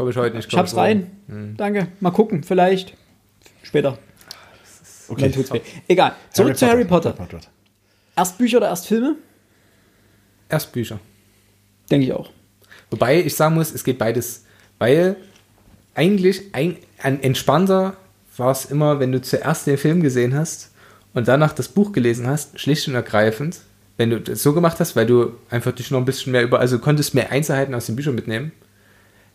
[0.02, 0.52] Komm ich heute nicht.
[0.52, 1.12] ich hab's rein.
[1.56, 1.86] Danke.
[2.00, 2.94] Mal gucken, vielleicht.
[3.62, 3.98] Später.
[5.06, 5.22] Okay.
[5.22, 5.60] Dann tut's weh.
[5.86, 6.16] Egal.
[6.32, 7.12] Zurück zu Harry Potter.
[7.12, 7.38] Potter.
[8.16, 9.14] Erst Bücher oder erst Filme?
[10.48, 10.98] Erst Bücher.
[11.88, 12.30] Denke ich auch.
[12.90, 14.44] Wobei ich sagen muss, es geht beides.
[14.80, 15.14] Weil
[15.94, 17.96] eigentlich ein, ein entspannter
[18.36, 20.72] war es immer, wenn du zuerst den Film gesehen hast
[21.14, 23.60] und danach das Buch gelesen hast, schlicht und ergreifend.
[23.98, 26.58] Wenn du das so gemacht hast, weil du einfach dich noch ein bisschen mehr über,
[26.58, 28.50] also konntest mehr Einzelheiten aus den Büchern mitnehmen,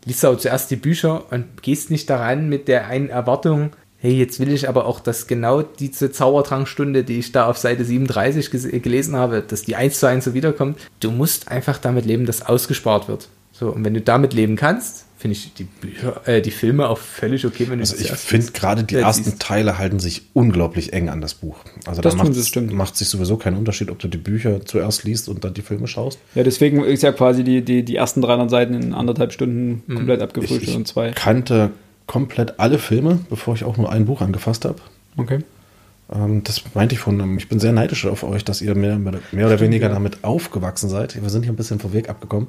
[0.07, 4.39] liest auch zuerst die Bücher und gehst nicht daran mit der einen Erwartung, hey, jetzt
[4.39, 8.79] will ich aber auch, dass genau diese Zaubertrankstunde, die ich da auf Seite 37 ges-
[8.79, 10.79] gelesen habe, dass die eins zu eins so wiederkommt.
[10.99, 13.27] Du musst einfach damit leben, dass ausgespart wird.
[13.51, 16.97] So, und wenn du damit leben kannst, finde ich die Bücher, äh, die Filme auch
[16.99, 19.39] völlig okay, wenn du Also ich finde gerade die Ja, ersten.
[19.39, 21.57] Teile halten sich unglaublich eng an das Buch.
[21.85, 22.71] Also Das da macht, stimmt.
[22.73, 25.87] macht sich sowieso keinen Unterschied, ob du die Bücher zuerst liest und dann die Filme
[25.87, 26.19] schaust.
[26.35, 30.19] Ja, deswegen ist ja quasi die, die, die ersten 300 Seiten in anderthalb Stunden komplett
[30.19, 31.11] Ich, abgefrühstückt ich und zwei.
[31.11, 31.71] kannte
[32.05, 34.77] komplett alle Filme, bevor ich auch nur ein Buch angefasst habe.
[35.17, 35.39] Okay.
[36.13, 39.47] Ähm, das meinte ich von, ich bin sehr neidisch auf euch, dass ihr mehr, mehr
[39.47, 41.21] oder weniger damit aufgewachsen seid.
[41.21, 42.47] Wir sind hier ein bisschen vom Weg abgekommen,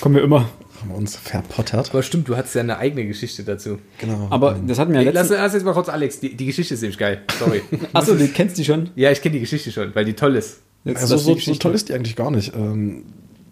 [0.00, 0.48] Kommen wir immer.
[0.84, 1.90] Haben uns verpottert.
[1.90, 3.78] Aber stimmt, du hattest ja eine eigene Geschichte dazu.
[3.98, 4.28] Genau.
[4.30, 5.40] Aber das hatten wir ja Hey, lass, letztens.
[5.40, 7.22] lass jetzt mal kurz Alex, die, die Geschichte ist nämlich geil.
[7.38, 7.62] Sorry.
[7.92, 8.90] Achso, du kennst die schon?
[8.94, 10.60] ja, ich kenne die Geschichte schon, weil die toll ist.
[10.84, 12.54] Jetzt also so, so toll ist die eigentlich gar nicht.
[12.54, 13.04] Ähm,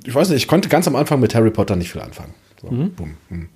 [0.04, 2.34] ich weiß nicht, ich konnte ganz am Anfang mit Harry Potter nicht viel anfangen.
[2.60, 3.48] So, bumm, hm.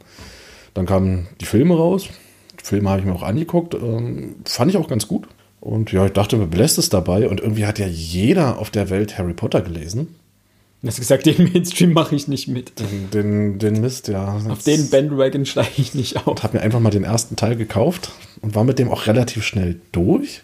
[0.74, 2.09] Dann kamen die Filme raus.
[2.61, 3.74] Die Filme habe ich mir auch angeguckt.
[3.74, 5.28] Ähm, fand ich auch ganz gut.
[5.61, 7.28] Und ja, ich dachte, mir belässt es dabei.
[7.28, 10.16] Und irgendwie hat ja jeder auf der Welt Harry Potter gelesen.
[10.87, 12.79] Du hast gesagt, den Mainstream mache ich nicht mit.
[12.79, 14.37] Den, den, den Mist, ja.
[14.49, 16.27] Auf den Bandwagon steige ich nicht auf.
[16.29, 19.43] Und habe mir einfach mal den ersten Teil gekauft und war mit dem auch relativ
[19.45, 20.43] schnell durch.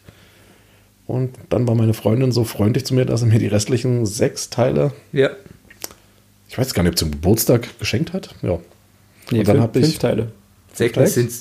[1.06, 4.50] Und dann war meine Freundin so freundlich zu mir, dass sie mir die restlichen sechs
[4.50, 5.30] Teile, Ja.
[6.48, 8.34] ich weiß gar nicht, ob zum Geburtstag geschenkt hat.
[8.42, 8.58] Ja.
[9.30, 10.32] Nee, und dann fünf, habe ich fünf Teile.
[10.72, 11.06] Sechs Teile?
[11.06, 11.32] sind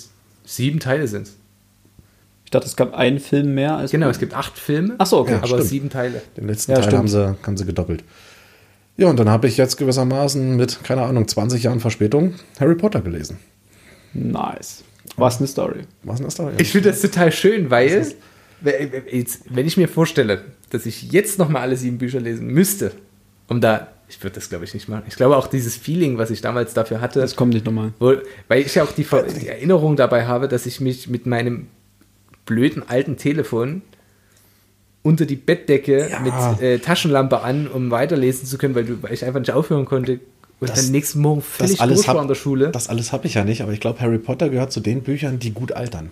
[0.45, 1.29] sieben Teile sind
[2.45, 3.89] Ich dachte, es gab einen Film mehr als.
[3.89, 4.93] Genau, es gibt acht Filme.
[4.99, 5.35] Ach so, okay.
[5.35, 5.63] aber stimmt.
[5.63, 6.21] sieben Teile.
[6.37, 6.97] Den letzten Ja, Teil stimmt.
[6.99, 8.03] haben sie, haben sie gedoppelt.
[8.97, 13.01] Ja, und dann habe ich jetzt gewissermaßen mit, keine Ahnung, 20 Jahren Verspätung Harry Potter
[13.01, 13.37] gelesen.
[14.13, 14.83] Nice.
[15.17, 15.81] Was eine Story.
[16.03, 16.51] Was ist das da?
[16.57, 18.05] Ich finde das total schön, weil
[19.11, 22.91] jetzt, wenn ich mir vorstelle, dass ich jetzt noch mal alle sieben Bücher lesen müsste,
[23.47, 25.03] um da, ich würde das glaube ich nicht machen.
[25.07, 27.93] Ich glaube auch dieses Feeling, was ich damals dafür hatte, Das kommt nicht nochmal.
[27.99, 28.13] wo,
[28.47, 31.67] weil ich ja auch die, Ver- die Erinnerung dabei habe, dass ich mich mit meinem
[32.45, 33.81] blöden alten Telefon
[35.03, 36.19] unter die Bettdecke Ja.
[36.19, 39.85] mit äh, Taschenlampe an, um weiterlesen zu können, weil, du, weil ich einfach nicht aufhören
[39.85, 40.19] konnte
[40.59, 42.69] und Das- dann nächsten Morgen völlig das alles durch war an der Schule.
[42.69, 45.39] Das alles habe ich ja nicht, aber ich glaube, Harry Potter gehört zu den Büchern,
[45.39, 46.09] die gut altern.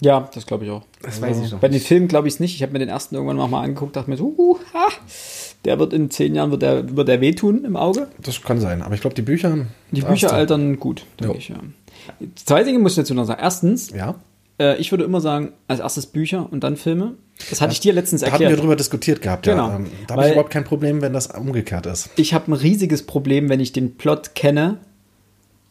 [0.00, 0.82] Ja, das glaube ich auch.
[1.02, 1.60] das weiß ich noch.
[1.60, 2.54] Bei den Filmen glaube ich es nicht.
[2.56, 4.88] Ich habe mir den ersten irgendwann noch mal angeguckt, dachte mir so, uh, ha,
[5.64, 8.08] der wird in zehn Jahren wird der, wird der wehtun im Auge.
[8.20, 9.56] Das kann sein, aber ich glaube, die Bücher.
[9.92, 11.56] Die Bücher altern gut, denke ich, ja.
[12.34, 13.40] Zwei Dinge muss ich dazu noch sagen.
[13.40, 14.16] Erstens, Ja.
[14.58, 17.14] Äh, ich würde immer sagen, als erstes Bücher und dann Filme.
[17.50, 18.52] Das hatte ich dir letztens Da hatten erklärt.
[18.52, 19.68] wir drüber diskutiert gehabt, Genau.
[19.68, 19.76] ja.
[19.76, 22.10] Ähm, Da habe ich überhaupt kein Problem, wenn das umgekehrt ist.
[22.16, 24.78] ich habe ein riesiges Problem, wenn ich den Plot kenne,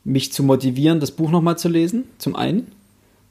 [0.03, 2.67] mich zu motivieren, das Buch nochmal zu lesen, zum einen.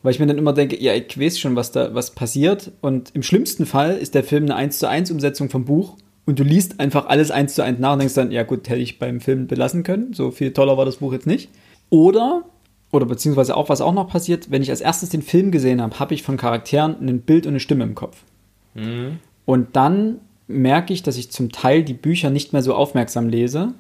[0.03, 2.73] Weil ich mir dann immer denke, ja, ich weiß schon, was da was passiert.
[2.81, 6.39] Und im schlimmsten Fall ist der Film eine 1 zu 1 Umsetzung vom Buch und
[6.41, 8.99] du liest einfach alles 1 zu 1 nach und denkst dann, ja gut, hätte ich
[8.99, 10.13] beim Film belassen können.
[10.15, 11.51] So viel toller war das Buch jetzt nicht.
[11.91, 12.43] Oder,
[12.93, 15.99] oder beziehungsweise auch, was auch noch passiert, wenn ich als erstes den Film gesehen habe,
[15.99, 18.23] habe ich von Charakteren ein Bild und eine Stimme im Kopf.
[19.47, 23.73] Und dann merke ich, dass ich zum Teil die Bücher nicht mehr so aufmerksam lese,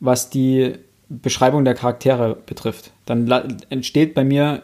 [0.00, 0.74] was die
[1.08, 2.92] Beschreibung der Charaktere betrifft.
[3.04, 3.28] Dann
[3.70, 4.62] entsteht bei mir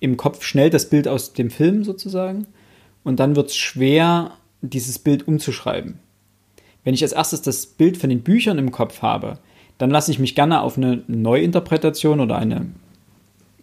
[0.00, 2.46] im Kopf schnell das Bild aus dem Film sozusagen
[3.04, 5.98] und dann wird es schwer, dieses Bild umzuschreiben.
[6.84, 9.38] Wenn ich als erstes das Bild von den Büchern im Kopf habe,
[9.78, 12.66] dann lasse ich mich gerne auf eine Neuinterpretation oder eine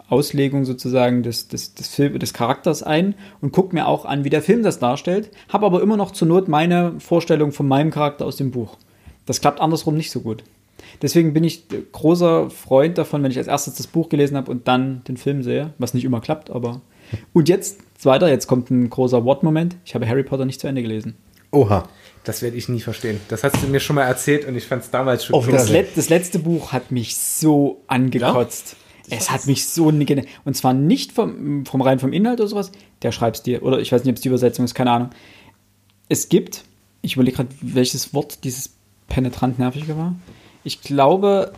[0.09, 4.29] Auslegung sozusagen des, des, des, Film, des Charakters ein und gucke mir auch an, wie
[4.29, 8.25] der Film das darstellt, habe aber immer noch zur Not meine Vorstellung von meinem Charakter
[8.25, 8.77] aus dem Buch.
[9.25, 10.43] Das klappt andersrum nicht so gut.
[11.01, 14.67] Deswegen bin ich großer Freund davon, wenn ich als erstes das Buch gelesen habe und
[14.67, 16.81] dann den Film sehe, was nicht immer klappt, aber.
[17.33, 19.75] Und jetzt, weiter, jetzt kommt ein großer What-Moment.
[19.85, 21.15] Ich habe Harry Potter nicht zu Ende gelesen.
[21.51, 21.87] Oha.
[22.23, 23.21] Das werde ich nie verstehen.
[23.29, 25.51] Das hast du mir schon mal erzählt und ich fand es damals schon cool.
[25.51, 25.69] Das.
[25.69, 28.75] Let das letzte Buch hat mich so angekotzt.
[29.09, 32.71] Es hat mich so gene- und zwar nicht vom, vom rein vom Inhalt oder sowas.
[33.01, 35.09] Der schreibst dir oder ich weiß nicht, ob es die Übersetzung ist, keine Ahnung.
[36.09, 36.63] Es gibt,
[37.01, 38.75] ich überlege gerade, welches Wort dieses
[39.07, 40.15] penetrant nervige war.
[40.63, 41.53] Ich glaube,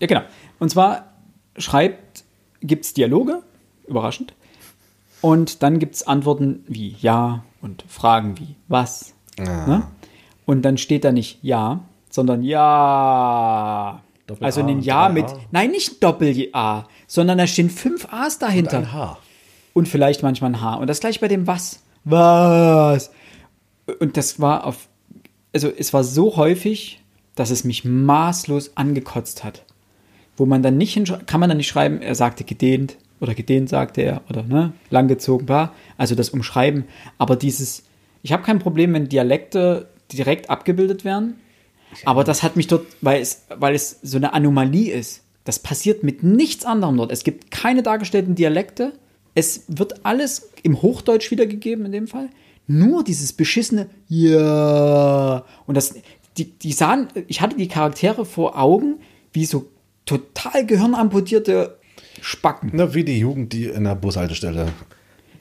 [0.00, 0.22] ja genau.
[0.58, 1.14] Und zwar
[1.56, 2.24] schreibt,
[2.60, 3.42] gibt es Dialoge,
[3.86, 4.34] überraschend.
[5.20, 9.14] Und dann gibt es Antworten wie ja und Fragen wie was.
[9.38, 9.66] Ah.
[9.66, 9.86] Ne?
[10.44, 11.80] Und dann steht da nicht ja,
[12.10, 14.02] sondern ja.
[14.26, 18.08] Doppel also A ein und Ja drei mit, nein, nicht Doppel-A, sondern da stehen fünf
[18.10, 18.78] A's dahinter.
[18.78, 19.18] Ein Haar.
[19.72, 20.76] Und vielleicht manchmal ein H.
[20.76, 21.82] Und das gleich bei dem Was.
[22.04, 23.10] Was?
[23.98, 24.88] Und das war auf,
[25.52, 27.00] also es war so häufig,
[27.34, 29.64] dass es mich maßlos angekotzt hat.
[30.36, 33.68] Wo man dann nicht hinschreibt, kann man dann nicht schreiben, er sagte gedehnt oder gedehnt
[33.68, 35.74] sagte er oder ne, langgezogen war.
[35.96, 36.84] Also das Umschreiben.
[37.18, 37.84] Aber dieses,
[38.22, 41.34] ich habe kein Problem, wenn Dialekte direkt abgebildet werden.
[42.04, 45.22] Aber das hat mich dort, weil es, weil es so eine Anomalie ist.
[45.44, 47.12] Das passiert mit nichts anderem dort.
[47.12, 48.92] Es gibt keine dargestellten Dialekte.
[49.34, 52.30] Es wird alles im Hochdeutsch wiedergegeben in dem Fall.
[52.66, 55.44] Nur dieses beschissene Ja.
[55.66, 55.94] Und das,
[56.38, 59.00] die, die sahen, ich hatte die Charaktere vor Augen
[59.32, 59.66] wie so
[60.06, 61.78] total gehirnamputierte
[62.20, 62.70] Spacken.
[62.72, 64.68] Na, wie die Jugend, die in der Bushaltestelle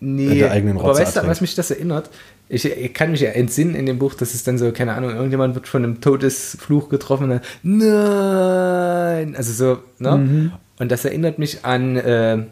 [0.06, 2.10] Nee, in der eigenen aber Rotze weißt du, was mich das erinnert?
[2.50, 5.12] Ich, ich kann mich ja entsinnen in dem Buch, dass es dann so, keine Ahnung,
[5.12, 10.18] irgendjemand wird von einem Todesfluch getroffen und dann, nein, also so, ne?
[10.18, 10.52] Mhm.
[10.80, 12.44] Und das erinnert mich an, äh,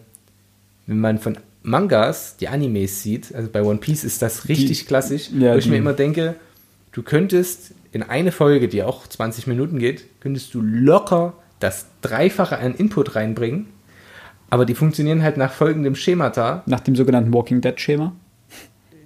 [0.88, 4.86] wenn man von Mangas die Animes sieht, also bei One Piece ist das richtig Die-
[4.86, 6.36] klassisch, ja, wo ich die- mir immer denke,
[6.94, 12.58] du könntest in eine Folge, die auch 20 Minuten geht, könntest du locker das Dreifache
[12.58, 13.68] an Input reinbringen,
[14.50, 16.64] aber die funktionieren halt nach folgendem Schemata.
[16.66, 18.14] Nach dem sogenannten Walking Dead Schema.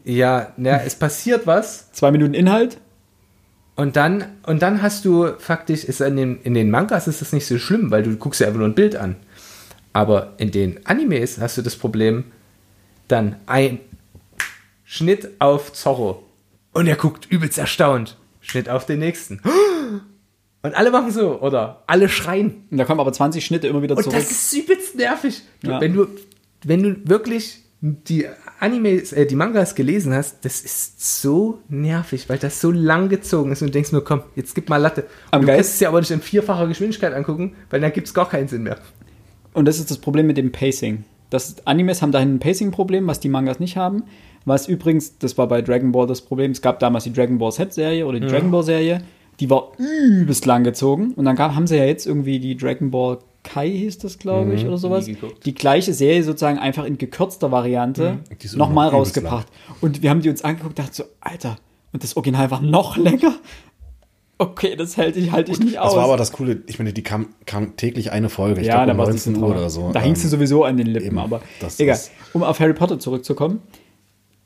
[0.05, 2.77] Ja, na, es passiert was Zwei Minuten Inhalt.
[3.75, 7.33] und dann, und dann hast du faktisch, ist in den, in den Mangas ist das
[7.33, 9.15] nicht so schlimm, weil du guckst ja einfach nur ein Bild an.
[9.93, 12.25] Aber in den Animes hast du das Problem,
[13.07, 13.79] dann ein
[14.83, 16.23] Schnitt auf Zorro.
[16.73, 18.17] Und er guckt übelst erstaunt.
[18.41, 19.41] Schnitt auf den nächsten.
[20.61, 22.65] Und alle machen so, oder alle schreien.
[22.71, 24.17] Und da kommen aber 20 Schnitte immer wieder Und zurück.
[24.17, 25.41] das ist übelst nervig.
[25.63, 25.79] Ja.
[25.79, 26.07] wenn, du,
[26.63, 28.25] wenn du wirklich die
[28.59, 33.51] Animes, äh, die Mangas gelesen hast, das ist so nervig, weil das so lang gezogen
[33.51, 35.01] ist und du denkst nur, komm, jetzt gib mal Latte.
[35.03, 37.91] Und Am du Geist- kannst es ja aber nicht in vierfacher Geschwindigkeit angucken, weil dann
[37.93, 38.77] gibt es gar keinen Sinn mehr.
[39.53, 41.03] Und das ist das Problem mit dem Pacing.
[41.29, 44.03] Das Animes haben dahin ein Pacing-Problem, was die Mangas nicht haben.
[44.45, 47.51] Was übrigens, das war bei Dragon Ball das Problem, es gab damals die Dragon Ball
[47.51, 49.01] Z-Serie oder die Dragon Ball-Serie,
[49.39, 51.13] die war übelst lang gezogen.
[51.15, 54.53] Und dann gab, haben sie ja jetzt irgendwie die Dragon Ball Kai, hieß das, glaube
[54.55, 55.07] ich, oder sowas.
[55.45, 59.47] Die gleiche Serie sozusagen einfach in gekürzter Variante immer nochmal rausgebracht.
[59.81, 61.57] Und wir haben die uns angeguckt und dachten so, Alter,
[61.93, 63.35] und das Original war noch länger?
[64.37, 65.91] Okay, das halte ich, halte ich nicht aus.
[65.91, 68.83] Das war aber das Coole, ich meine, die kam, kam täglich eine Folge, ich ja,
[68.83, 69.91] glaube da um war es 19 nicht Uhr oder so.
[69.93, 71.19] Da hing Ähm, sie sowieso an den Lippen, eben.
[71.19, 71.97] aber Das egal.
[72.33, 73.61] Um auf Harry Potter zurückzukommen,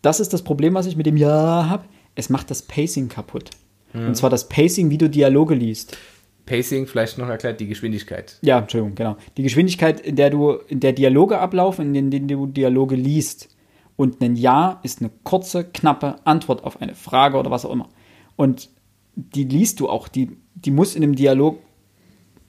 [0.03, 1.85] das ist das Problem, was ich mit dem Ja habe.
[2.13, 3.49] Es macht das Pacing kaputt.
[3.93, 4.07] Mhm.
[4.09, 5.97] Und zwar das Pacing, wie du Dialoge liest.
[6.49, 8.37] Pacing vielleicht noch erklärt, die Geschwindigkeit.
[8.41, 9.17] Ja, Entschuldigung, genau.
[9.37, 13.55] Die Geschwindigkeit, in der du, in der Dialoge ablaufen, in denen du Dialoge liest.
[13.95, 17.89] Und ein Ja ist eine kurze, knappe Antwort auf eine Frage oder was auch immer.
[18.35, 18.69] Und
[19.15, 21.59] die liest du auch, die, die muss in einem Dialog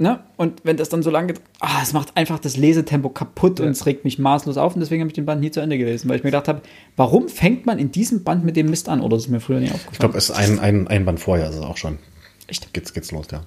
[0.01, 0.20] ne?
[0.36, 3.86] Und wenn das dann so lange, ah, es macht einfach das Lesetempo kaputt und es
[3.86, 6.16] regt mich maßlos auf und deswegen habe ich den Band nie zu Ende gelesen, weil
[6.16, 6.62] ich mir gedacht habe,
[6.97, 9.02] warum fängt man in diesem Band mit dem Mist an?
[9.02, 9.93] Oder ist mir früher nicht aufgefallen?
[9.93, 11.98] Ich glaube, es ist ein, ein, ein Band vorher, ist es auch schon.
[12.47, 12.72] Echt?
[12.72, 13.43] Geht's, geht's los, ja.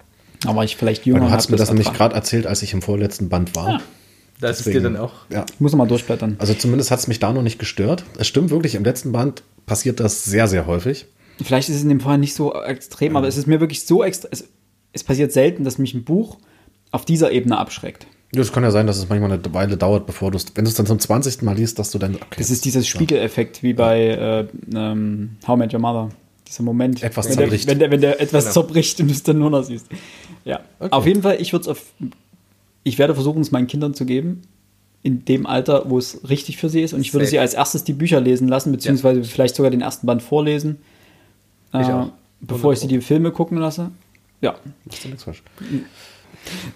[0.45, 1.98] Aber ich vielleicht Weil jünger du hast mir das nämlich ertragen.
[2.11, 3.82] gerade erzählt, als ich im vorletzten Band war.
[4.40, 5.11] Das ist dir dann auch.
[5.32, 5.45] Ja.
[5.53, 6.36] Ich muss noch mal durchblättern.
[6.40, 8.03] Also zumindest hat es mich da noch nicht gestört.
[8.18, 11.06] Es stimmt wirklich, im letzten Band passiert das sehr, sehr häufig.
[11.41, 14.03] Vielleicht ist es in dem Fall nicht so extrem, aber es ist mir wirklich so
[14.03, 14.30] extrem.
[14.32, 14.48] Es,
[14.91, 16.38] es passiert selten, dass mich ein Buch
[16.91, 18.06] auf dieser Ebene abschreckt.
[18.36, 20.65] Ja, Es kann ja sein, dass es manchmal eine Weile dauert, bevor du es, wenn
[20.65, 21.41] du es dann zum 20.
[21.44, 22.36] Mal liest, dass du dann, okay.
[22.38, 26.10] Das ist dieser Spiegeleffekt wie bei äh, ähm, How I Met Your Mother.
[26.48, 27.68] Dieser Moment, Etwas wenn, der, zerbricht.
[27.68, 28.53] wenn, der, wenn der etwas Genau.
[28.53, 29.88] zerbricht und du es dann nur noch siehst.
[30.45, 31.82] Ja, auf jeden Fall, ich würde es auf.
[32.84, 34.41] Ich werde versuchen, es meinen Kindern zu geben,
[35.03, 36.94] in dem Alter, wo es richtig für sie ist.
[36.94, 37.32] Und ich würde Safe.
[37.36, 40.80] sie als erstes die Bücher lesen lassen, beziehungsweise vielleicht sogar den ersten Band vorlesen,
[41.74, 42.06] Ich äh,
[42.41, 43.91] bevor ich sie die Filme gucken lasse.
[44.41, 44.56] Ja.
[44.91, 45.34] Ja.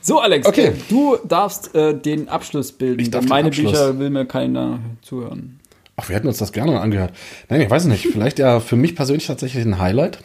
[0.01, 0.67] So, Alex, Okay.
[0.67, 3.01] äh, du darfst äh, den Abschluss bilden.
[3.01, 3.71] Ich darf meine Abschluss.
[3.73, 5.59] Bücher will mir keiner zuhören.
[5.97, 7.11] Ach, wir hätten uns das gerne angehört.
[7.49, 8.07] Nein, ich weiß nicht.
[8.07, 10.19] Vielleicht ja für mich persönlich tatsächlich ein Highlight.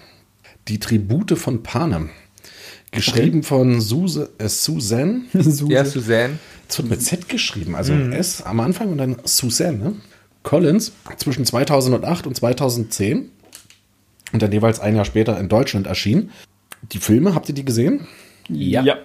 [0.68, 2.10] Die Tribute von Panem.
[2.92, 5.22] Geschrieben von Suse, äh, Suzanne.
[5.68, 6.38] Ja, Suzanne.
[6.68, 9.78] Es wird mit Z geschrieben, also S am Anfang und dann Suzanne.
[9.78, 9.92] Ne?
[10.42, 13.30] Collins zwischen 2008 und 2010
[14.32, 16.30] und dann jeweils ein Jahr später in Deutschland erschien.
[16.92, 18.06] Die Filme, habt ihr die gesehen?
[18.48, 18.82] Ja.
[18.82, 18.96] ja.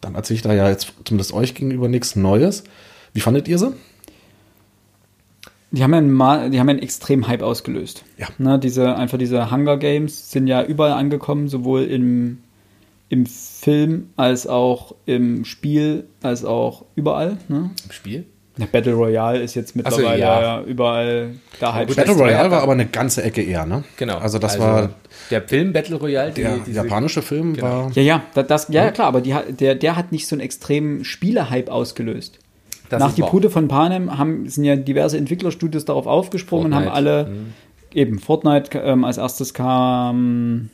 [0.00, 2.64] Dann erzähle ich da ja jetzt zumindest euch gegenüber nichts Neues.
[3.12, 3.72] Wie fandet ihr sie?
[5.70, 8.04] Die haben ja einen, Ma- die haben ja einen extremen Hype ausgelöst.
[8.16, 8.28] Ja.
[8.38, 12.38] Ne, diese, einfach diese Hunger Games sind ja überall angekommen, sowohl im,
[13.08, 17.38] im Film als auch im Spiel, als auch überall.
[17.48, 17.70] Ne?
[17.84, 18.26] Im Spiel?
[18.58, 20.40] Der Battle Royale ist jetzt mittlerweile ja.
[20.58, 20.62] ja.
[20.62, 21.30] überall
[21.62, 21.86] Hype.
[21.86, 23.84] gut, Battle Royale ja- war aber eine ganze Ecke eher, ne?
[23.96, 24.18] Genau.
[24.18, 24.90] Also das war
[25.30, 26.32] der Film Battle Royale.
[26.32, 27.66] die- der diese- japanische Film Genau.
[27.84, 30.26] war Ja, ja, da- das, ja, ja, klar, aber die, hat- der, der hat nicht
[30.26, 32.40] so einen extremen Spielehype ausgelöst.
[32.88, 33.30] Das Nach die wahr.
[33.30, 37.30] Pute von Panem haben, sind ja diverse Entwicklerstudios darauf aufgesprungen und haben alle,
[37.94, 40.70] eben, Fortnite ähm, als erstes kam,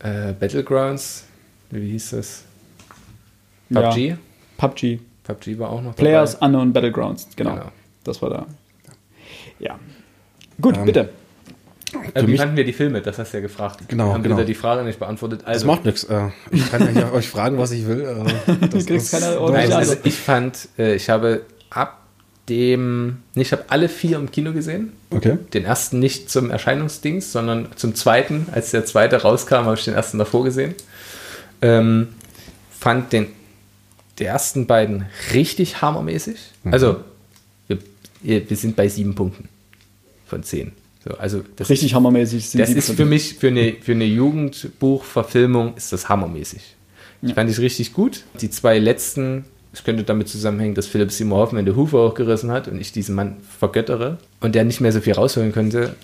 [0.00, 1.24] Äh, Battlegrounds.
[1.70, 2.44] Wie hieß das?
[3.70, 3.90] Ja.
[3.90, 4.16] PUBG.
[4.56, 6.46] PUBG, PUBG war auch noch Players dabei.
[6.46, 7.54] Unknown Battlegrounds, genau.
[7.54, 7.72] Genau.
[8.04, 8.46] Das war da.
[9.58, 9.78] Ja.
[10.60, 11.08] Gut, Ähm, bitte.
[12.14, 13.00] Äh, wie fanden wir die Filme?
[13.00, 13.88] Das hast du ja gefragt.
[13.88, 14.36] Genau, Haben genau.
[14.36, 15.40] wieder die Frage nicht beantwortet.
[15.42, 16.04] Das Also, macht nichts.
[16.04, 18.02] Äh, ich kann ja euch fragen, was ich will.
[18.02, 20.06] Äh, das kriegst ist- keine Nein, ordentliche also Antwort.
[20.06, 22.05] ich fand, äh, ich habe ab
[22.48, 24.92] dem, nee, ich habe alle vier im Kino gesehen.
[25.10, 25.38] Okay.
[25.52, 28.46] Den ersten nicht zum Erscheinungsdings, sondern zum zweiten.
[28.52, 30.74] Als der zweite rauskam, habe ich den ersten davor gesehen.
[31.60, 32.08] Ähm,
[32.70, 33.28] fand den
[34.18, 36.38] die ersten beiden richtig hammermäßig.
[36.64, 37.00] Also,
[37.68, 39.48] wir, wir sind bei sieben Punkten
[40.26, 40.72] von zehn.
[41.04, 45.76] So, also das Richtig hammermäßig sind das ist für mich, für eine, für eine Jugendbuchverfilmung
[45.76, 46.62] ist das hammermäßig.
[47.22, 48.24] Ich fand ich richtig gut.
[48.40, 49.44] Die zwei letzten,
[49.76, 53.14] es könnte damit zusammenhängen, dass Philipp Seymour Hoffman den Hufer hochgerissen hat und ich diesen
[53.14, 55.94] Mann vergöttere und der nicht mehr so viel rausholen könnte.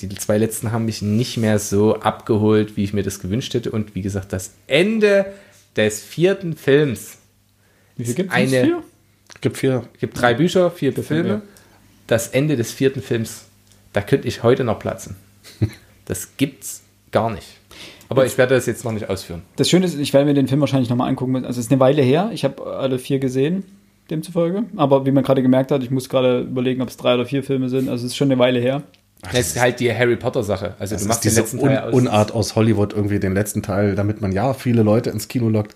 [0.00, 3.72] Die zwei letzten haben mich nicht mehr so abgeholt, wie ich mir das gewünscht hätte.
[3.72, 5.26] Und wie gesagt, das Ende
[5.74, 7.18] des vierten Films.
[7.96, 8.50] Wie viel gibt es?
[8.50, 8.82] Vier?
[9.40, 9.88] Gibt vier.
[9.94, 11.28] Es gibt drei Bücher, vier Filme.
[11.28, 11.42] ja.
[12.06, 13.46] Das Ende des vierten Films,
[13.92, 15.16] da könnte ich heute noch platzen.
[16.04, 17.55] Das gibt's gar nicht.
[18.08, 19.42] Aber ich werde das jetzt noch nicht ausführen.
[19.56, 21.32] Das Schöne ist, ich werde mir den Film wahrscheinlich nochmal angucken.
[21.32, 21.44] müssen.
[21.44, 22.30] Also es ist eine Weile her.
[22.32, 23.64] Ich habe alle vier gesehen,
[24.10, 24.64] demzufolge.
[24.76, 27.42] Aber wie man gerade gemerkt hat, ich muss gerade überlegen, ob es drei oder vier
[27.42, 27.88] Filme sind.
[27.88, 28.82] Also es ist schon eine Weile her.
[29.32, 30.74] Das ist halt die Harry Potter Sache.
[30.78, 31.94] Also Das du ist machst den letzten Un Teil aus.
[31.94, 35.74] Unart aus Hollywood, irgendwie den letzten Teil, damit man ja viele Leute ins Kino lockt.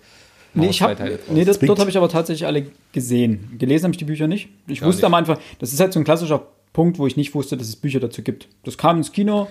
[0.53, 0.99] Nee, ich hab,
[1.31, 3.57] nee das, dort habe ich aber tatsächlich alle gesehen.
[3.59, 4.49] Gelesen habe ich die Bücher nicht.
[4.67, 5.05] Ich Ja, wusste nicht.
[5.07, 6.43] am Anfang, das ist halt so ein klassischer
[6.73, 8.49] Punkt, wo ich nicht wusste, dass es Bücher dazu gibt.
[8.65, 9.47] Das kam ins Kino.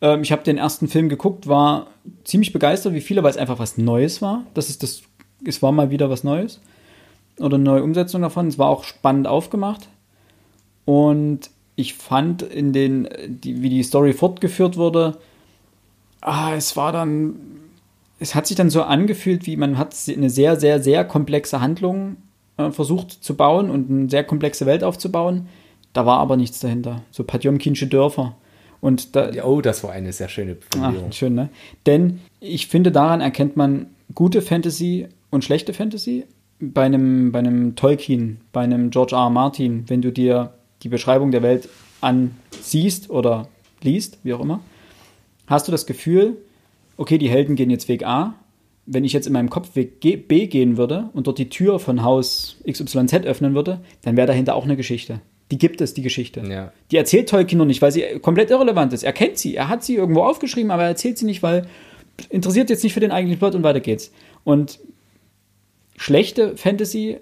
[0.00, 1.88] Ähm, ich habe den ersten Film geguckt, war
[2.24, 4.44] ziemlich begeistert, wie viele, weil es einfach was Neues war.
[4.54, 5.02] Das ist das,
[5.44, 6.60] es war mal wieder was Neues.
[7.38, 8.48] Oder eine neue Umsetzung davon.
[8.48, 9.88] Es war auch spannend aufgemacht.
[10.84, 15.18] Und ich fand in den, die, wie die Story fortgeführt wurde,
[16.20, 17.36] ah, es war dann
[18.20, 22.16] es hat sich dann so angefühlt, wie man hat eine sehr, sehr, sehr komplexe Handlung
[22.56, 25.48] äh, versucht zu bauen und eine sehr komplexe Welt aufzubauen.
[25.92, 27.02] Da war aber nichts dahinter.
[27.10, 28.36] So Patjomkinsche Dörfer.
[28.80, 31.12] Und da, Oh, das war eine sehr schöne Ach, Formulierung.
[31.12, 31.48] schön, ne?
[31.86, 36.24] Denn ich finde, daran erkennt man gute Fantasy und schlechte Fantasy.
[36.60, 39.22] Bei einem, bei einem Tolkien, bei einem George R.
[39.22, 39.30] R.
[39.30, 41.68] Martin, wenn du dir die Beschreibung der Welt
[42.00, 43.48] ansiehst oder
[43.82, 44.60] liest, wie auch immer,
[45.46, 46.36] hast du das Gefühl,
[46.96, 48.34] okay, die Helden gehen jetzt Weg A.
[48.86, 52.02] Wenn ich jetzt in meinem Kopf Weg B gehen würde und dort die Tür von
[52.02, 55.20] Haus XYZ öffnen würde, dann wäre dahinter auch eine Geschichte.
[55.50, 56.42] Die gibt es, die Geschichte.
[56.46, 56.72] Ja.
[56.90, 59.02] Die erzählt Tolkien noch nicht, weil sie komplett irrelevant ist.
[59.02, 61.66] Er kennt sie, er hat sie irgendwo aufgeschrieben, aber er erzählt sie nicht, weil
[62.28, 64.12] interessiert jetzt nicht für den eigentlichen Plot und weiter geht's.
[64.44, 64.80] Und
[65.96, 67.18] schlechte Fantasy,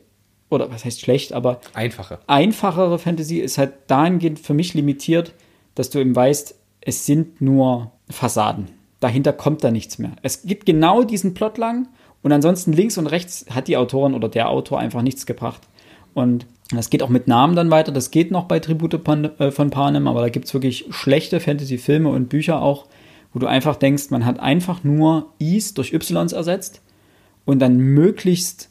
[0.51, 2.19] oder was heißt schlecht, aber Einfache.
[2.27, 5.33] einfachere Fantasy ist halt dahingehend für mich limitiert,
[5.75, 8.69] dass du eben weißt, es sind nur Fassaden.
[9.01, 10.13] Dahinter kommt da nichts mehr.
[10.23, 11.89] Es gibt genau diesen Plot lang
[12.23, 15.63] und ansonsten links und rechts hat die Autorin oder der Autor einfach nichts gebracht.
[16.15, 17.93] Und das geht auch mit Namen dann weiter.
[17.93, 21.39] Das geht noch bei Tribute von, äh, von Panem, aber da gibt es wirklich schlechte
[21.39, 22.87] Fantasy-Filme und Bücher auch,
[23.33, 26.81] wo du einfach denkst, man hat einfach nur Is durch Ys ersetzt
[27.45, 28.69] und dann möglichst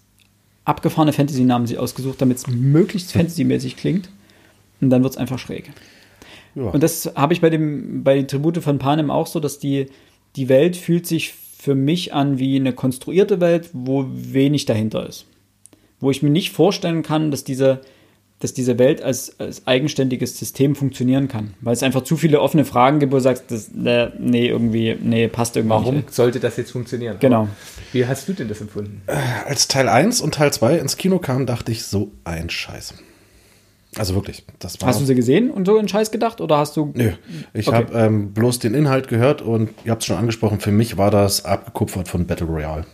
[0.65, 4.09] abgefahrene Fantasy-Namen sich ausgesucht, damit es möglichst fantasymäßig klingt.
[4.81, 5.71] Und dann wird es einfach schräg.
[6.55, 6.63] Ja.
[6.63, 9.87] Und das habe ich bei dem bei Tribute von Panem auch so, dass die,
[10.35, 15.25] die Welt fühlt sich für mich an wie eine konstruierte Welt, wo wenig dahinter ist.
[16.05, 17.81] Wo ich mir nicht vorstellen kann, dass diese,
[18.39, 21.53] dass diese Welt als, als eigenständiges System funktionieren kann.
[21.61, 24.95] Weil es einfach zu viele offene Fragen gibt, wo du sagst, das, äh, nee, irgendwie,
[25.01, 26.13] nee, passt irgendwie Warum nicht.
[26.13, 27.17] sollte das jetzt funktionieren?
[27.19, 27.47] Genau.
[27.91, 29.01] Wie hast du denn das empfunden?
[29.45, 32.93] Als Teil 1 und Teil 2 ins Kino kamen, dachte ich, so ein Scheiß.
[33.97, 34.89] Also wirklich, das war.
[34.89, 36.41] Hast du sie gesehen und so einen Scheiß gedacht?
[36.41, 36.91] Oder hast du.
[36.93, 37.11] Nö,
[37.53, 37.77] ich Okay.
[37.77, 41.11] habe ähm, bloß den Inhalt gehört und ihr habt es schon angesprochen, für mich war
[41.11, 42.85] das abgekupfert von Battle Royale.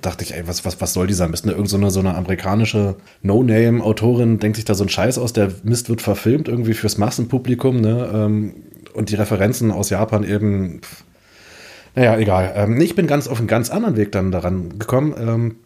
[0.00, 1.44] Dachte ich, ey, was, was, was soll dieser Mist?
[1.44, 1.52] Ne?
[1.52, 5.52] Irgend so eine, so eine amerikanische No-Name-Autorin denkt sich da so einen Scheiß aus, der
[5.64, 8.10] Mist wird verfilmt irgendwie fürs Massenpublikum, ne?
[8.14, 8.54] Ähm,
[8.94, 11.04] und die Referenzen aus Japan eben, pff,
[11.96, 12.52] naja, egal.
[12.54, 15.14] Ähm, ich bin ganz auf einen ganz anderen Weg dann daran gekommen.
[15.18, 15.56] Ähm,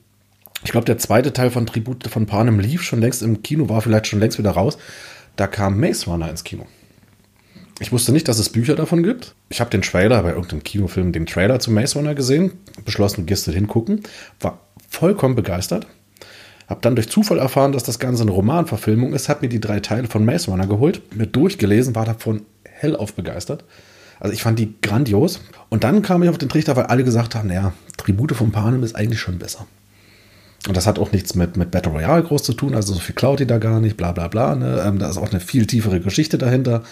[0.65, 3.81] ich glaube, der zweite Teil von Tribute von Panem lief schon längst im Kino, war
[3.81, 4.79] vielleicht schon längst wieder raus.
[5.37, 6.67] Da kam Maze Runner ins Kino.
[7.81, 9.35] Ich wusste nicht, dass es Bücher davon gibt.
[9.49, 12.53] Ich habe den Trailer bei irgendeinem Kinofilm, den Trailer zu Maze Runner gesehen,
[12.85, 14.03] beschlossen, gehst du hingucken,
[14.39, 15.87] war vollkommen begeistert.
[16.69, 19.81] Hab dann durch Zufall erfahren, dass das Ganze eine Romanverfilmung ist, hab mir die drei
[19.81, 23.65] Teile von Maze Runner geholt, mir durchgelesen, war davon hellauf begeistert.
[24.21, 25.41] Also ich fand die grandios.
[25.71, 28.83] Und dann kam ich auf den Trichter, weil alle gesagt haben, naja, Tribute von Panem
[28.83, 29.67] ist eigentlich schon besser.
[30.69, 33.15] Und das hat auch nichts mit, mit Battle Royale groß zu tun, also so viel
[33.15, 34.55] klaut die da gar nicht, bla bla bla.
[34.55, 34.83] Ne?
[34.87, 36.83] Ähm, da ist auch eine viel tiefere Geschichte dahinter.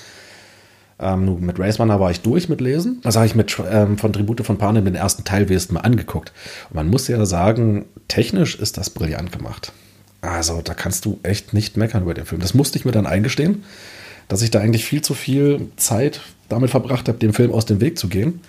[1.00, 3.00] Ähm, mit Race Runner war ich durch mit Lesen.
[3.02, 6.32] Das habe ich mit ähm, von Tribute von Panem den ersten Teil wenigstens mal angeguckt.
[6.70, 9.72] Und man muss ja sagen, technisch ist das brillant gemacht.
[10.20, 12.40] Also da kannst du echt nicht meckern über den Film.
[12.40, 13.64] Das musste ich mir dann eingestehen,
[14.26, 17.80] dass ich da eigentlich viel zu viel Zeit damit verbracht habe, dem Film aus dem
[17.80, 18.40] Weg zu gehen.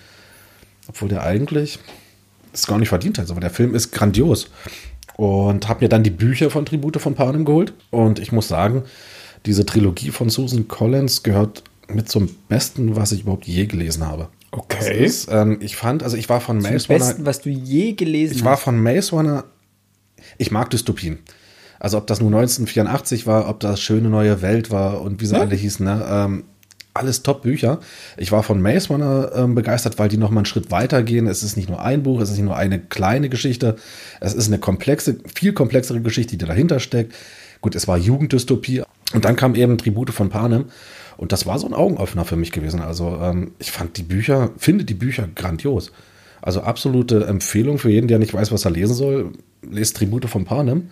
[0.88, 1.78] Obwohl der eigentlich
[2.52, 3.30] es gar nicht verdient hat.
[3.30, 4.50] Aber der Film ist grandios.
[5.16, 7.72] Und habe mir dann die Bücher von Tribute von Panem geholt.
[7.90, 8.82] Und ich muss sagen,
[9.46, 11.62] diese Trilogie von Susan Collins gehört
[11.94, 14.28] mit zum Besten, was ich überhaupt je gelesen habe.
[14.52, 15.04] Okay.
[15.04, 18.34] Ist, ähm, ich fand, also ich war von Maze Runner, Besten, was du je gelesen
[18.36, 19.44] ich war von Maze Runner,
[20.38, 21.18] ich mag Dystopien.
[21.78, 25.34] Also ob das nun 1984 war, ob das Schöne Neue Welt war und wie sie
[25.34, 25.40] Ja.
[25.40, 26.06] alle hießen, ne?
[26.10, 26.44] ähm,
[26.92, 27.78] alles Top-Bücher.
[28.16, 31.28] Ich war von Maze Runner ähm, begeistert, weil die noch mal einen Schritt weiter gehen.
[31.28, 33.76] Es ist nicht nur ein Buch, es ist nicht nur eine kleine Geschichte.
[34.20, 37.14] Es ist eine komplexe, viel komplexere Geschichte, die dahinter steckt.
[37.60, 38.82] Gut, es war Jugenddystopie.
[39.14, 40.66] Und dann kam eben Tribute von Panem.
[41.20, 42.80] Und das war so ein Augenöffner für mich gewesen.
[42.80, 45.92] Also ähm, ich fand die Bücher, finde die Bücher grandios.
[46.40, 49.32] Also absolute Empfehlung für jeden, der nicht weiß, was er lesen soll.
[49.60, 50.88] Lest Tribute von Panem.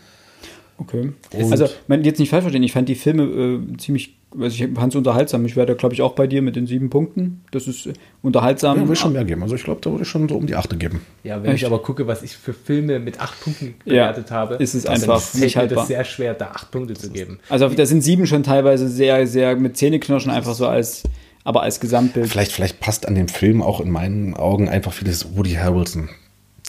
[0.79, 1.13] Okay.
[1.35, 4.73] Und- also, man jetzt nicht falsch verstehen, ich fand die Filme äh, ziemlich, also ich
[4.75, 5.45] fand es unterhaltsam.
[5.45, 7.43] Ich werde, glaube ich, auch bei dir mit den sieben Punkten.
[7.51, 8.77] Das ist äh, unterhaltsam.
[8.77, 9.43] Ja, würde ich schon mehr geben.
[9.43, 11.01] Also ich glaube, da würde ich schon so um die Achte geben.
[11.25, 11.63] Ja, wenn Echt?
[11.63, 14.87] ich aber gucke, was ich für Filme mit acht Punkten Ja, bewertet habe, ist es
[14.87, 15.79] einfach fällt nicht haltbar.
[15.79, 17.41] das sehr schwer, da acht Punkte zu geben.
[17.49, 21.03] Also da sind sieben schon teilweise sehr, sehr mit Zähneknirschen einfach so als,
[21.43, 22.29] aber als Gesamtbild.
[22.29, 26.09] Vielleicht, vielleicht passt an dem Film auch in meinen Augen einfach vieles Woody Harrelson.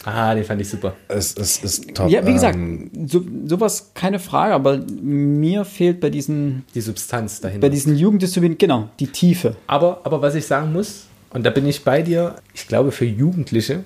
[0.05, 0.95] Ah, den fand ich super.
[1.09, 2.09] Es, es ist top.
[2.09, 7.41] Ja, wie gesagt, Ähm, so, sowas keine Frage, aber mir fehlt bei diesen, Die Substanz
[7.41, 7.67] dahinter.
[7.67, 9.57] bei diesen Jugenddystopien, genau, die Tiefe.
[9.67, 13.05] Aber, aber was ich sagen muss, und da bin ich bei dir, ich glaube für
[13.05, 13.83] Jugendliche,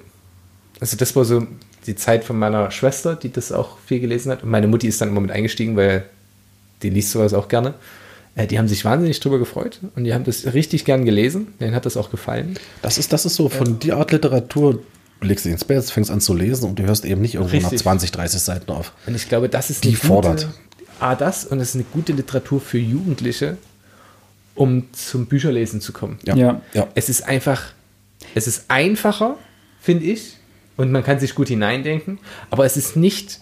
[0.79, 1.47] also das war so
[1.87, 4.43] die Zeit von meiner Schwester, die das auch viel gelesen hat.
[4.43, 6.05] Und meine Mutti ist dann immer mit eingestiegen, weil
[6.83, 7.73] die liest sowas auch gerne.
[8.35, 11.47] Äh, Die haben sich wahnsinnig drüber gefreut und die haben das richtig gern gelesen.
[11.59, 12.57] Denen hat das auch gefallen.
[12.83, 14.79] das, ist, das ist so von die Art Literatur,
[15.23, 17.63] legst dich ins Bett, fängst an zu lesen und du hörst eben nicht irgendwo nach
[17.63, 17.81] Richtig.
[17.81, 18.93] 20, 30 Seiten auf.
[19.05, 20.45] Und ich glaube, das ist Die eine fordert.
[20.45, 20.53] Gute,
[20.99, 23.57] A, das und es ist eine gute Literatur für Jugendliche,
[24.55, 26.19] um zum Bücherlesen zu kommen.
[26.23, 26.35] Ja.
[26.35, 26.61] Ja.
[26.73, 26.87] ja.
[26.95, 27.73] Es ist einfach,
[28.35, 29.37] es ist einfacher,
[29.81, 30.37] finde ich,
[30.77, 32.19] und man kann sich gut hineindenken,
[32.49, 33.39] aber es ist nicht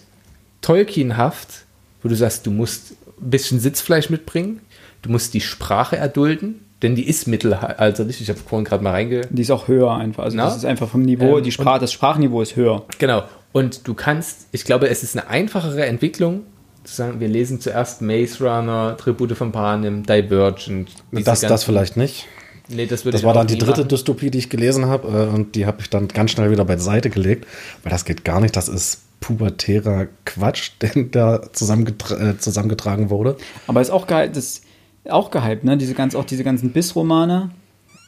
[0.60, 1.64] Tolkienhaft,
[2.02, 4.60] wo du sagst, du musst ein bisschen Sitzfleisch mitbringen,
[5.02, 8.20] du musst die Sprache erdulden, denn die ist mittelalterlich.
[8.20, 9.22] Ich habe vorhin gerade mal reinge...
[9.30, 10.24] Die ist auch höher einfach.
[10.24, 10.44] Also Na?
[10.46, 12.84] das ist einfach vom Niveau, Ähm, die Sprache, das Sprachniveau ist höher.
[12.98, 13.22] Genau.
[13.52, 16.42] Und du kannst, ich glaube, es ist eine einfachere Entwicklung,
[16.84, 20.90] zu sagen, wir lesen zuerst Maze Runner, Tribute von Panem, Divergent.
[21.12, 22.26] Das, das vielleicht nicht.
[22.68, 23.88] Nee, das würde Das ich war dann die dritte machen.
[23.88, 25.28] Dystopie, die ich gelesen habe.
[25.30, 27.46] Äh, und die habe ich dann ganz schnell wieder beiseite gelegt,
[27.82, 28.56] weil das geht gar nicht.
[28.56, 33.36] Das ist pubertärer Quatsch, den da zusammengetra äh, zusammengetragen wurde.
[33.66, 34.64] Aber ist auch geil, das ist
[35.08, 35.76] auch gehypt, ne?
[35.76, 37.50] Diese ganz, auch diese ganzen Biss-Romane.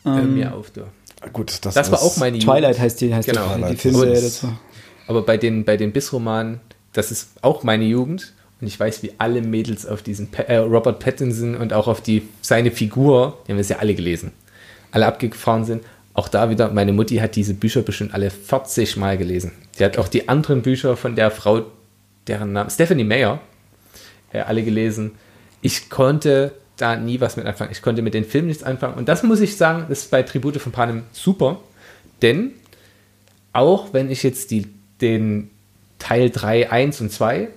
[0.05, 0.83] Hör Ähm, mir auf, du.
[1.33, 3.47] Gut, das, Das war auch meine Twilight heißt die, heißt Genau.
[3.49, 3.79] die, die Twilight.
[3.81, 4.19] Filmserie
[4.53, 4.59] Und-.
[5.07, 6.61] Aber bei den, bei den Biss-Romanen,
[6.93, 8.33] das ist auch meine Jugend.
[8.61, 12.01] Und ich weiß, wie alle Mädels auf diesen Pa- äh, Robert Pattinson und auch auf
[12.01, 14.33] die, seine Figur, die haben wir es ja alle gelesen,
[14.93, 15.83] alle abgefahren sind.
[16.15, 19.53] Auch da wieder, meine Mutti hat diese Bücher bestimmt alle 40 Mal gelesen.
[19.79, 21.63] Die hat auch die anderen Bücher von der Frau,
[22.29, 23.41] deren Name, Stephanie Meyer,
[24.33, 25.13] äh, alle gelesen.
[25.61, 27.71] Ich konnte da nie was mit anfangen.
[27.73, 28.95] Ich konnte mit den Filmen nichts anfangen.
[28.95, 31.61] Und das muss ich sagen, ist bei Tribute von Panem super.
[32.23, 32.53] Denn
[33.53, 34.67] auch wenn ich jetzt die,
[35.01, 35.51] den
[35.99, 37.49] Teil 3, 1 und 2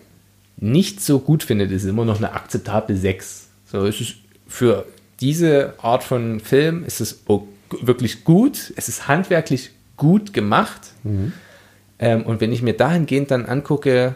[0.58, 3.48] nicht so gut finde, ist immer noch eine akzeptable 6.
[3.66, 4.16] So, es ist
[4.48, 4.86] für
[5.20, 7.24] diese Art von Film ist es
[7.82, 10.82] wirklich gut, es ist handwerklich gut gemacht.
[12.00, 14.16] Ähm, und wenn ich mir dahingehend dann angucke,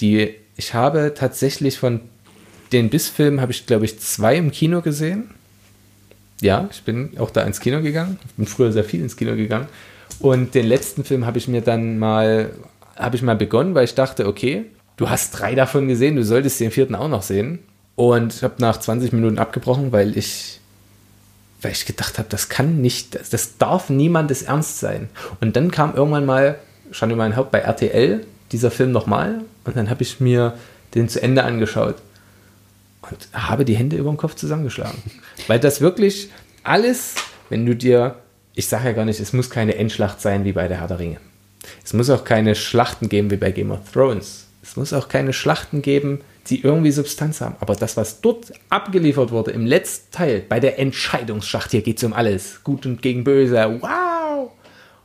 [0.00, 2.00] die, ich habe tatsächlich von
[2.72, 5.30] den Biss-Filmen, habe ich glaube ich zwei im Kino gesehen.
[6.40, 8.18] Ja, ich bin auch da ins Kino gegangen.
[8.26, 9.66] Ich bin früher sehr viel ins Kino gegangen.
[10.18, 12.50] Und den letzten Film habe ich mir dann mal,
[12.96, 14.64] habe ich mal begonnen, weil ich dachte, okay,
[14.96, 17.60] du hast drei davon gesehen, du solltest den vierten auch noch sehen.
[17.94, 20.60] Und ich habe nach 20 Minuten abgebrochen, weil ich,
[21.60, 25.10] weil ich gedacht habe, das kann nicht, das, das darf niemandes Ernst sein.
[25.40, 26.58] Und dann kam irgendwann mal,
[26.92, 29.42] schon in mein Haupt bei RTL, dieser Film nochmal.
[29.64, 30.54] Und dann habe ich mir
[30.94, 31.96] den zu Ende angeschaut
[33.02, 35.02] und habe die Hände über dem Kopf zusammengeschlagen.
[35.46, 36.30] Weil das wirklich
[36.62, 37.14] alles,
[37.48, 38.16] wenn du dir,
[38.54, 40.98] ich sage ja gar nicht, es muss keine Endschlacht sein wie bei der Herr der
[40.98, 41.18] Ringe.
[41.84, 44.46] Es muss auch keine Schlachten geben wie bei Game of Thrones.
[44.62, 47.56] Es muss auch keine Schlachten geben, die irgendwie Substanz haben.
[47.60, 52.04] Aber das, was dort abgeliefert wurde im letzten Teil, bei der Entscheidungsschlacht, hier geht es
[52.04, 54.50] um alles, gut und gegen böse, wow!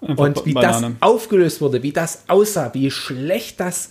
[0.01, 0.95] Und wie das Banane.
[0.99, 3.89] aufgelöst wurde, wie das aussah, wie schlecht das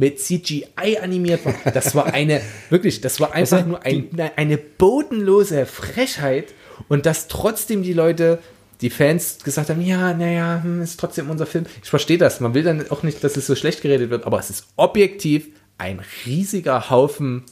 [0.00, 1.54] mit CGI animiert war.
[1.72, 2.40] Das war eine,
[2.70, 6.54] wirklich, das war einfach nur ein, eine bodenlose Frechheit
[6.88, 8.38] und dass trotzdem die Leute,
[8.80, 11.66] die Fans gesagt haben, ja, naja, hm, ist trotzdem unser Film.
[11.82, 12.40] Ich verstehe das.
[12.40, 15.48] Man will dann auch nicht, dass es so schlecht geredet wird, aber es ist objektiv
[15.76, 17.44] ein riesiger Haufen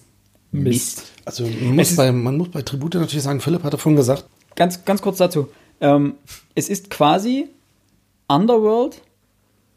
[0.51, 1.13] Mist.
[1.27, 4.25] Also man muss, bei, man muss bei Tribute natürlich sagen, Philipp hat davon gesagt,
[4.57, 5.51] Ganz, ganz kurz dazu.
[5.81, 6.15] Ähm,
[6.57, 7.49] es ist quasi
[8.27, 9.03] Underworld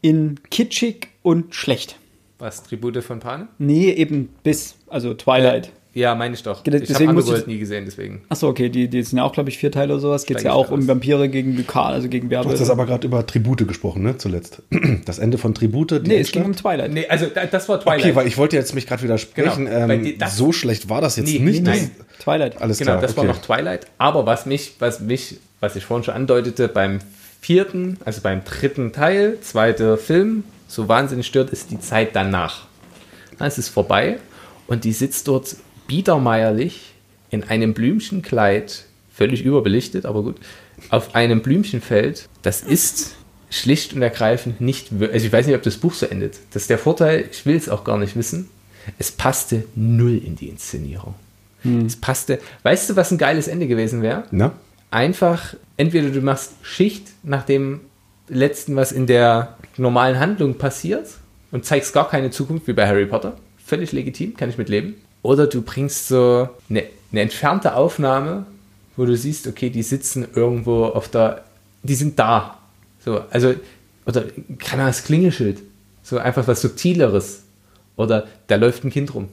[0.00, 2.00] in kitschig und schlecht.
[2.42, 3.46] Was, Tribute von Panem?
[3.58, 5.70] Nee, eben bis, also Twilight.
[5.94, 6.64] Ja, meine ich doch.
[6.64, 8.22] Genau, Ich habe deswegen muss Underworld nie gesehen, deswegen.
[8.30, 10.26] Achso, okay, die, die sind ja auch, glaube ich, vier Teile oder sowas.
[10.26, 10.88] Geht es ja auch um.
[10.88, 12.72] Vampire gegen Vykal, also gegen du hast jetzt Werwölfe.
[12.72, 14.60] aber gerade über Tribute gesprochen, ne, zuletzt.
[15.04, 15.92] Das Ende von Tribute.
[16.04, 16.56] die Nee, es ging um.
[16.56, 16.92] Twilight.
[16.92, 18.00] Nee, also da- das war Twilight.
[18.00, 19.66] Okay, weil ich wollte jetzt mich gerade widersprechen.
[19.66, 21.62] Genau, ähm, die- das- so schlecht war das jetzt Nee, nicht.
[21.62, 21.90] nee, Das- nein.
[22.18, 22.60] Twilight.
[22.60, 23.02] Alles Genau, klar.
[23.02, 23.32] das war okay.
[23.34, 23.86] noch Twilight.
[23.98, 26.98] Aber was mich, was mich, was ich vorhin schon andeutete, beim
[27.40, 32.66] vierten, also beim dritten Teil, zweiter Film, so wahnsinnig stört, ist die Zeit danach.
[33.38, 34.18] Na, Es ist vorbei
[34.66, 36.94] und die sitzt dort biedermeierlich
[37.30, 40.36] in einem Blümchenkleid, völlig überbelichtet, aber gut,
[40.88, 42.26] auf einem Blümchenfeld.
[42.40, 43.16] Das ist
[43.50, 46.38] schlicht und ergreifend nicht, also ich weiß nicht, ob das Buch so endet.
[46.52, 48.48] Das ist der Vorteil, ich will es auch gar nicht wissen.
[48.98, 51.14] Es passte null in die Inszenierung.
[51.86, 52.40] Es passte.
[52.64, 54.24] Weißt du, was ein geiles Ende gewesen wäre?
[54.30, 54.52] Na?
[54.90, 57.80] Einfach, entweder du machst Schicht nach dem
[58.28, 61.08] letzten, was in der normalen Handlung passiert
[61.50, 63.36] und zeigst gar keine Zukunft wie bei Harry Potter.
[63.64, 64.94] Völlig legitim, kann ich mit leben.
[65.22, 68.46] Oder du bringst so eine, eine entfernte Aufnahme,
[68.96, 71.44] wo du siehst, okay, die sitzen irgendwo auf der,
[71.82, 72.58] die sind da.
[73.04, 73.54] So, also,
[74.06, 74.24] oder
[74.58, 75.60] keine Ahnung, das Klingelschild.
[76.02, 77.44] So einfach was Subtileres.
[77.96, 79.28] Oder da läuft ein Kind rum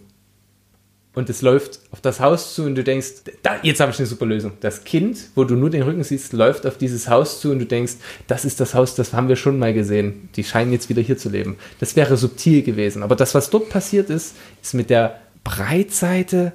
[1.20, 3.10] und es läuft auf das Haus zu und du denkst,
[3.44, 4.54] da, jetzt habe ich eine super Lösung.
[4.62, 7.66] Das Kind, wo du nur den Rücken siehst, läuft auf dieses Haus zu und du
[7.66, 7.94] denkst,
[8.28, 10.30] das ist das Haus, das haben wir schon mal gesehen.
[10.36, 11.58] Die scheinen jetzt wieder hier zu leben.
[11.80, 13.04] Das wäre subtil gewesen.
[13.04, 16.54] Aber das, was dort passiert ist, ist mit der Breitseite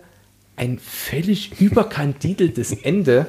[0.57, 3.27] ein völlig überkandideltes Ende.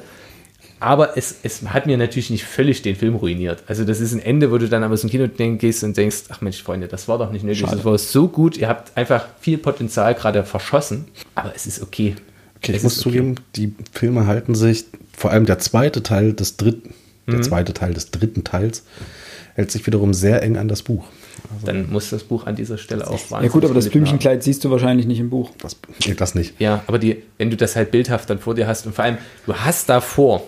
[0.78, 3.62] Aber es, es hat mir natürlich nicht völlig den Film ruiniert.
[3.66, 6.24] Also das ist ein Ende, wo du dann aber aus dem Kino gehst und denkst,
[6.28, 7.60] ach Mensch, Freunde, das war doch nicht nötig.
[7.60, 7.76] Schade.
[7.76, 8.56] Das war so gut.
[8.58, 11.06] Ihr habt einfach viel Potenzial gerade verschossen.
[11.34, 12.16] Aber es ist okay.
[12.58, 14.84] Okay, ich Es muss ist zugeben, die Filme halten sich,
[15.16, 16.94] vor allem der zweite Teil des dritten,
[17.26, 17.32] Mhm.
[17.32, 18.84] der zweite Teil des dritten Teils,
[19.54, 21.04] hält sich wiederum sehr eng an das Buch.
[21.64, 23.88] Dann muss das Buch an dieser Stelle auch Ja gut, aber das.
[23.88, 25.50] Blümchenkleid siehst du wahrscheinlich nicht im Buch.
[25.58, 25.76] Das,
[26.16, 26.54] das nicht.
[26.60, 29.18] Ja, aber die, wenn du das halt bildhaft dann vor dir hast und vor allem,
[29.46, 30.42] du hast davor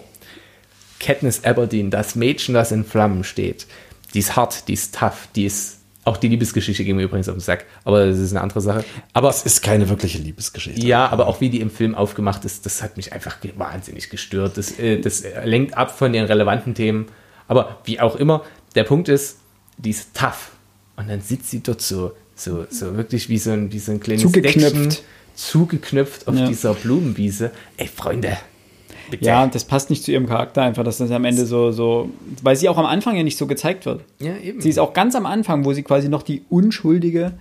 [1.00, 3.66] Katniss Aberdeen, das Mädchen, das in Flammen steht.
[4.14, 7.34] Die ist hart, die ist tough, die ist Auch die Liebesgeschichte ging mir übrigens auf
[7.36, 8.82] den Sack, aber das ist eine andere Sache.
[9.12, 10.86] Aber Es ist keine wirkliche Liebesgeschichte.
[10.86, 14.56] ja, aber auch wie die im Film aufgemacht ist, das hat mich einfach wahnsinnig gestört.
[14.56, 17.06] Das, äh, das lenkt ab von den relevanten Themen.
[17.46, 18.42] Aber wie auch immer,
[18.74, 19.36] der Punkt ist,
[19.76, 20.52] die ist tough.
[20.96, 24.00] Und dann sitzt sie dort so, so, so wirklich wie so ein, wie so ein
[24.00, 24.74] kleines Zugeknöpft.
[24.76, 24.96] Deckchen,
[25.34, 26.46] zugeknöpft auf Ja.
[26.48, 27.50] dieser Blumenwiese.
[27.76, 28.36] Ey, Freunde,
[29.10, 29.24] bitte.
[29.24, 32.10] Ja, das passt nicht zu ihrem Charakter einfach, dass das am Ende so, so,
[32.42, 34.02] weil sie auch am Anfang ja nicht so gezeigt wird.
[34.20, 34.60] ja eben.
[34.60, 37.32] Sie ist auch ganz am Anfang, wo sie quasi noch die unschuldige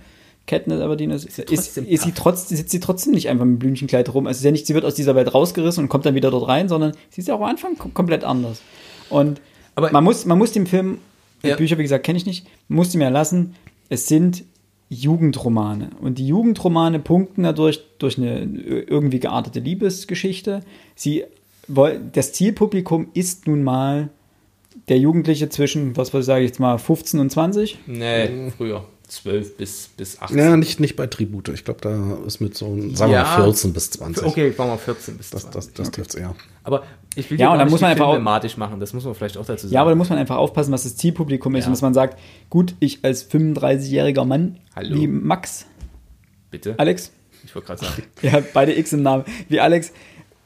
[0.46, 2.22] Katniss Everdeen ist, ist, ist, trotzdem ist sie tough.
[2.22, 4.26] trotz, sitzt sie trotzdem nicht einfach mit Blümchenkleid rum.
[4.26, 6.68] Also ja nicht, sie wird aus dieser Welt rausgerissen und kommt dann wieder dort rein,
[6.70, 8.62] sondern sie ist ja auch am Anfang kom komplett anders.
[9.10, 9.40] Und
[9.74, 10.98] Aber- man muss, man muss dem Film,
[11.42, 11.56] Ja.
[11.56, 13.54] Bücher, wie gesagt, kenne ich nicht, muss ihm ja lassen,
[13.90, 14.44] es sind
[14.90, 15.90] Jugendromane.
[16.00, 20.62] Und die Jugendromane punkten dadurch durch eine irgendwie geartete Liebesgeschichte.
[20.94, 21.24] Sie,
[21.68, 24.08] das Zielpublikum ist nun mal
[24.88, 27.78] der Jugendliche zwischen, was sage ich jetzt mal, 15 und 20.
[27.86, 28.84] Nee, früher.
[29.08, 30.38] 12 bis, bis 18.
[30.38, 31.48] Ja, nicht, nicht bei Tribute.
[31.48, 33.24] Ich glaube, da ist mit so, sagen wir Ja.
[33.38, 34.22] mal, 14 bis 20.
[34.26, 35.54] Okay, machen wir 14 bis Das, 20.
[35.54, 36.34] das, das trifft eher.
[36.62, 36.82] Aber
[37.16, 38.80] ich will Ja, und dann muss man einfach auch- filmematisch machen.
[38.80, 39.74] Das muss man vielleicht auch dazu sagen.
[39.74, 41.68] Ja, aber da muss man einfach aufpassen, was das Zielpublikum ist Ja.
[41.68, 42.18] und dass man sagt,
[42.50, 44.94] gut, ich als 35-jähriger Mann, Hallo.
[44.94, 45.64] wie Max,
[46.50, 46.74] Bitte.
[46.78, 47.10] Alex,
[47.44, 48.02] Ich wollte gerade sagen.
[48.22, 49.92] ja, beide X im Namen, wie Alex,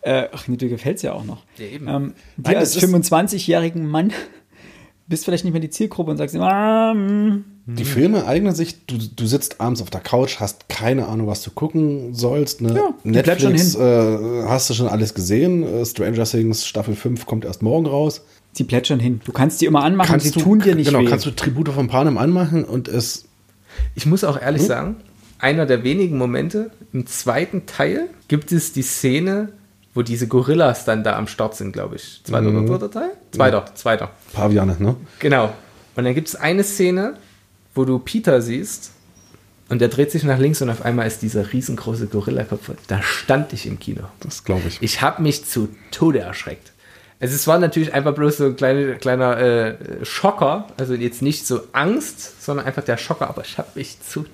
[0.03, 1.43] äh, ach, nee, dir gefällt es ja auch noch.
[1.59, 1.89] Ja, eben.
[1.89, 4.13] Ähm, dir als das ist- 25-jährigen Mann
[5.09, 7.45] bist vielleicht nicht mehr die Zielgruppe und sagst immer, ah, mm.
[7.65, 11.43] Die Filme eignen sich, du, du sitzt abends auf der Couch, hast keine Ahnung, was
[11.43, 12.61] du gucken sollst.
[12.61, 12.75] Ne?
[12.75, 15.63] Ja, Netflix äh, hast du schon alles gesehen.
[15.63, 18.23] Äh, Stranger Things Staffel 5 kommt erst morgen raus.
[18.53, 19.21] sie plätschern hin.
[19.25, 21.05] Du kannst die immer anmachen, Kannst sie du, tun dir nicht genau, weh.
[21.05, 23.27] kannst du Tribute von Panem anmachen und es
[23.95, 24.43] Ich muss auch Hm?
[24.43, 24.97] ehrlich sagen,
[25.39, 29.51] einer der wenigen Momente im zweiten Teil gibt es die Szene,
[29.95, 32.21] wo diese Gorillas dann da am Start sind, glaube ich.
[32.25, 32.69] Zweiter Mhm.
[32.69, 33.11] oder dritter Teil?
[33.33, 34.11] Zweiter, zweiter.
[34.33, 34.97] Paviane, ne?
[35.19, 35.53] Genau.
[35.95, 37.15] Und dann gibt es eine Szene,
[37.75, 38.93] wo du Peter siehst
[39.69, 42.71] und der dreht sich nach links und auf einmal ist dieser riesengroße Gorillakopf.
[42.87, 44.03] Da stand ich im Kino.
[44.21, 44.79] Das glaube ich.
[44.81, 46.73] Ich habe mich zu Tode erschreckt.
[47.21, 51.47] Also es war natürlich einfach bloß so ein kleiner, kleiner äh, Schocker, also jetzt nicht
[51.47, 54.27] so Angst, sondern einfach der Schocker, aber ich habe mich zu,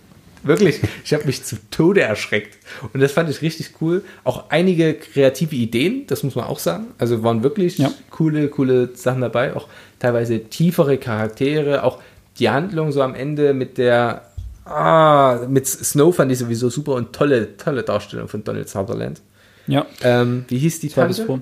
[0.43, 2.59] wirklich, ich habe mich zu Tode erschreckt.
[2.93, 4.03] Und das fand ich richtig cool.
[4.25, 6.87] Auch einige kreative Ideen, das muss man auch sagen.
[6.99, 7.91] Also waren wirklich Ja.
[8.11, 11.99] coole, coole Sachen dabei, auch teilweise tiefere Charaktere, auch
[12.39, 14.23] die Handlung so am Ende mit der,
[14.65, 19.21] ah, mit Snow fand ich sowieso super und tolle, tolle Darstellung von Donald Sutherland.
[19.67, 21.41] ja, Ähm, wie hieß die Tante?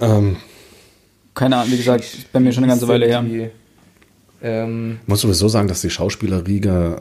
[0.00, 0.36] Ähm,
[1.34, 3.22] Keine Ahnung, wie gesagt, bei mir schon eine ganze Weile her.
[3.22, 3.50] die,
[4.44, 7.00] Ähm, muss sowieso sagen, dass die Schauspielerriege,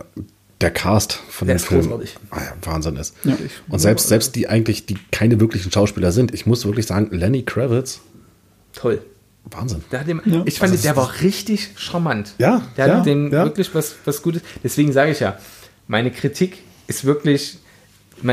[0.61, 1.91] der Cast von Der dem ist Film
[2.29, 3.15] ah ja, Wahnsinn ist.
[3.23, 3.37] Ja.
[3.69, 7.43] Und selbst, selbst die eigentlich, die keine wirklichen Schauspieler sind, ich muss wirklich sagen, Lenny
[7.43, 8.01] Kravitz,
[8.73, 9.01] toll.
[9.45, 9.83] Wahnsinn.
[9.91, 10.43] Der hat dem, Ja.
[10.45, 12.35] Ich fand, Also der war richtig charmant.
[12.37, 13.43] Ja, Der hat ja, dem ja.
[13.43, 14.43] wirklich was, was Gutes.
[14.63, 15.37] Deswegen sage ich ja,
[15.87, 17.57] meine Kritik ist wirklich,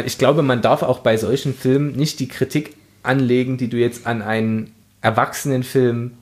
[0.04, 4.06] ich glaube, man darf auch bei solchen Filmen nicht die Kritik anlegen, die du jetzt
[4.06, 6.12] an einen Erwachsenenfilm.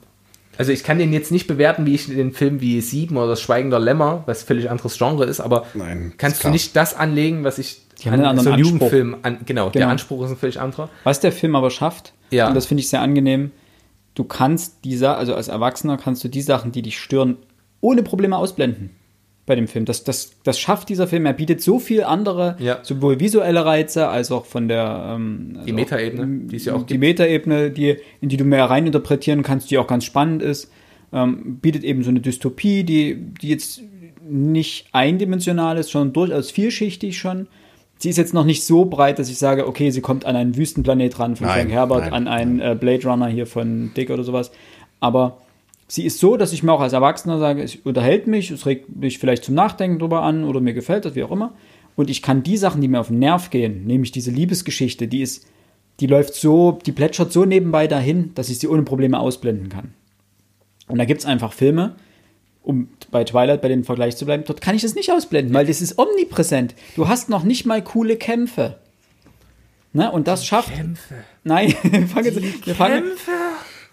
[0.57, 3.41] Also ich kann den jetzt nicht bewerten, wie ich den Film wie Sieben oder das
[3.41, 6.93] Schweigen der Lämmer, was völlig anderes Genre ist, aber Nein, ist kannst du nicht das
[6.95, 8.63] anlegen, was ich Die haben einen so einen.
[8.63, 9.39] Jugendfilm an.
[9.45, 9.91] Genau, der Genau.
[9.91, 10.89] Anspruch ist ein völlig anderer.
[11.03, 12.47] Was der Film aber schafft, Ja.
[12.47, 13.51] und das finde ich sehr angenehm,
[14.15, 17.37] du kannst diese, also als Erwachsener kannst du die Sachen, die dich stören,
[17.81, 18.89] ohne Probleme ausblenden
[19.47, 19.85] bei dem Film.
[19.85, 21.25] Das, das, das schafft dieser Film.
[21.25, 22.79] Er bietet so viel andere, Ja.
[22.83, 26.83] sowohl visuelle Reize als auch von der Die ähm, also Metaebene, die es ja auch
[26.83, 26.99] die gibt.
[26.99, 30.69] Metaebene, die, in die du mehr reininterpretieren kannst, die auch ganz spannend ist.
[31.11, 33.81] Ähm, bietet eben so eine Dystopie, die, die jetzt
[34.29, 37.47] nicht eindimensional ist, schon durchaus vielschichtig schon.
[37.99, 40.57] Sie ist jetzt noch nicht so breit, dass ich sage, okay, sie kommt an einen
[40.57, 44.09] Wüstenplanet ran von Nein, Frank Herbert, nein, an einen äh, Blade Runner hier von Dick
[44.11, 44.51] oder sowas.
[44.99, 45.37] Aber
[45.87, 48.95] sie ist so, dass ich mir auch als Erwachsener sage, es unterhält mich, es regt
[48.95, 51.53] mich vielleicht zum Nachdenken drüber an oder mir gefällt das, wie auch immer.
[51.95, 55.21] Und ich kann die Sachen, die mir auf den Nerv gehen, nämlich diese Liebesgeschichte, die
[55.21, 55.47] ist,
[55.99, 59.93] die läuft so, die plätschert so nebenbei dahin, dass ich sie ohne Probleme ausblenden kann.
[60.87, 61.95] Und da gibt es einfach Filme,
[62.61, 65.65] um bei Twilight bei dem Vergleich zu bleiben, dort kann ich das nicht ausblenden, weil
[65.65, 66.75] das ist omnipräsent.
[66.95, 68.77] Du hast noch nicht mal coole Kämpfe.
[69.93, 70.11] Ne?
[70.11, 70.75] Und das schafft.
[70.75, 71.15] Kämpfe.
[71.43, 73.31] Nein, wir fangen jetzt, wir fangen, Kämpfe.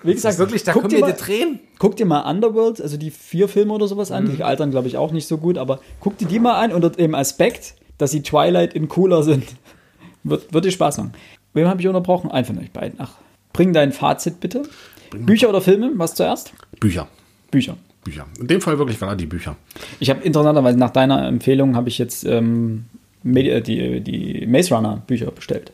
[0.04, 1.58] Wie gesagt, wirklich, da guck kommen dir mir mal- die Tränen.
[1.78, 4.36] Guck dir mal Underworld, also die vier Filme oder sowas an, Mhm.
[4.36, 6.90] die altern, glaube ich, auch nicht so gut, aber guck dir die mal an unter
[6.90, 9.44] dem Aspekt, dass sie Twilight in cooler sind.
[10.26, 11.12] Wird, wird dir Spaß machen.
[11.52, 12.30] Wem habe ich unterbrochen?
[12.30, 12.98] Einen von euch beiden.
[12.98, 13.12] Ach,
[13.52, 14.62] bring dein Fazit bitte.
[15.10, 15.90] Bücher oder Filme?
[15.96, 16.54] Was zuerst?
[16.80, 17.08] Bücher.
[17.50, 17.76] Bücher.
[18.04, 18.26] Bücher.
[18.40, 19.56] In dem Fall wirklich gerade die Bücher.
[20.00, 22.86] Ich habe interessanterweise nach deiner Empfehlung habe ich jetzt ähm,
[23.24, 25.72] äh, die, die Maze Runner Bücher bestellt.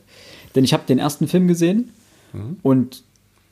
[0.53, 1.91] Denn ich habe den ersten Film gesehen
[2.61, 3.03] und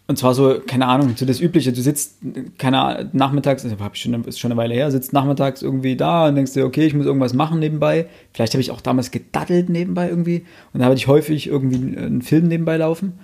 [0.10, 1.72] Und zwar so, keine Ahnung, so das Übliche.
[1.72, 2.18] Du sitzt,
[2.58, 6.34] keine Ahnung, nachmittags, also schon, ist schon eine Weile her, sitzt nachmittags irgendwie da und
[6.34, 8.08] denkst dir, okay, ich muss irgendwas machen nebenbei.
[8.34, 10.46] Vielleicht habe ich auch damals gedaddelt nebenbei irgendwie.
[10.74, 13.20] Und da hatte ich häufig irgendwie einen Film nebenbei laufen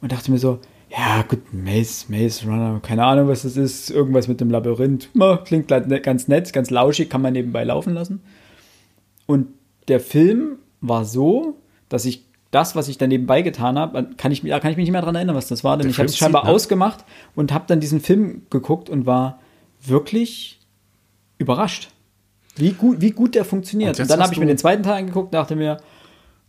[0.00, 0.58] und dachte mir so,
[0.90, 5.10] ja, gut, Maze, Maze Runner, keine Ahnung, was das ist, irgendwas mit dem Labyrinth.
[5.14, 8.22] Ja, klingt ne, ganz nett, ganz lauschig, kann man nebenbei laufen lassen.
[9.26, 9.46] Und
[9.86, 11.58] der Film war so,
[11.88, 12.24] dass ich
[12.54, 15.00] das, was ich dann nebenbei getan habe, kann ich, da kann ich mich nicht mehr
[15.00, 16.50] daran erinnern, was das war, denn der ich habe es scheinbar ne?
[16.50, 17.04] ausgemacht
[17.34, 19.40] und habe dann diesen Film geguckt und war
[19.84, 20.60] wirklich
[21.38, 21.90] überrascht,
[22.56, 23.98] wie gut, wie gut der funktioniert.
[23.98, 25.78] Und, und dann habe ich mir den zweiten Teil angeguckt und dachte mir,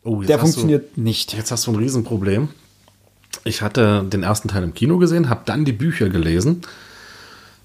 [0.03, 1.33] oh, der funktioniert du, nicht.
[1.33, 2.49] Jetzt hast du ein Riesenproblem.
[3.43, 6.61] Ich hatte den ersten Teil im Kino gesehen, habe dann die Bücher gelesen.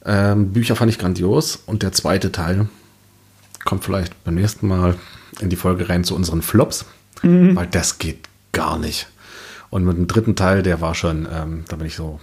[0.05, 2.69] Ähm, Bücher fand ich grandios und der zweite Teil
[3.67, 4.97] kommt vielleicht beim nächsten Mal
[5.41, 6.87] in die Folge rein zu unseren Flops,
[7.23, 7.55] mhm.
[7.55, 9.09] weil das geht gar nicht.
[9.71, 12.21] Und mit dem dritten Teil, der war schon, ähm, da bin ich so,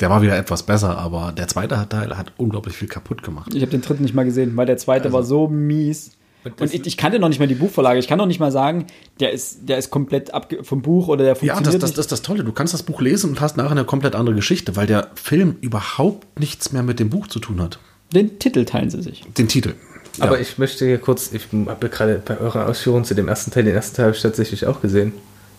[0.00, 3.54] der war wieder etwas besser, aber der zweite Teil hat unglaublich viel kaputt gemacht.
[3.54, 6.12] Ich habe den dritten nicht mal gesehen, weil der zweite also, war so mies.
[6.44, 8.00] Und, ich, ich, kannte noch nicht mal die Buchvorlage.
[8.00, 8.86] Ich kann noch nicht mal sagen,
[9.20, 10.32] der ist, der ist komplett
[10.62, 11.66] vom Buch oder der funktioniert.
[11.66, 12.42] Ja, das, das, das ist das Tolle.
[12.42, 15.56] Du kannst das Buch lesen und hast nachher eine komplett andere Geschichte, weil der Film
[15.60, 17.78] überhaupt nichts mehr mit dem Buch zu tun hat.
[18.12, 19.22] Den Titel teilen sie sich.
[19.38, 19.74] Den Titel.
[20.18, 20.24] Ja.
[20.24, 23.64] Aber ich möchte hier kurz, ich habe gerade bei eurer Ausführung zu dem ersten Teil,
[23.64, 25.12] den ersten Teil habe ich tatsächlich auch gesehen.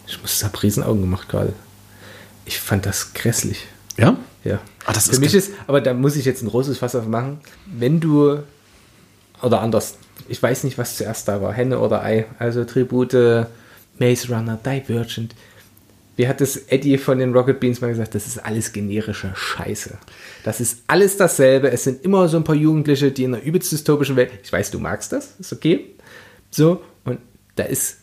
[0.08, 1.54] Ich muss habe Riesenaugen gemacht gerade.
[2.46, 3.66] Ich fand das grässlich.
[3.98, 4.18] Ja?
[4.44, 4.60] Ja.
[4.86, 7.40] Ah, das Für ist mich ist, aber da muss ich jetzt ein großes Fass aufmachen.
[7.66, 8.40] Wenn du,
[9.42, 9.98] oder anders,
[10.28, 13.48] ich weiß nicht, was zuerst da war, Henne oder Ei, also Tribute,
[14.00, 15.36] Maze Runner, Divergent.
[16.16, 18.14] Wie hat es Eddie von den Rocket Beans mal gesagt?
[18.14, 19.98] Das ist alles generische Scheiße.
[20.44, 21.72] Das ist alles dasselbe.
[21.72, 24.32] Es sind immer so ein paar Jugendliche, die in einer übelst dystopischen Welt.
[24.44, 25.96] Ich weiß, du magst das, ist okay.
[26.52, 27.20] So, und
[27.56, 27.98] da ist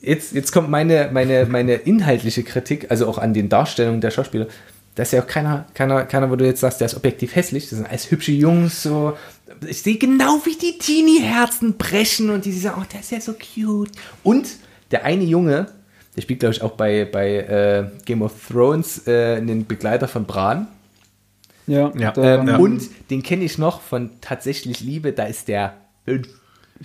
[0.00, 4.46] jetzt, jetzt kommt meine, meine, meine inhaltliche Kritik, also auch an den Darstellungen der Schauspieler.
[4.94, 7.68] Da ist ja auch keiner, keiner, keiner, wo du jetzt sagst, der ist objektiv hässlich.
[7.68, 9.16] Das sind alles hübsche Jungs, so.
[9.66, 13.34] Ich sehe genau, wie die Teenie-Herzen brechen und die sagen, oh, der ist ja so
[13.34, 13.90] cute.
[14.22, 14.48] Und
[14.90, 15.66] der eine Junge,
[16.16, 20.24] der spielt, glaube ich, auch bei, bei äh, Game of Thrones äh, den Begleiter von
[20.26, 20.68] Bran.
[21.66, 22.12] Ja, ja.
[22.16, 22.56] Ähm, ja.
[22.56, 25.74] Und den kenne ich noch von Tatsächlich Liebe, da ist der.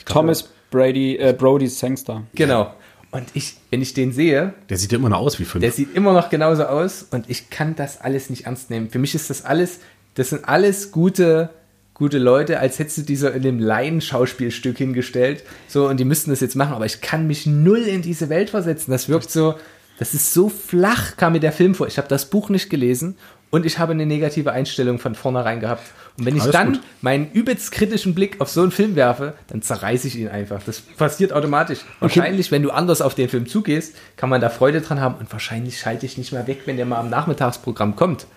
[0.05, 2.23] Thomas Brady, äh, Brody Sangster.
[2.34, 2.73] Genau.
[3.11, 4.53] Und ich, wenn ich den sehe.
[4.69, 5.61] Der sieht immer noch aus wie fünf.
[5.61, 8.90] Der sieht immer noch genauso aus und ich kann das alles nicht ernst nehmen.
[8.90, 9.80] Für mich ist das alles,
[10.14, 11.49] das sind alles gute,
[11.95, 15.44] gute Leute, als hättest du dieser in dem Laien-Schauspielstück hingestellt.
[15.68, 18.52] So, und die müssten das jetzt machen, aber ich kann mich null in diese Welt
[18.52, 18.91] versetzen.
[18.91, 19.56] Das wirkt so,
[19.98, 21.88] das ist so flach, kam mir der Film vor.
[21.88, 23.18] Ich habe das Buch nicht gelesen
[23.51, 25.84] und ich habe eine negative Einstellung von vornherein gehabt.
[26.17, 26.81] Und wenn ich Alles dann gut.
[27.01, 30.61] meinen übelst kritischen Blick auf so einen Film werfe, dann zerreiße ich ihn einfach.
[30.63, 31.80] Das passiert automatisch.
[31.99, 35.31] Wahrscheinlich, wenn du anders auf den Film zugehst, kann man da Freude dran haben und
[35.31, 38.27] wahrscheinlich schalte ich nicht mehr weg, wenn der mal am Nachmittagsprogramm kommt.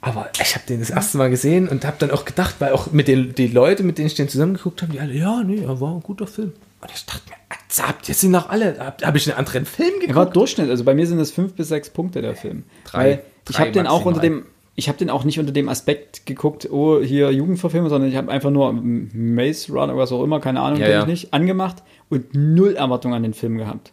[0.00, 2.90] Aber ich habe den das erste Mal gesehen und habe dann auch gedacht, weil auch
[2.90, 5.94] mit den die Leute, mit denen ich den zusammengeguckt habe, die alle, ja, nee, war
[5.94, 6.52] ein guter Film.
[6.80, 7.36] Und ich dachte mir,
[7.80, 10.10] habt ihr sind noch alle, habe hab ich einen anderen Film geguckt?
[10.10, 12.64] Er war Durchschnitt, also bei mir sind das fünf bis sechs Punkte der Film.
[12.84, 13.20] Drei.
[13.48, 16.68] Ich habe den auch unter dem, ich habe den auch nicht unter dem Aspekt geguckt,
[16.70, 20.80] oh, hier Jugendverfilmung, sondern ich habe einfach nur Maze Runner, was auch immer, keine Ahnung,
[20.80, 21.00] ja, ja.
[21.00, 23.92] ich nicht, angemacht und null Erwartung an den Film gehabt.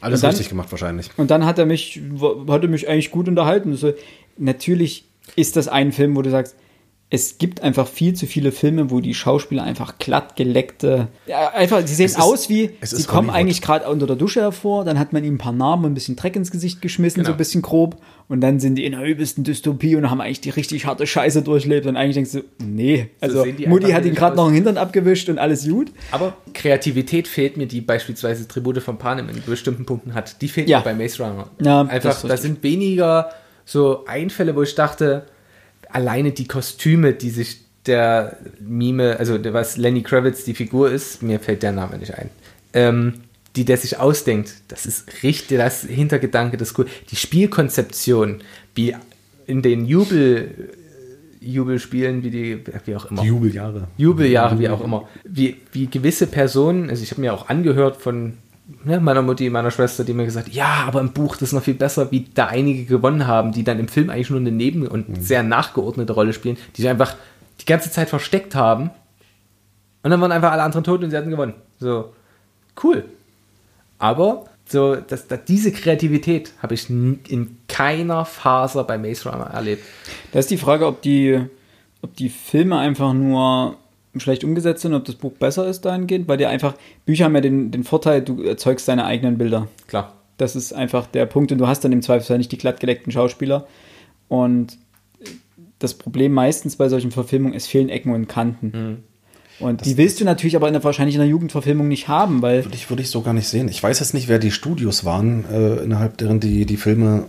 [0.00, 1.10] Alles dann, richtig gemacht wahrscheinlich.
[1.16, 2.00] Und dann hat er mich,
[2.48, 3.70] hat er mich eigentlich gut unterhalten.
[3.72, 3.92] Also,
[4.36, 5.04] natürlich
[5.34, 6.56] ist das ein Film, wo du sagst,
[7.10, 11.80] es gibt einfach viel zu viele Filme, wo die Schauspieler einfach glatt geleckte, ja, einfach,
[11.86, 13.34] sie sehen ist, aus wie, sie kommen Hollywood.
[13.34, 15.94] eigentlich gerade unter der Dusche hervor, dann hat man ihnen ein paar Namen und ein
[15.94, 17.28] bisschen Dreck ins Gesicht geschmissen, genau.
[17.28, 17.96] so ein bisschen grob,
[18.28, 21.40] und dann sind die in der übelsten Dystopie und haben eigentlich die richtig harte Scheiße
[21.40, 24.76] durchlebt und eigentlich denkst du, nee, also so Mutti hat ihn gerade noch einen Hintern
[24.76, 25.90] abgewischt und alles gut.
[26.10, 30.68] Aber Kreativität fehlt mir, die beispielsweise Tribute von Panem in bestimmten Punkten hat, die fehlt
[30.68, 30.80] ja.
[30.80, 31.48] mir bei Maze Runner.
[31.58, 33.30] Ja, einfach, da sind weniger
[33.64, 35.24] so Einfälle, wo ich dachte,
[35.90, 41.40] alleine die Kostüme, die sich der Mime, also was Lenny Kravitz die Figur ist, mir
[41.40, 42.30] fällt der Name nicht ein,
[42.74, 43.14] ähm,
[43.56, 46.86] die der sich ausdenkt, das ist richtig, das Hintergedanke, das cool.
[47.10, 48.42] Die Spielkonzeption,
[48.74, 48.94] wie
[49.46, 50.70] in den Jubel,
[51.40, 53.22] Jubelspielen, wie die, wie auch immer.
[53.22, 53.88] Die Jubeljahre.
[53.96, 55.08] Jubeljahre, wie auch immer.
[55.24, 58.34] Wie, wie gewisse Personen, also ich habe mir auch angehört von
[58.84, 61.62] ne, meiner Mutti, meiner Schwester, die mir gesagt ja, aber im Buch das ist noch
[61.62, 64.86] viel besser, wie da einige gewonnen haben, die dann im Film eigentlich nur eine Neben-
[64.86, 65.20] und mhm.
[65.20, 67.16] sehr nachgeordnete Rolle spielen, die sich einfach
[67.60, 68.90] die ganze Zeit versteckt haben.
[70.02, 71.54] Und dann waren einfach alle anderen tot und sie hatten gewonnen.
[71.80, 72.12] So,
[72.82, 73.04] cool.
[73.98, 79.82] Aber so, dass, dass diese Kreativität habe ich in keiner Faser bei Maze Runner erlebt.
[80.32, 81.40] Da ist die Frage, ob die,
[82.02, 83.76] ob die Filme einfach nur
[84.20, 86.74] schlecht umgesetzt sind, ob das Buch besser ist dahingehend, weil dir einfach,
[87.04, 89.68] Bücher haben ja den, den Vorteil, du erzeugst deine eigenen Bilder.
[89.86, 90.14] Klar.
[90.36, 93.66] Das ist einfach der Punkt und du hast dann im Zweifelsfall nicht die glattgeleckten Schauspieler.
[94.28, 94.78] Und
[95.78, 99.04] das Problem meistens bei solchen Verfilmungen, es fehlen Ecken und Kanten.
[99.60, 102.64] Und die willst du natürlich aber in der, wahrscheinlich in der Jugendverfilmung nicht haben, weil
[102.64, 103.68] Würde ich, würde ich so gar nicht sehen.
[103.68, 107.24] Ich weiß jetzt nicht, wer die Studios waren, äh, innerhalb deren die, die Filme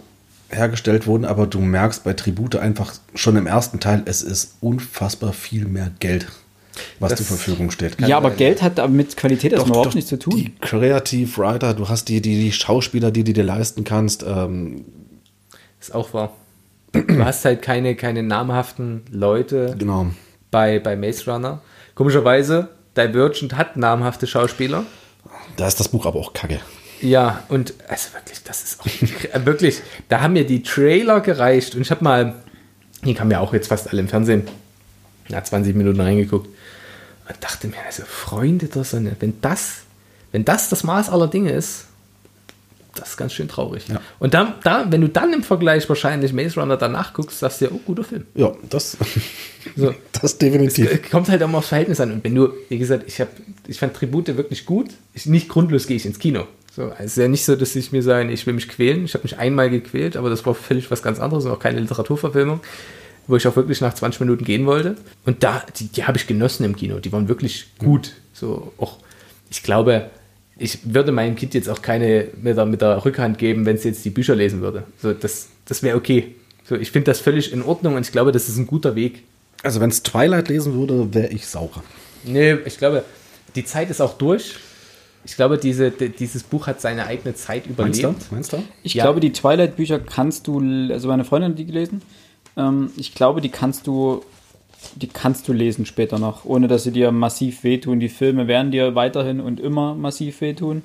[0.50, 5.34] hergestellt wurden, aber du merkst bei Tribute einfach schon im ersten Teil, es ist unfassbar
[5.34, 6.28] viel mehr Geld,
[7.00, 8.00] was Das zur Verfügung steht.
[8.02, 10.36] ja, aber Geld hat mit Qualität erstmal überhaupt nichts zu tun.
[10.36, 14.24] Die Creative Writer, du hast die, die, die Schauspieler, die, die dir leisten kannst.
[14.24, 14.86] Ähm,
[15.80, 16.34] Ist auch wahr.
[16.92, 20.08] Du hast halt keine, keine namhaften Leute genau.
[20.52, 21.62] bei, bei Maze Runner.
[21.96, 24.86] Komischerweise, Divergent hat namhafte Schauspieler.
[25.56, 26.60] Da ist das Buch aber auch kacke.
[27.02, 31.82] Ja, und also wirklich, das ist auch wirklich, da haben mir die Trailer gereicht und
[31.82, 32.36] ich habe mal,
[33.04, 34.44] die kamen ja auch jetzt fast alle im Fernsehen,
[35.30, 36.50] na 20 Minuten reingeguckt
[37.30, 39.82] und dachte mir, also Freunde der Sonne, wenn das,
[40.32, 41.86] wenn das das Maß aller Dinge ist,
[42.96, 43.88] das ist ganz schön traurig.
[43.88, 44.02] Ja.
[44.20, 47.66] Und dann, da, wenn du dann im Vergleich wahrscheinlich Maze Runner danach guckst, sagst du
[47.66, 48.26] ja, oh, guter Film.
[48.36, 48.98] Ja, das,
[49.76, 49.94] So.
[50.22, 51.10] das definitiv.
[51.10, 52.12] Kommt halt auch mal aufs Verhältnis an.
[52.12, 53.30] Und wenn du, wie gesagt, ich, hab,
[53.68, 54.90] ich fand Tribute wirklich gut.
[55.14, 56.46] Ich, nicht grundlos gehe ich ins Kino.
[56.76, 59.06] So, also es ist ja nicht so, dass ich mir sage, ich will mich quälen.
[59.06, 61.80] Ich habe mich einmal gequält, aber das war völlig was ganz anderes und auch keine
[61.80, 62.62] Literaturverfilmung,
[63.30, 64.96] wo ich auch wirklich nach 20 Minuten gehen wollte.
[65.26, 67.00] Und da, die, die habe ich genossen im Kino.
[67.00, 68.14] Die waren wirklich gut.
[68.34, 68.98] So, auch,
[69.50, 70.10] ich glaube,
[70.58, 73.84] ich würde meinem Kind jetzt auch keine mit der, mit der Rückhand geben, wenn es
[73.84, 74.84] jetzt die Bücher lesen würde.
[75.02, 76.36] So, das, das wäre okay.
[76.68, 79.24] So, ich finde das völlig in Ordnung und ich glaube, das ist ein guter Weg.
[79.64, 81.84] Also wenn es Twilight lesen würde, wäre ich sauer.
[82.24, 83.04] Nee, ich glaube,
[83.56, 84.56] die Zeit ist auch durch.
[85.26, 88.08] Ich glaube, diese, die, dieses Buch hat seine eigene Zeit Meinst du?
[88.08, 88.32] überlebt.
[88.32, 88.64] Meinst du?
[88.84, 89.04] Ich Ja.
[89.04, 90.60] glaube, die Twilight-Bücher kannst du,
[90.92, 92.02] also meine Freundin hat die gelesen.
[92.60, 94.24] Ähm, ich glaube, die kannst du,
[94.96, 98.00] die kannst du lesen später noch, ohne dass sie dir massiv wehtun.
[98.00, 100.84] Die Filme werden dir weiterhin und immer massiv wehtun.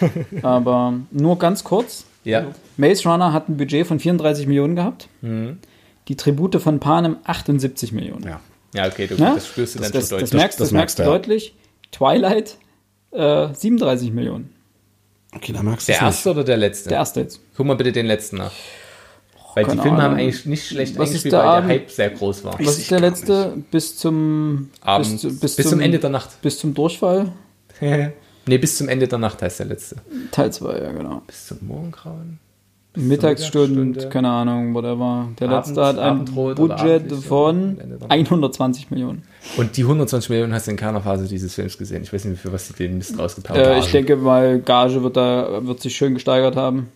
[0.42, 2.04] Aber nur ganz kurz.
[2.24, 2.46] Ja.
[2.76, 5.08] Maze Runner hat ein Budget von 34 Millionen gehabt.
[5.20, 5.58] Mhm.
[6.08, 8.24] Die Tribute von Panem 78 Millionen.
[8.24, 8.40] Ja.
[8.74, 9.32] Ja, okay, du, Ne?
[9.34, 10.40] das spürst du das, dann das, schon das, deutlich.
[10.40, 11.08] merkst, das, das merkst du ja.
[11.08, 11.54] deutlich.
[11.92, 12.58] Twilight
[13.12, 14.52] äh, 37 Millionen.
[15.34, 16.08] Okay, da merkst du der es nicht.
[16.08, 16.88] erste oder der letzte?
[16.88, 17.40] Der erste jetzt.
[17.56, 18.52] Guck mal bitte den letzten nach.
[19.54, 20.18] Weil die keine Filme haben Ahnung.
[20.20, 21.70] eigentlich nicht schlecht Was ist eingespielt, der weil der Abend?
[21.70, 22.58] Hype sehr groß war.
[22.58, 23.52] Was ist der letzte?
[23.70, 26.40] Bis zum Abends, bis, zu- bis, zum, Ende der Nacht.
[26.42, 27.32] Bis zum Durchfall?
[27.80, 29.96] nee, bis zum Ende der Nacht heißt der letzte.
[30.30, 31.22] Teil 2, ja genau.
[31.26, 32.38] Bis zum Morgengrauen.
[32.96, 34.08] Mittagsstunden, Mittagsstunde.
[34.12, 35.28] keine Ahnung, whatever.
[35.40, 38.10] Der Abend- letzte hat ein Budget von Ende der Nacht.
[38.12, 39.22] 120 Millionen.
[39.56, 42.04] Und die 120 Millionen hast du in keiner Phase dieses Films gesehen.
[42.04, 43.78] Ich weiß nicht, für was sie den Mist rausgepaut Äh, haben.
[43.80, 46.88] ich denke mal, Gage wird da wird sich schön gesteigert haben.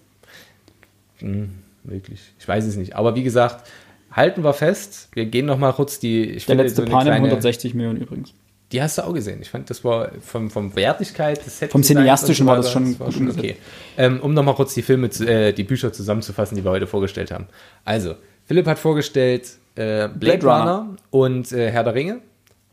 [1.18, 1.51] Hm,
[1.84, 2.20] möglich.
[2.38, 2.94] Ich weiß es nicht.
[2.96, 3.68] Aber wie gesagt,
[4.12, 5.09] halten wir fest.
[5.12, 6.24] Wir gehen noch mal kurz die.
[6.24, 8.32] Ich Der letzte Panem kleine- 160 Millionen übrigens.
[8.72, 9.40] Die hast du auch gesehen.
[9.40, 13.16] Ich fand, das war vom, vom Wertigkeit des Vom Cineastischen war das schon war gut
[13.16, 13.56] schon okay.
[13.96, 17.30] Ähm, um nochmal kurz die Filme, zu, äh, die Bücher zusammenzufassen, die wir heute vorgestellt
[17.30, 17.46] haben.
[17.86, 18.14] Also,
[18.44, 19.44] Philipp hat vorgestellt
[19.74, 20.96] äh, Blade, Blade Runner, Runner.
[21.10, 22.18] und äh, Herr der Ringe.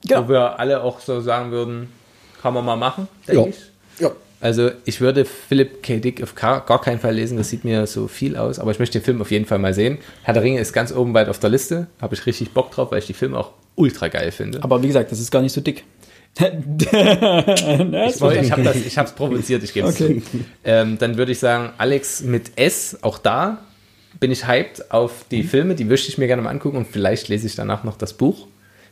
[0.05, 0.25] Genau.
[0.25, 1.87] Wo wir alle auch so sagen würden,
[2.41, 3.47] kann man mal machen, denke Ja.
[3.47, 4.01] ich.
[4.01, 4.11] Ja.
[4.45, 5.97] Also ich würde Philip K.
[5.97, 8.99] Dick auf gar, keinen Fall lesen, das sieht mir so viel aus, aber ich möchte
[8.99, 9.97] den Film auf jeden Fall mal sehen.
[10.21, 12.91] Herr der Ringe ist ganz oben weit auf der Liste, habe ich richtig Bock drauf,
[12.91, 14.63] weil ich die Filme auch ultra geil finde.
[14.63, 15.83] Aber wie gesagt, das ist gar nicht so dick.
[16.39, 16.91] ich
[18.21, 18.41] wollte-
[18.85, 20.21] ich habe es provoziert, ich gebe es Okay.
[20.63, 23.65] Ähm, dann würde ich sagen, Alex mit S, auch da
[24.19, 27.29] bin ich hyped auf die Filme, die möchte ich mir gerne mal angucken und vielleicht
[27.29, 28.45] lese ich danach noch das Buch.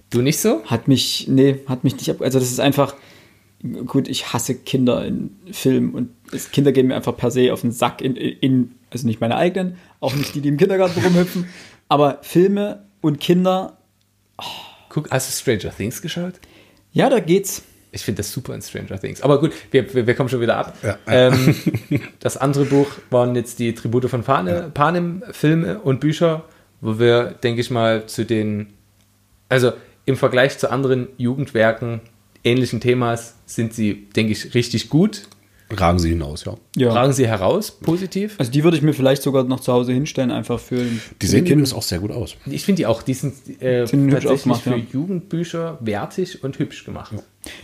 [0.10, 0.64] Du nicht so?
[0.66, 2.22] Hat mich, nee, hat mich nicht ab.
[2.22, 2.96] Also, das ist einfach.
[3.86, 7.62] Gut, ich hasse Kinder in Filmen und es, Kinder gehen mir einfach per se auf
[7.62, 11.48] den Sack in, in, also nicht meine eigenen, auch nicht die, die im Kindergarten rumhüpfen,
[11.88, 13.78] aber Filme und Kinder,
[14.90, 16.34] Guck, hast du Stranger Things geschaut?
[16.94, 17.64] ja, da geht's.
[17.92, 19.22] Ich finde das super in Stranger Things.
[19.22, 20.78] Aber gut, wir, wir, wir kommen schon wieder ab.
[20.82, 20.98] Ja.
[21.08, 21.56] Ähm,
[22.20, 26.46] das andere Buch waren jetzt die Tribute von Panem, Panem Filme und Bücher,
[26.82, 28.74] wo wir, denke ich mal, zu den,
[29.50, 29.74] also
[30.06, 32.02] im Vergleich zu anderen Jugendwerken
[32.44, 35.24] ähnlichen Themas sind sie, denke ich, richtig gut.
[35.72, 36.56] Ragen sie hinaus, ja.
[36.76, 36.92] Ja.
[36.92, 38.36] Tragen sie heraus, positiv.
[38.38, 40.86] Also die würde ich mir vielleicht sogar noch zu Hause hinstellen, einfach für.
[41.22, 42.36] Die sehen zumindest auch sehr gut aus.
[42.46, 44.86] Ich finde die auch, die sind äh, Sind hübsch tatsächlich aufgemacht, für ja.
[44.92, 47.14] Jugendbücher wertig und hübsch gemacht.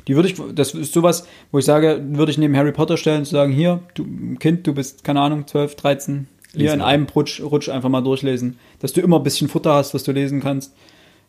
[0.07, 3.19] Die würde ich, das ist sowas, wo ich sage, würde ich neben Harry Potter stellen
[3.19, 4.05] und sagen, hier, du
[4.39, 6.85] Kind, du bist, keine Ahnung, 12, 13, hier Lies in mal.
[6.85, 8.57] einem Rutsch, Rutsch einfach mal durchlesen.
[8.79, 10.73] Dass du immer ein bisschen Futter hast, was du lesen kannst.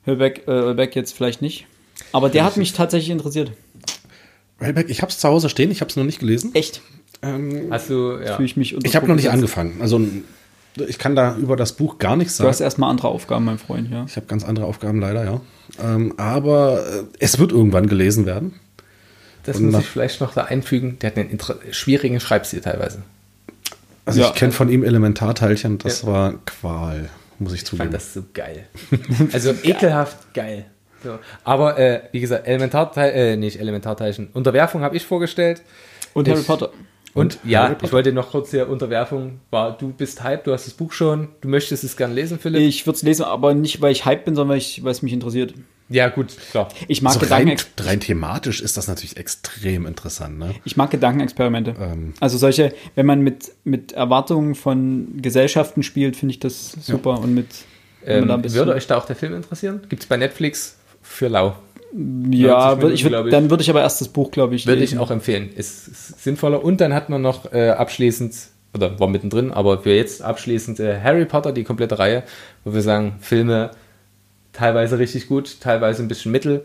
[0.04, 1.66] Hör weg, äh, hör weg jetzt vielleicht nicht.
[2.12, 3.52] Aber der hat mich tatsächlich interessiert.
[4.60, 6.54] Railback, ich habe es zu Hause stehen, ich habe es noch nicht gelesen.
[6.54, 6.82] Echt.
[7.22, 8.36] Ähm, Hast du, ja.
[8.36, 9.78] Fühle ich mich unter ich habe noch nicht angefangen.
[9.80, 10.00] Also
[10.86, 12.66] ich kann da über das Buch gar nichts Du hast sagen.
[12.66, 14.04] erstmal andere Aufgaben, mein Freund, ja.
[14.06, 15.40] Ich habe ganz andere Aufgaben leider, ja.
[15.82, 18.54] Ähm, aber äh, es wird irgendwann gelesen werden.
[19.44, 20.98] Das Und muss nach- ich vielleicht noch da einfügen.
[21.00, 23.02] Der hat einen inter- schwierigen Schreibstil teilweise.
[24.04, 24.28] Also Ja.
[24.28, 26.08] ich kenne von ihm Elementarteilchen, das Ja.
[26.08, 27.08] war Qual.
[27.38, 27.92] muss ich Ich fand zugeben.
[27.92, 28.66] das so geil.
[29.32, 30.66] Also ekelhaft geil.
[31.02, 31.18] So.
[31.44, 34.28] Aber äh, wie gesagt, Elementarteil, äh, nicht Elementarteilchen.
[34.32, 35.62] Unterwerfung habe ich vorgestellt.
[36.14, 36.70] Und Ich- Harry Potter.
[37.12, 37.84] Und, Und ja, Potter.
[37.86, 41.26] ich wollte noch kurz hier Unterwerfung war, du bist hype, du hast das Buch schon,
[41.40, 42.60] du möchtest es gern lesen, Philipp.
[42.62, 45.02] Ich würde es lesen, aber nicht, weil ich hype bin, sondern weil, ich, weil es
[45.02, 45.52] mich interessiert.
[45.88, 46.68] ja, gut, klar.
[46.86, 50.38] Ich mag, so rein, Gedanken, rein thematisch ist das natürlich extrem interessant.
[50.38, 50.54] Ne?
[50.64, 51.74] ich mag Gedankenexperimente.
[51.80, 52.14] Ähm.
[52.20, 57.18] Also solche, wenn man mit, mit Erwartungen von Gesellschaften spielt, finde ich das super.
[57.18, 57.48] Und mit,
[58.06, 59.80] Ähm, würde euch da auch der Film interessieren?
[59.88, 60.76] Gibt es bei Netflix
[61.10, 61.56] für Lau.
[62.30, 63.30] ja, 90 würd, ich Minuten, würd, ich.
[63.32, 65.50] dann würde ich aber erst das Buch, glaube ich, Würde ich auch empfehlen.
[65.54, 66.64] Ist, ist sinnvoller.
[66.64, 68.34] Und dann hat man noch äh, abschließend,
[68.74, 72.22] oder war mittendrin, aber für jetzt abschließend äh, Harry Potter, die komplette Reihe,
[72.64, 73.72] wo wir sagen, Filme
[74.52, 76.64] teilweise richtig gut, teilweise ein bisschen mittel.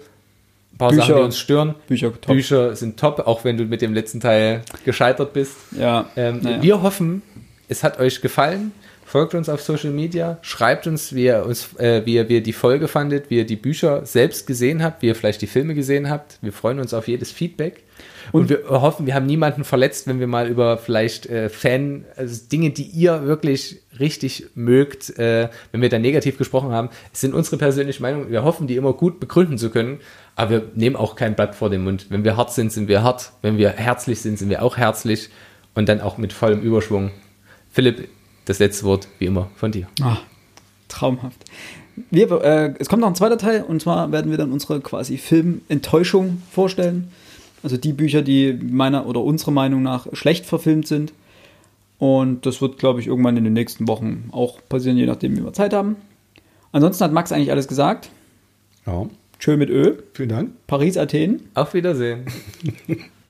[0.73, 1.01] Ein paar Bücher.
[1.01, 1.75] Sachen, die uns stören.
[1.87, 2.35] Bücher top.
[2.35, 5.55] Bücher sind top, auch wenn du mit dem letzten Teil gescheitert bist.
[5.77, 6.61] Ja, Ähm, naja.
[6.61, 7.21] Wir hoffen,
[7.67, 8.73] es hat euch gefallen.
[9.15, 12.43] Folgt uns auf Social Media, schreibt uns, wie ihr, uns, äh, wie, ihr, wie ihr
[12.43, 15.73] die Folge fandet, wie ihr die Bücher selbst gesehen habt, wie ihr vielleicht die Filme
[15.73, 16.37] gesehen habt.
[16.41, 17.83] Wir freuen uns auf jedes Feedback.
[18.33, 22.41] Und, wir hoffen, wir haben niemanden verletzt, wenn wir mal über vielleicht äh, Fan, also
[22.51, 26.89] Dinge, die ihr wirklich richtig mögt, äh, wenn wir da negativ gesprochen haben.
[27.13, 28.29] Es sind unsere persönlichen Meinungen.
[28.29, 30.01] Wir hoffen, die immer gut begründen zu können.
[30.35, 32.07] Aber wir nehmen auch kein Blatt vor den Mund.
[32.09, 33.31] Wenn wir hart sind, sind wir hart.
[33.41, 35.29] Wenn wir herzlich sind, sind wir auch herzlich.
[35.73, 37.11] Und dann auch mit vollem Überschwung.
[37.71, 38.09] Philipp,
[38.45, 39.87] das letzte Wort wie immer von dir.
[40.01, 40.17] Ah,
[40.87, 41.45] traumhaft.
[42.11, 45.17] Wir, äh, es kommt noch ein zweiter Teil und zwar werden wir dann unsere quasi
[45.17, 47.09] Filmenttäuschung vorstellen.
[47.63, 51.13] Also die Bücher, die meiner oder unserer Meinung nach schlecht verfilmt sind.
[51.97, 55.43] Und das wird, glaube ich, irgendwann in den nächsten Wochen auch passieren, je nachdem, wie
[55.43, 55.95] wir Zeit haben.
[56.73, 58.09] Ansonsten hat Max eigentlich alles gesagt.
[58.85, 59.07] Ja,
[59.39, 59.95] Tschö mit Ö.
[60.13, 60.51] vielen Dank.
[60.67, 61.49] Paris, Athen.
[61.53, 62.25] Auf Wiedersehen.